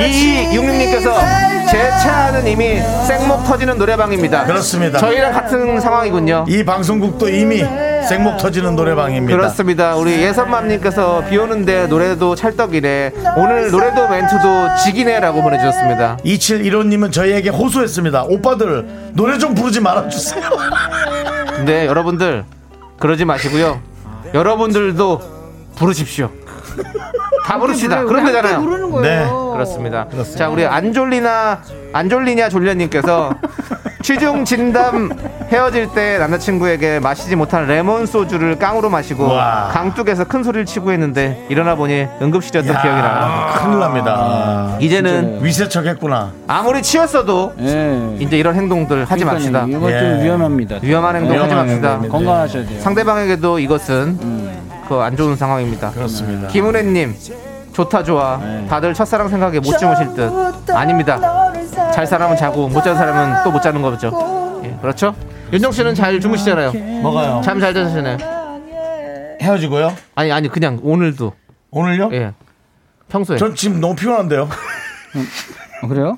이육육님께서 0.00 1.14
제 1.70 1.90
차는 2.02 2.46
이미 2.46 2.80
생목 3.06 3.44
터지는 3.44 3.78
노래방입니다 3.78 4.44
그렇습니다. 4.44 4.98
저희랑 4.98 5.32
같은 5.32 5.78
상황이군요 5.80 6.46
이 6.48 6.64
방송국도 6.64 7.28
이미 7.28 7.62
생목 8.08 8.38
터지는 8.38 8.74
노래방입니다. 8.74 9.36
그렇습니다. 9.36 9.94
우리 9.94 10.20
예선맘님께서 10.22 11.24
비 11.28 11.36
오는데 11.36 11.86
노래도 11.86 12.34
찰떡이네. 12.34 13.12
오늘 13.36 13.70
노래도 13.70 14.08
멘트도 14.08 14.74
지기네라고 14.82 15.42
보내주셨습니다. 15.42 16.16
2715님은 16.24 17.12
저희에게 17.12 17.50
호소했습니다. 17.50 18.24
오빠들 18.24 19.12
노래 19.12 19.38
좀 19.38 19.54
부르지 19.54 19.80
말아주세요. 19.80 20.42
근데 21.54 21.86
여러분들 21.86 22.44
그러지 22.98 23.24
마시고요. 23.26 23.80
여러분들도 24.34 25.20
부르십시오. 25.76 26.30
다 27.44 27.58
부릅시다. 27.58 28.04
그런 28.04 28.24
데잖아요. 28.24 28.60
부르는 28.60 29.02
네. 29.02 29.26
그렇습니다. 29.52 30.06
자, 30.36 30.48
우리 30.48 30.64
안졸리나 30.64 31.62
안졸리냐 31.92 32.48
졸려님께서 32.48 33.34
취중 34.02 34.44
진담 34.44 35.10
헤어질 35.50 35.88
때 35.94 36.16
남자친구에게 36.18 37.00
마시지 37.00 37.36
못한 37.36 37.66
레몬 37.66 38.06
소주를 38.06 38.58
깡으로 38.58 38.88
마시고 38.88 39.28
와. 39.28 39.68
강둑에서 39.72 40.24
큰 40.24 40.42
소리를 40.42 40.64
치고 40.64 40.90
했는데 40.92 41.44
일어나 41.50 41.74
보니 41.74 42.06
응급실이었던 42.22 42.80
기억이 42.80 43.00
나요. 43.00 43.46
큰일 43.58 43.78
납니다. 43.78 44.76
이제는 44.80 45.44
위세척 45.44 45.86
했구나. 45.86 46.32
아무리 46.46 46.80
취했어도 46.82 47.52
예. 47.60 48.16
이제 48.18 48.38
이런 48.38 48.54
행동들 48.54 49.04
하지 49.04 49.24
맙시다. 49.24 49.66
이건 49.68 49.90
예. 49.90 49.98
좀 50.00 50.22
위험합니다. 50.22 50.78
위험한 50.82 51.16
행동 51.16 51.38
하지 51.38 51.46
위험한 51.46 51.66
맙시다. 51.66 51.98
건강하셔야 52.08 52.66
돼요. 52.66 52.80
상대방에게도 52.80 53.58
이것은 53.58 54.18
음. 54.22 54.60
그안 54.88 55.16
좋은 55.16 55.36
상황입니다. 55.36 55.90
그렇습니다. 55.90 56.48
김은혜님 56.48 57.14
좋다 57.72 58.02
좋아 58.02 58.38
네. 58.42 58.66
다들 58.68 58.92
첫사랑 58.94 59.28
생각에 59.28 59.60
못 59.60 59.78
주무실 59.78 60.12
듯 60.14 60.70
아닙니다 60.70 61.18
잘 62.00 62.06
사람은 62.06 62.36
자고 62.38 62.66
못 62.66 62.82
자는 62.82 62.96
사람은 62.96 63.44
또 63.44 63.50
못 63.50 63.60
자는 63.60 63.82
거죠. 63.82 64.60
예, 64.64 64.74
그렇죠? 64.80 65.14
윤정 65.52 65.70
씨는 65.70 65.94
잘 65.94 66.18
주무시잖아요. 66.18 66.72
뭐가요? 67.02 67.42
잠 67.44 67.60
잘 67.60 67.74
자시잖아요. 67.74 68.16
헤어지고요? 69.42 69.94
아니 70.14 70.32
아니 70.32 70.48
그냥 70.48 70.78
오늘도 70.82 71.34
오늘요? 71.70 72.08
예. 72.12 72.32
평소에 73.10 73.36
전 73.36 73.54
지금 73.54 73.80
너무 73.80 73.94
피곤한데요. 73.96 74.48
어, 75.82 75.88
그래요? 75.88 76.16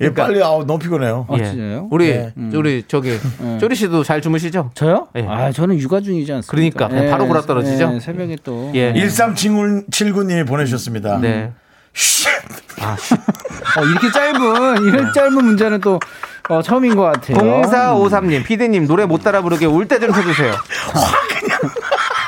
예, 0.00 0.14
빨리 0.14 0.42
아우 0.42 0.64
너무 0.64 0.78
피곤해요. 0.78 1.26
아, 1.28 1.34
예. 1.38 1.44
진짜요? 1.44 1.88
우리 1.90 2.08
네. 2.08 2.32
우리 2.54 2.82
저기 2.88 3.18
쪼리 3.60 3.74
씨도 3.74 4.04
잘 4.04 4.22
주무시죠? 4.22 4.70
저요? 4.72 5.08
예. 5.16 5.26
아, 5.28 5.52
저는 5.52 5.78
육아 5.78 6.00
중이지 6.00 6.32
않습니까? 6.32 6.88
그러니까, 6.88 7.10
바로 7.10 7.26
골아 7.28 7.42
떨어지죠? 7.42 7.92
예, 7.96 8.00
새벽에 8.00 8.36
또. 8.44 8.70
예. 8.74 8.94
1379님이 8.94 10.46
보내주셨습니다. 10.46 11.18
네. 11.18 11.52
쉿! 11.94 12.28
어, 13.76 13.84
이렇게 13.84 14.10
짧은, 14.12 14.84
이런 14.86 15.12
짧은 15.12 15.32
문제는 15.34 15.80
또 15.80 15.98
어, 16.48 16.62
처음인 16.62 16.96
것 16.96 17.02
같아요. 17.02 17.36
0453님, 17.62 18.44
피디님 18.44 18.86
노래 18.86 19.04
못 19.04 19.22
따라 19.22 19.42
부르게 19.42 19.66
울 19.66 19.86
때 19.86 19.98
좀 19.98 20.12
쳐주세요. 20.12 20.52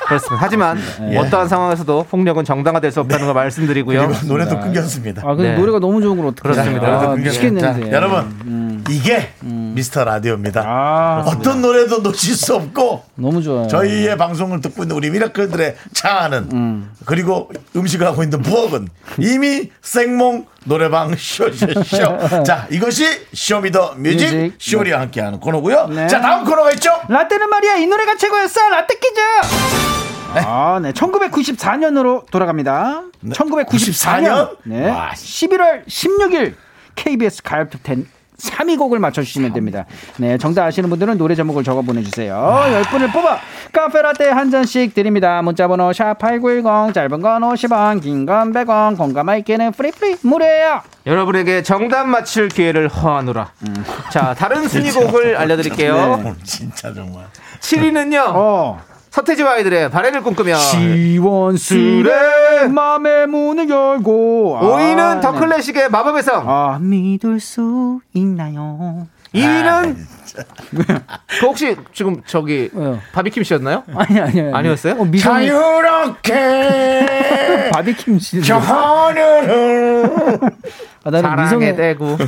그렇습니다. 0.08 0.44
하지만 0.44 0.78
예. 1.12 1.16
어떠한 1.18 1.46
상황에서도 1.48 2.06
폭력은 2.10 2.44
정당화될 2.44 2.90
수 2.90 2.98
없다는 3.00 3.26
걸 3.26 3.34
말씀드리고요. 3.34 4.08
그리고 4.08 4.26
노래도 4.26 4.58
끊겼습니다. 4.58 5.22
아, 5.24 5.34
근데 5.36 5.52
네. 5.52 5.56
노래가 5.56 5.78
너무 5.78 6.02
좋은 6.02 6.16
걸 6.16 6.26
어떻게 6.26 6.48
그렇습니다. 6.48 6.86
아, 6.88 6.98
끊겼습니다. 7.14 7.60
자, 7.60 7.72
미치겠는데. 7.74 7.92
여러분, 7.96 8.59
이게 8.90 9.32
미스터 9.42 10.04
라디오입니다. 10.04 10.62
아, 10.66 11.22
어떤 11.26 11.62
노래도 11.62 11.98
놓칠 11.98 12.34
수 12.34 12.54
없고 12.56 13.04
너무 13.14 13.40
좋아요. 13.42 13.68
저희의 13.68 14.16
방송을 14.16 14.60
듣고 14.60 14.82
있는 14.82 14.96
우리 14.96 15.10
미라클들의 15.10 15.76
차 15.94 16.21
안은 16.21 16.88
그리고 17.04 17.50
음식을 17.76 18.06
하고 18.06 18.22
있는 18.22 18.42
부엌은 18.42 18.88
이미 19.18 19.70
생목 19.82 20.46
노래방 20.64 21.14
쇼쇼쇼. 21.16 22.42
자, 22.44 22.66
이것이 22.70 23.04
쇼미더 23.32 23.94
뮤직 23.96 24.26
뮤직. 24.34 24.54
쇼리와 24.58 25.00
함께하는 25.00 25.40
코너고요. 25.40 25.86
네. 25.88 26.06
자, 26.08 26.20
다음 26.20 26.44
코너가 26.44 26.72
있죠. 26.72 26.90
라떼는 27.08 27.48
말이야 27.48 27.76
이 27.76 27.86
노래가 27.86 28.16
최고였어 28.16 28.68
라떼 28.68 28.94
퀴즈 28.94 29.20
아, 30.34 30.78
네. 30.82 30.92
1994년으로 30.92 32.30
돌아갑니다. 32.30 33.02
1994년. 33.24 33.66
94년? 33.68 34.56
네. 34.64 34.88
와, 34.88 35.10
11월 35.14 35.86
16일 35.86 36.54
KBS 36.94 37.42
가요톱 37.42 37.80
10 37.84 38.06
3위 38.40 38.78
곡을 38.78 38.98
맞춰주시면 38.98 39.52
됩니다. 39.52 39.84
네, 40.16 40.38
정답 40.38 40.64
아시는 40.66 40.88
분들은 40.90 41.18
노래 41.18 41.34
제목을 41.34 41.62
적어 41.64 41.82
보내주세요. 41.82 42.34
10분을 42.34 43.12
뽑아 43.12 43.38
카페라떼 43.72 44.28
한 44.30 44.50
잔씩 44.50 44.94
드립니다. 44.94 45.42
문자번호 45.42 45.90
샵8910 45.90 46.94
짧은 46.94 47.20
건 47.20 47.42
50원 47.42 48.02
긴 48.02 48.26
건 48.26 48.52
100원 48.52 48.96
콩과 48.96 49.28
마이케이는 49.28 49.72
free 49.72 49.94
free 49.94 50.16
무료예요. 50.22 50.82
여러분에게 51.06 51.62
정답 51.62 52.06
맞힐 52.06 52.48
기회를 52.48 52.88
허하노라. 52.88 53.52
자, 54.10 54.34
다른 54.34 54.68
순위곡을 54.68 55.36
알려드릴게요. 55.36 55.94
어, 55.96 56.34
진짜 56.44 56.92
정말. 56.92 57.24
7위는요, 57.60 58.22
어. 58.28 58.80
서태지와 59.10 59.52
아이들의 59.54 59.90
발해를 59.90 60.22
꿈꾸며. 60.22 60.56
시원스레 60.56 62.10
맘의 62.68 63.26
문을 63.26 63.68
열고 63.68 64.58
5위는 64.62 64.98
아, 64.98 65.20
더 65.20 65.32
네. 65.32 65.40
클래식의 65.40 65.90
마법의 65.90 66.22
성. 66.22 66.44
아, 66.48 66.78
믿을 66.80 67.40
수 67.40 67.98
있나요? 68.12 69.08
2위는 69.34 69.96
그 70.74 71.46
혹시 71.46 71.76
지금 71.92 72.22
저기 72.26 72.68
왜요? 72.72 72.98
바비킴 73.12 73.42
씨였나요? 73.44 73.82
아니, 73.94 74.20
아니, 74.20 74.40
아니. 74.40 74.52
아니었어요? 74.54 74.94
어, 74.94 75.04
미성 75.04 75.34
자유롭게 75.34 76.30
바비킴 77.74 78.18
씨. 78.20 78.42
저 78.42 78.58
하늘을 78.58 80.38
아, 81.04 81.10
나는 81.10 81.44
미성의 81.44 81.76
대구. 81.76 82.16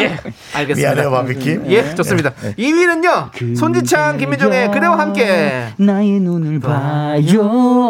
예, 0.00 0.18
알겠습니다. 0.54 0.74
미안해요 0.94 1.10
바비킴. 1.10 1.64
예, 1.70 1.94
좋습니다. 1.94 2.32
2위는요, 2.58 3.56
손지창, 3.56 4.16
김민종의 4.18 4.70
그대와 4.70 4.98
함께. 4.98 5.68
나의 5.76 6.20
눈을 6.20 6.60
봐요. 6.60 7.16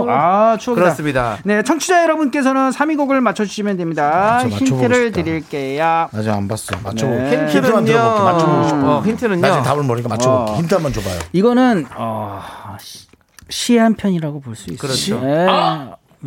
아, 0.08 0.56
추억이다. 0.58 0.84
그렇습니다. 0.84 1.38
네, 1.44 1.62
청취자 1.62 2.02
여러분께서는 2.02 2.70
3위 2.70 2.96
곡을 2.96 3.20
맞춰주시면 3.20 3.76
됩니다. 3.76 4.10
맞춰, 4.44 4.48
맞춰보고 4.48 4.64
힌트를 4.82 5.06
싶다. 5.06 5.22
드릴게요. 5.22 6.08
아직 6.12 6.30
안 6.30 6.48
봤어. 6.48 6.76
맞춰보고. 6.82 7.18
네. 7.18 7.46
힌트만 7.48 7.84
들어볼게. 7.84 7.94
맞춰보고 8.24 8.68
싶어. 8.68 8.96
어, 8.98 9.02
힌트는요. 9.04 9.40
나중에 9.40 9.62
답을 9.64 9.82
모르니까 9.82 10.08
맞춰볼게. 10.08 10.52
어. 10.52 10.56
힌트 10.56 10.74
한번 10.74 10.92
줘봐요. 10.92 11.18
이거는 11.32 11.86
어, 11.96 12.42
시- 12.80 13.06
시의 13.50 13.78
한 13.80 13.94
편이라고 13.94 14.40
볼 14.40 14.56
수 14.56 14.70
있어요. 14.70 14.78
그렇죠. 14.78 15.20
네. 15.20 15.46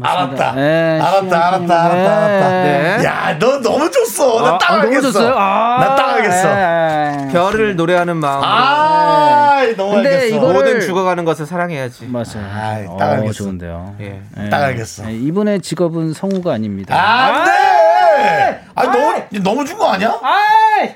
알았다. 0.02 0.52
네, 0.54 1.00
알았다, 1.02 1.36
한 1.36 1.54
알았다, 1.54 1.58
편이고. 1.58 1.74
알았다, 1.74 2.16
알았다. 2.18 2.50
네. 2.50 3.04
야, 3.04 3.38
너 3.40 3.60
너무 3.62 3.90
줬어. 3.90 4.42
나 4.42 4.50
아, 4.56 4.58
딱 4.58 4.72
아. 4.84 5.02
좋았어요? 5.02 5.34
아, 5.36 5.78
나딱 5.80 6.10
알겠어. 6.16 6.56
네. 6.56 7.30
별을 7.32 7.76
노래하는 7.76 8.18
마음. 8.18 8.42
아, 8.44 9.62
너무 9.76 9.96
근데 9.96 10.14
알겠어. 10.16 10.36
이거를- 10.38 10.54
모든 10.54 10.80
죽어가는 10.82 11.26
것을 11.26 11.46
사랑해야지. 11.46 12.06
맞아요. 12.08 12.90
어, 12.92 12.98
딱 12.98 13.12
알겠어. 13.14 13.34
좋은데요. 13.34 13.96
예. 14.02 14.22
네. 14.36 14.50
딱 14.50 14.64
알겠어. 14.64 15.04
네, 15.06 15.14
이분의 15.14 15.62
직업은 15.62 16.14
성우가 16.14 16.54
아닙니다. 16.54 16.96
안 16.96 17.44
돼! 17.46 18.62
아, 18.76 18.84
너무, 18.84 19.14
너무 19.44 19.66
준 19.66 19.78
거 19.78 19.92
아니야? 19.92 20.16
아이! 20.22 20.92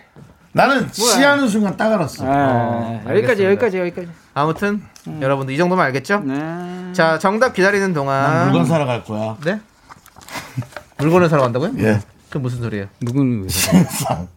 나는 0.53 0.87
시하는 0.91 1.47
순간 1.47 1.77
딱 1.77 1.93
알았어. 1.93 2.25
아, 2.27 2.99
여기까지 3.09 3.45
알겠습니다. 3.45 3.49
여기까지 3.51 3.79
여기까지. 3.79 4.07
아무튼 4.33 4.81
여러분들 5.21 5.53
이 5.53 5.57
정도면 5.57 5.85
알겠죠? 5.85 6.19
네. 6.25 6.93
자, 6.93 7.17
정답 7.19 7.53
기다리는 7.53 7.93
동안 7.93 8.49
물건 8.51 8.65
사러 8.65 8.85
갈 8.85 9.03
거야. 9.03 9.37
네? 9.43 9.59
물건을 10.97 11.29
사러 11.29 11.41
간다고요? 11.41 11.71
예. 11.79 11.99
그 12.29 12.37
무슨 12.37 12.61
소리예요? 12.61 12.87
누구는 13.01 13.43
왜? 13.43 13.49
상. 13.49 14.27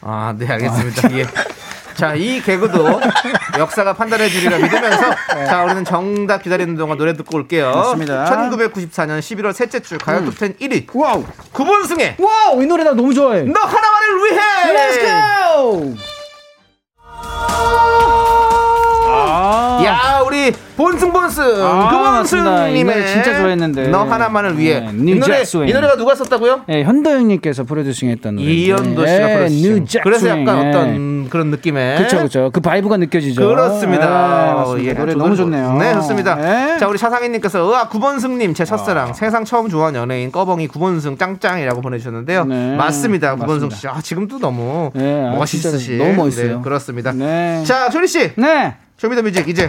아, 0.00 0.34
네, 0.36 0.48
알겠습니다. 0.48 1.12
예. 1.18 1.26
자, 1.94 2.14
이 2.14 2.40
개그도 2.40 3.00
역사가 3.58 3.92
판단해 3.92 4.28
주리라 4.28 4.56
믿으면서 4.56 5.14
자, 5.46 5.64
우리는 5.64 5.84
정답 5.84 6.42
기다리는 6.42 6.74
동안 6.76 6.96
노래 6.96 7.12
듣고 7.14 7.36
올게요. 7.36 7.70
맞습니다. 7.70 8.24
1994년 8.24 9.18
11월 9.20 9.52
셋째 9.52 9.80
주 9.80 9.98
가요 9.98 10.24
톱10 10.24 10.58
1위. 10.58 10.96
Wow. 10.96 11.22
구본승의 11.52 12.16
wow, 12.18 12.62
이 12.62 12.66
노래 12.66 12.82
나 12.82 12.92
너무 12.94 13.12
좋아해. 13.12 13.42
너 13.42 13.60
하나만을 13.60 14.24
위해. 14.24 14.40
Let's 14.74 15.00
go. 15.00 15.94
본승 20.82 21.12
본승 21.12 21.44
아. 21.62 22.68
이 22.68 22.82
노래 22.82 23.06
진짜 23.06 23.36
좋아했는데. 23.38 23.88
너 23.88 24.02
하나만을 24.02 24.58
위해. 24.58 24.80
네, 24.80 24.90
이 24.90 24.97
new 24.97 25.20
노래 25.20 25.38
jack 25.38 25.50
swing. 25.50 25.68
이 25.68 25.72
노래가 25.72 25.96
누가 25.96 26.14
썼다고요? 26.16 26.62
네, 26.66 26.82
현도영님께서 26.82 27.62
프로듀싱했던 27.64 28.36
노래. 28.36 28.48
이현도 28.48 29.06
씨가. 29.06 29.48
Jack 29.48 29.63
swing. 29.63 29.86
그래서 30.02 30.28
약간 30.28 30.44
네. 30.44 30.68
어떤 30.68 31.28
그런 31.30 31.50
느낌의 31.50 31.98
그렇죠, 31.98 32.16
그렇죠. 32.16 32.50
그 32.52 32.60
vibe가 32.60 32.96
느껴지죠. 32.96 33.46
그렇습니다. 33.46 34.64
네. 34.76 34.86
예, 34.86 34.92
노래 34.92 35.12
두 35.12 35.18
너무 35.18 35.36
좋네요. 35.36 35.74
네, 35.78 35.94
좋습니다. 35.94 36.34
네. 36.34 36.78
자, 36.78 36.88
우리 36.88 36.98
차상희님께서 36.98 37.70
으아 37.70 37.88
구본승님 37.88 38.54
제 38.54 38.64
첫사랑 38.64 39.12
세상 39.14 39.44
처음 39.44 39.68
좋아한 39.68 39.94
연예인 39.94 40.32
꺼벙이 40.32 40.66
구본승 40.66 41.16
짱짱이라고 41.16 41.80
보내주셨는데요. 41.80 42.44
네, 42.46 42.74
맞습니다, 42.76 43.36
구본승. 43.36 43.70
씨. 43.70 43.86
아, 43.86 44.00
지금도 44.02 44.40
너무 44.40 44.90
네, 44.94 45.28
아, 45.28 45.36
멋있으시. 45.36 45.96
너무 45.96 46.14
멋있어요. 46.14 46.56
네, 46.56 46.62
그렇습니다. 46.62 47.12
네. 47.12 47.62
자, 47.64 47.88
쇼리 47.88 48.08
씨, 48.08 48.32
네. 48.34 48.74
쇼미더뮤직 48.98 49.48
이제 49.48 49.68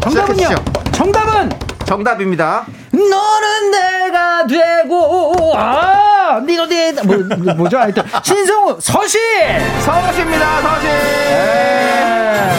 정답은요. 0.00 0.36
시작해주시죠. 0.36 0.92
정답은 0.92 1.50
정답입니다. 1.84 2.66
너는 2.92 3.70
내가 3.70 4.46
되고 4.46 5.52
아 5.56 6.40
네가 6.46 6.66
내 6.66 6.92
뭐, 7.04 7.16
뭐, 7.16 7.54
뭐죠? 7.54 7.78
하여튼 7.78 8.02
신성우 8.22 8.78
서시. 8.80 9.18
서시입니다, 9.84 10.60
서시. 10.62 10.86
네. 10.86 12.52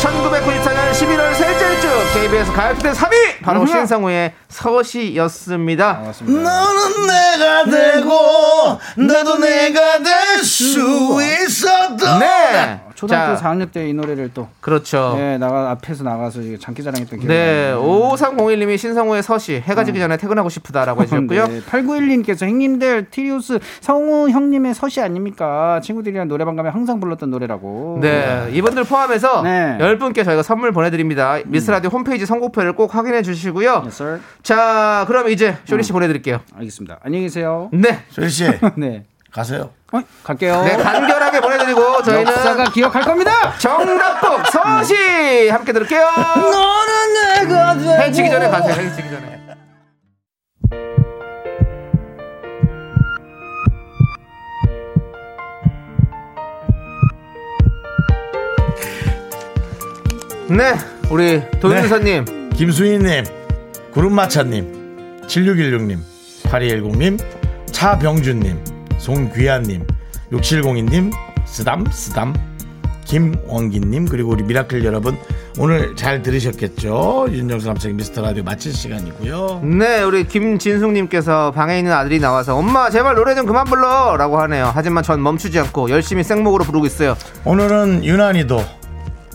1994년 0.00 0.90
11월 0.92 1.34
셋째 1.34 1.80
주 1.80 1.88
KBS 2.14 2.52
가요톱 2.52 2.82
3위 2.92 3.40
바로 3.42 3.60
음흠. 3.62 3.70
신상우의 3.72 4.32
서시였습니다. 4.48 6.02
너는 6.20 7.06
내가 7.06 7.64
되고 7.64 8.78
나도 8.96 9.38
내가 9.38 9.98
될 10.02 10.44
수 10.44 11.18
있었던 11.22 12.18
네. 12.20 12.80
초등학교 12.96 13.36
자, 13.36 13.42
4학년 13.50 13.70
때 13.70 13.86
이 13.86 13.92
노래를 13.94 14.30
또 14.34 14.48
그렇죠. 14.60 15.14
네, 15.16 15.38
나가 15.38 15.70
앞에서 15.70 16.02
나가서 16.02 16.40
장기자랑했던 16.58 17.20
기억이 17.20 17.26
네, 17.32 17.70
나요. 17.70 17.82
5301님이 17.82 18.76
신성우의 18.78 19.22
서시 19.22 19.54
해가 19.64 19.84
지기 19.84 19.98
전에 20.00 20.16
퇴근하고 20.16 20.48
싶다라고 20.48 21.02
해주셨고요. 21.02 21.46
네, 21.46 21.60
8911님께서 21.60 22.46
형님들 22.46 23.10
티리우스 23.10 23.58
성우 23.80 24.30
형님의 24.30 24.74
서시 24.74 25.00
아닙니까? 25.00 25.80
친구들이랑 25.84 26.26
노래방 26.26 26.56
가면 26.56 26.72
항상 26.72 26.98
불렀던 26.98 27.30
노래라고. 27.30 27.98
네, 28.00 28.48
이분들 28.52 28.84
포함해서 28.84 29.42
네. 29.42 29.76
10분께 29.80 30.24
저희가 30.24 30.42
선물 30.42 30.72
보내드립니다. 30.72 31.38
미스라디오 31.46 31.90
홈페이지 31.90 32.26
선곡표를 32.26 32.72
꼭 32.72 32.94
확인해 32.94 33.22
주시고요. 33.22 33.82
Yes. 33.84 34.20
자, 34.42 35.04
그럼 35.06 35.28
이제 35.28 35.56
쇼리 35.64 35.82
씨 35.82 35.92
보내드릴게요. 35.92 36.40
알겠습니다. 36.56 36.98
안녕히 37.04 37.26
계세요. 37.26 37.68
네, 37.72 38.00
조리 38.10 38.28
씨 38.30 38.44
네. 38.76 39.04
가세요. 39.36 39.68
어? 39.92 40.00
갈게요. 40.24 40.62
네, 40.62 40.78
간결하게 40.78 41.40
보내드리고 41.42 42.02
저희는 42.04 42.32
역사가 42.32 42.64
기억할 42.70 43.02
겁니다. 43.02 43.52
정답곡 43.58 44.46
서시 44.46 45.50
함께 45.50 45.74
들을게요. 45.74 46.10
너는 46.36 47.12
내가 47.44 47.76
되고 47.76 48.02
해치기 48.02 48.30
전에 48.30 48.48
가세요. 48.48 48.72
해치기 48.72 49.10
전에. 49.10 49.36
네, 60.48 60.78
우리 61.10 61.42
도윤서님, 61.60 62.24
네. 62.24 62.48
김수희님, 62.56 63.24
구름마차님, 63.92 65.26
7616님, 65.26 65.98
8210님, 66.44 67.22
차병준님. 67.72 68.75
송귀한님, 69.06 69.86
6702님, 70.32 71.12
쓰담, 71.44 71.86
쓰담, 71.92 72.34
김원기님, 73.04 74.06
그리고 74.06 74.30
우리 74.32 74.42
미라클 74.42 74.84
여러분, 74.84 75.16
오늘 75.58 75.94
잘 75.94 76.22
들으셨겠죠? 76.22 77.28
윤정수 77.30 77.68
남창희의 77.68 77.94
미스터 77.94 78.20
라디오 78.20 78.42
마칠 78.42 78.72
시간이고요. 78.72 79.60
네, 79.62 80.02
우리 80.02 80.26
김진숙님께서 80.26 81.52
방에 81.52 81.78
있는 81.78 81.92
아들이 81.92 82.18
나와서 82.18 82.56
엄마 82.56 82.90
제발 82.90 83.14
노래 83.14 83.36
좀 83.36 83.46
그만 83.46 83.64
불러 83.64 84.16
라고 84.16 84.40
하네요. 84.40 84.72
하지만 84.74 85.04
전 85.04 85.22
멈추지 85.22 85.56
않고 85.60 85.88
열심히 85.90 86.24
생목으로 86.24 86.64
부르고 86.64 86.84
있어요. 86.86 87.16
오늘은 87.44 88.04
유난히도 88.04 88.60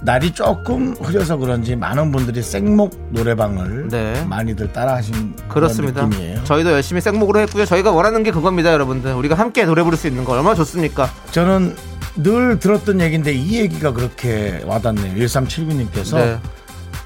날이 0.04 0.32
조금 0.32 0.95
흐려서 0.99 1.38
그런지 1.38 1.76
많은 1.76 2.12
분들이 2.12 2.41
생목 2.41 2.99
노래방을 3.12 3.89
네. 3.89 4.24
많이들 4.28 4.74
따라하신 4.74 5.36
그렇습니다. 5.47 6.06
느낌이에요. 6.06 6.43
저희도 6.43 6.72
열심히 6.72 7.02
생목으로 7.02 7.39
했고요. 7.41 7.66
저희가 7.66 7.91
원하는 7.91 8.24
게 8.24 8.32
그겁니다, 8.32 8.74
여러분들. 8.74 9.14
우리가 9.14 9.36
함께 9.36 9.64
노래 9.66 9.84
부를 9.84 9.97
수 9.97 10.08
있는 10.08 10.26
거 10.26 10.34
얼마나 10.34 10.56
좋습니까? 10.56 11.10
저는 11.32 11.76
늘 12.16 12.60
들었던 12.60 12.99
얘기인데 12.99 13.32
이 13.32 13.60
얘기가 13.60 13.93
그렇게 13.93 14.62
와닿네요. 14.66 15.16
1379님께서 15.24 16.16
네, 16.18 16.39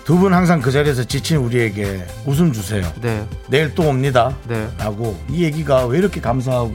두분 0.05 0.33
항상 0.33 0.61
그 0.61 0.71
자리에서 0.71 1.03
지친 1.03 1.37
우리에게 1.37 2.05
웃음 2.25 2.53
주세요. 2.53 2.83
네, 3.01 3.25
내일 3.49 3.75
또 3.75 3.83
옵니다. 3.89 4.33
네. 4.47 4.67
라고 4.79 5.19
이 5.29 5.43
얘기가 5.43 5.85
왜 5.87 5.97
이렇게 5.97 6.21
감사하고 6.21 6.73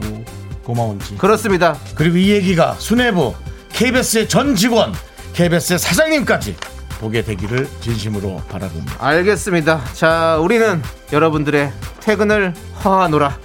고마운지. 0.63 1.17
그렇습니다. 1.17 1.75
그리고 1.95 2.17
이 2.17 2.29
얘기가 2.29 2.75
수뇌부 2.77 3.33
KBS의 3.73 4.29
전 4.29 4.55
직원 4.55 4.93
KBS의 5.33 5.79
사장님까지 5.79 6.55
보게 6.99 7.23
되기를 7.23 7.67
진심으로 7.79 8.41
바라봅니다. 8.49 8.95
알겠습니다. 8.99 9.81
자, 9.93 10.37
우리는 10.39 10.81
여러분들의 11.11 11.71
퇴근을 11.99 12.53
허하노라. 12.83 13.37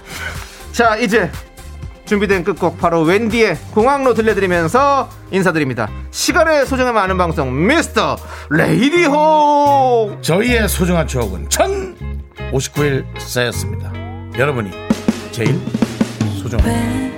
자, 0.71 0.95
이제 0.97 1.31
준비된 2.05 2.43
끝곡 2.43 2.77
바로 2.77 3.01
웬디의 3.01 3.57
공항로 3.73 4.13
들려드리면서 4.13 5.09
인사드립니다. 5.31 5.89
시간의 6.11 6.65
소중함 6.65 6.95
아는 6.97 7.17
방송 7.17 7.67
미스터 7.67 8.17
레이디호. 8.49 10.19
저희의 10.21 10.69
소중한 10.69 11.07
추억은 11.07 11.49
1059일 11.49 13.05
쌓였습니다. 13.19 13.91
여러분이 14.37 14.71
제일 15.31 15.59
소중합니다. 16.41 17.16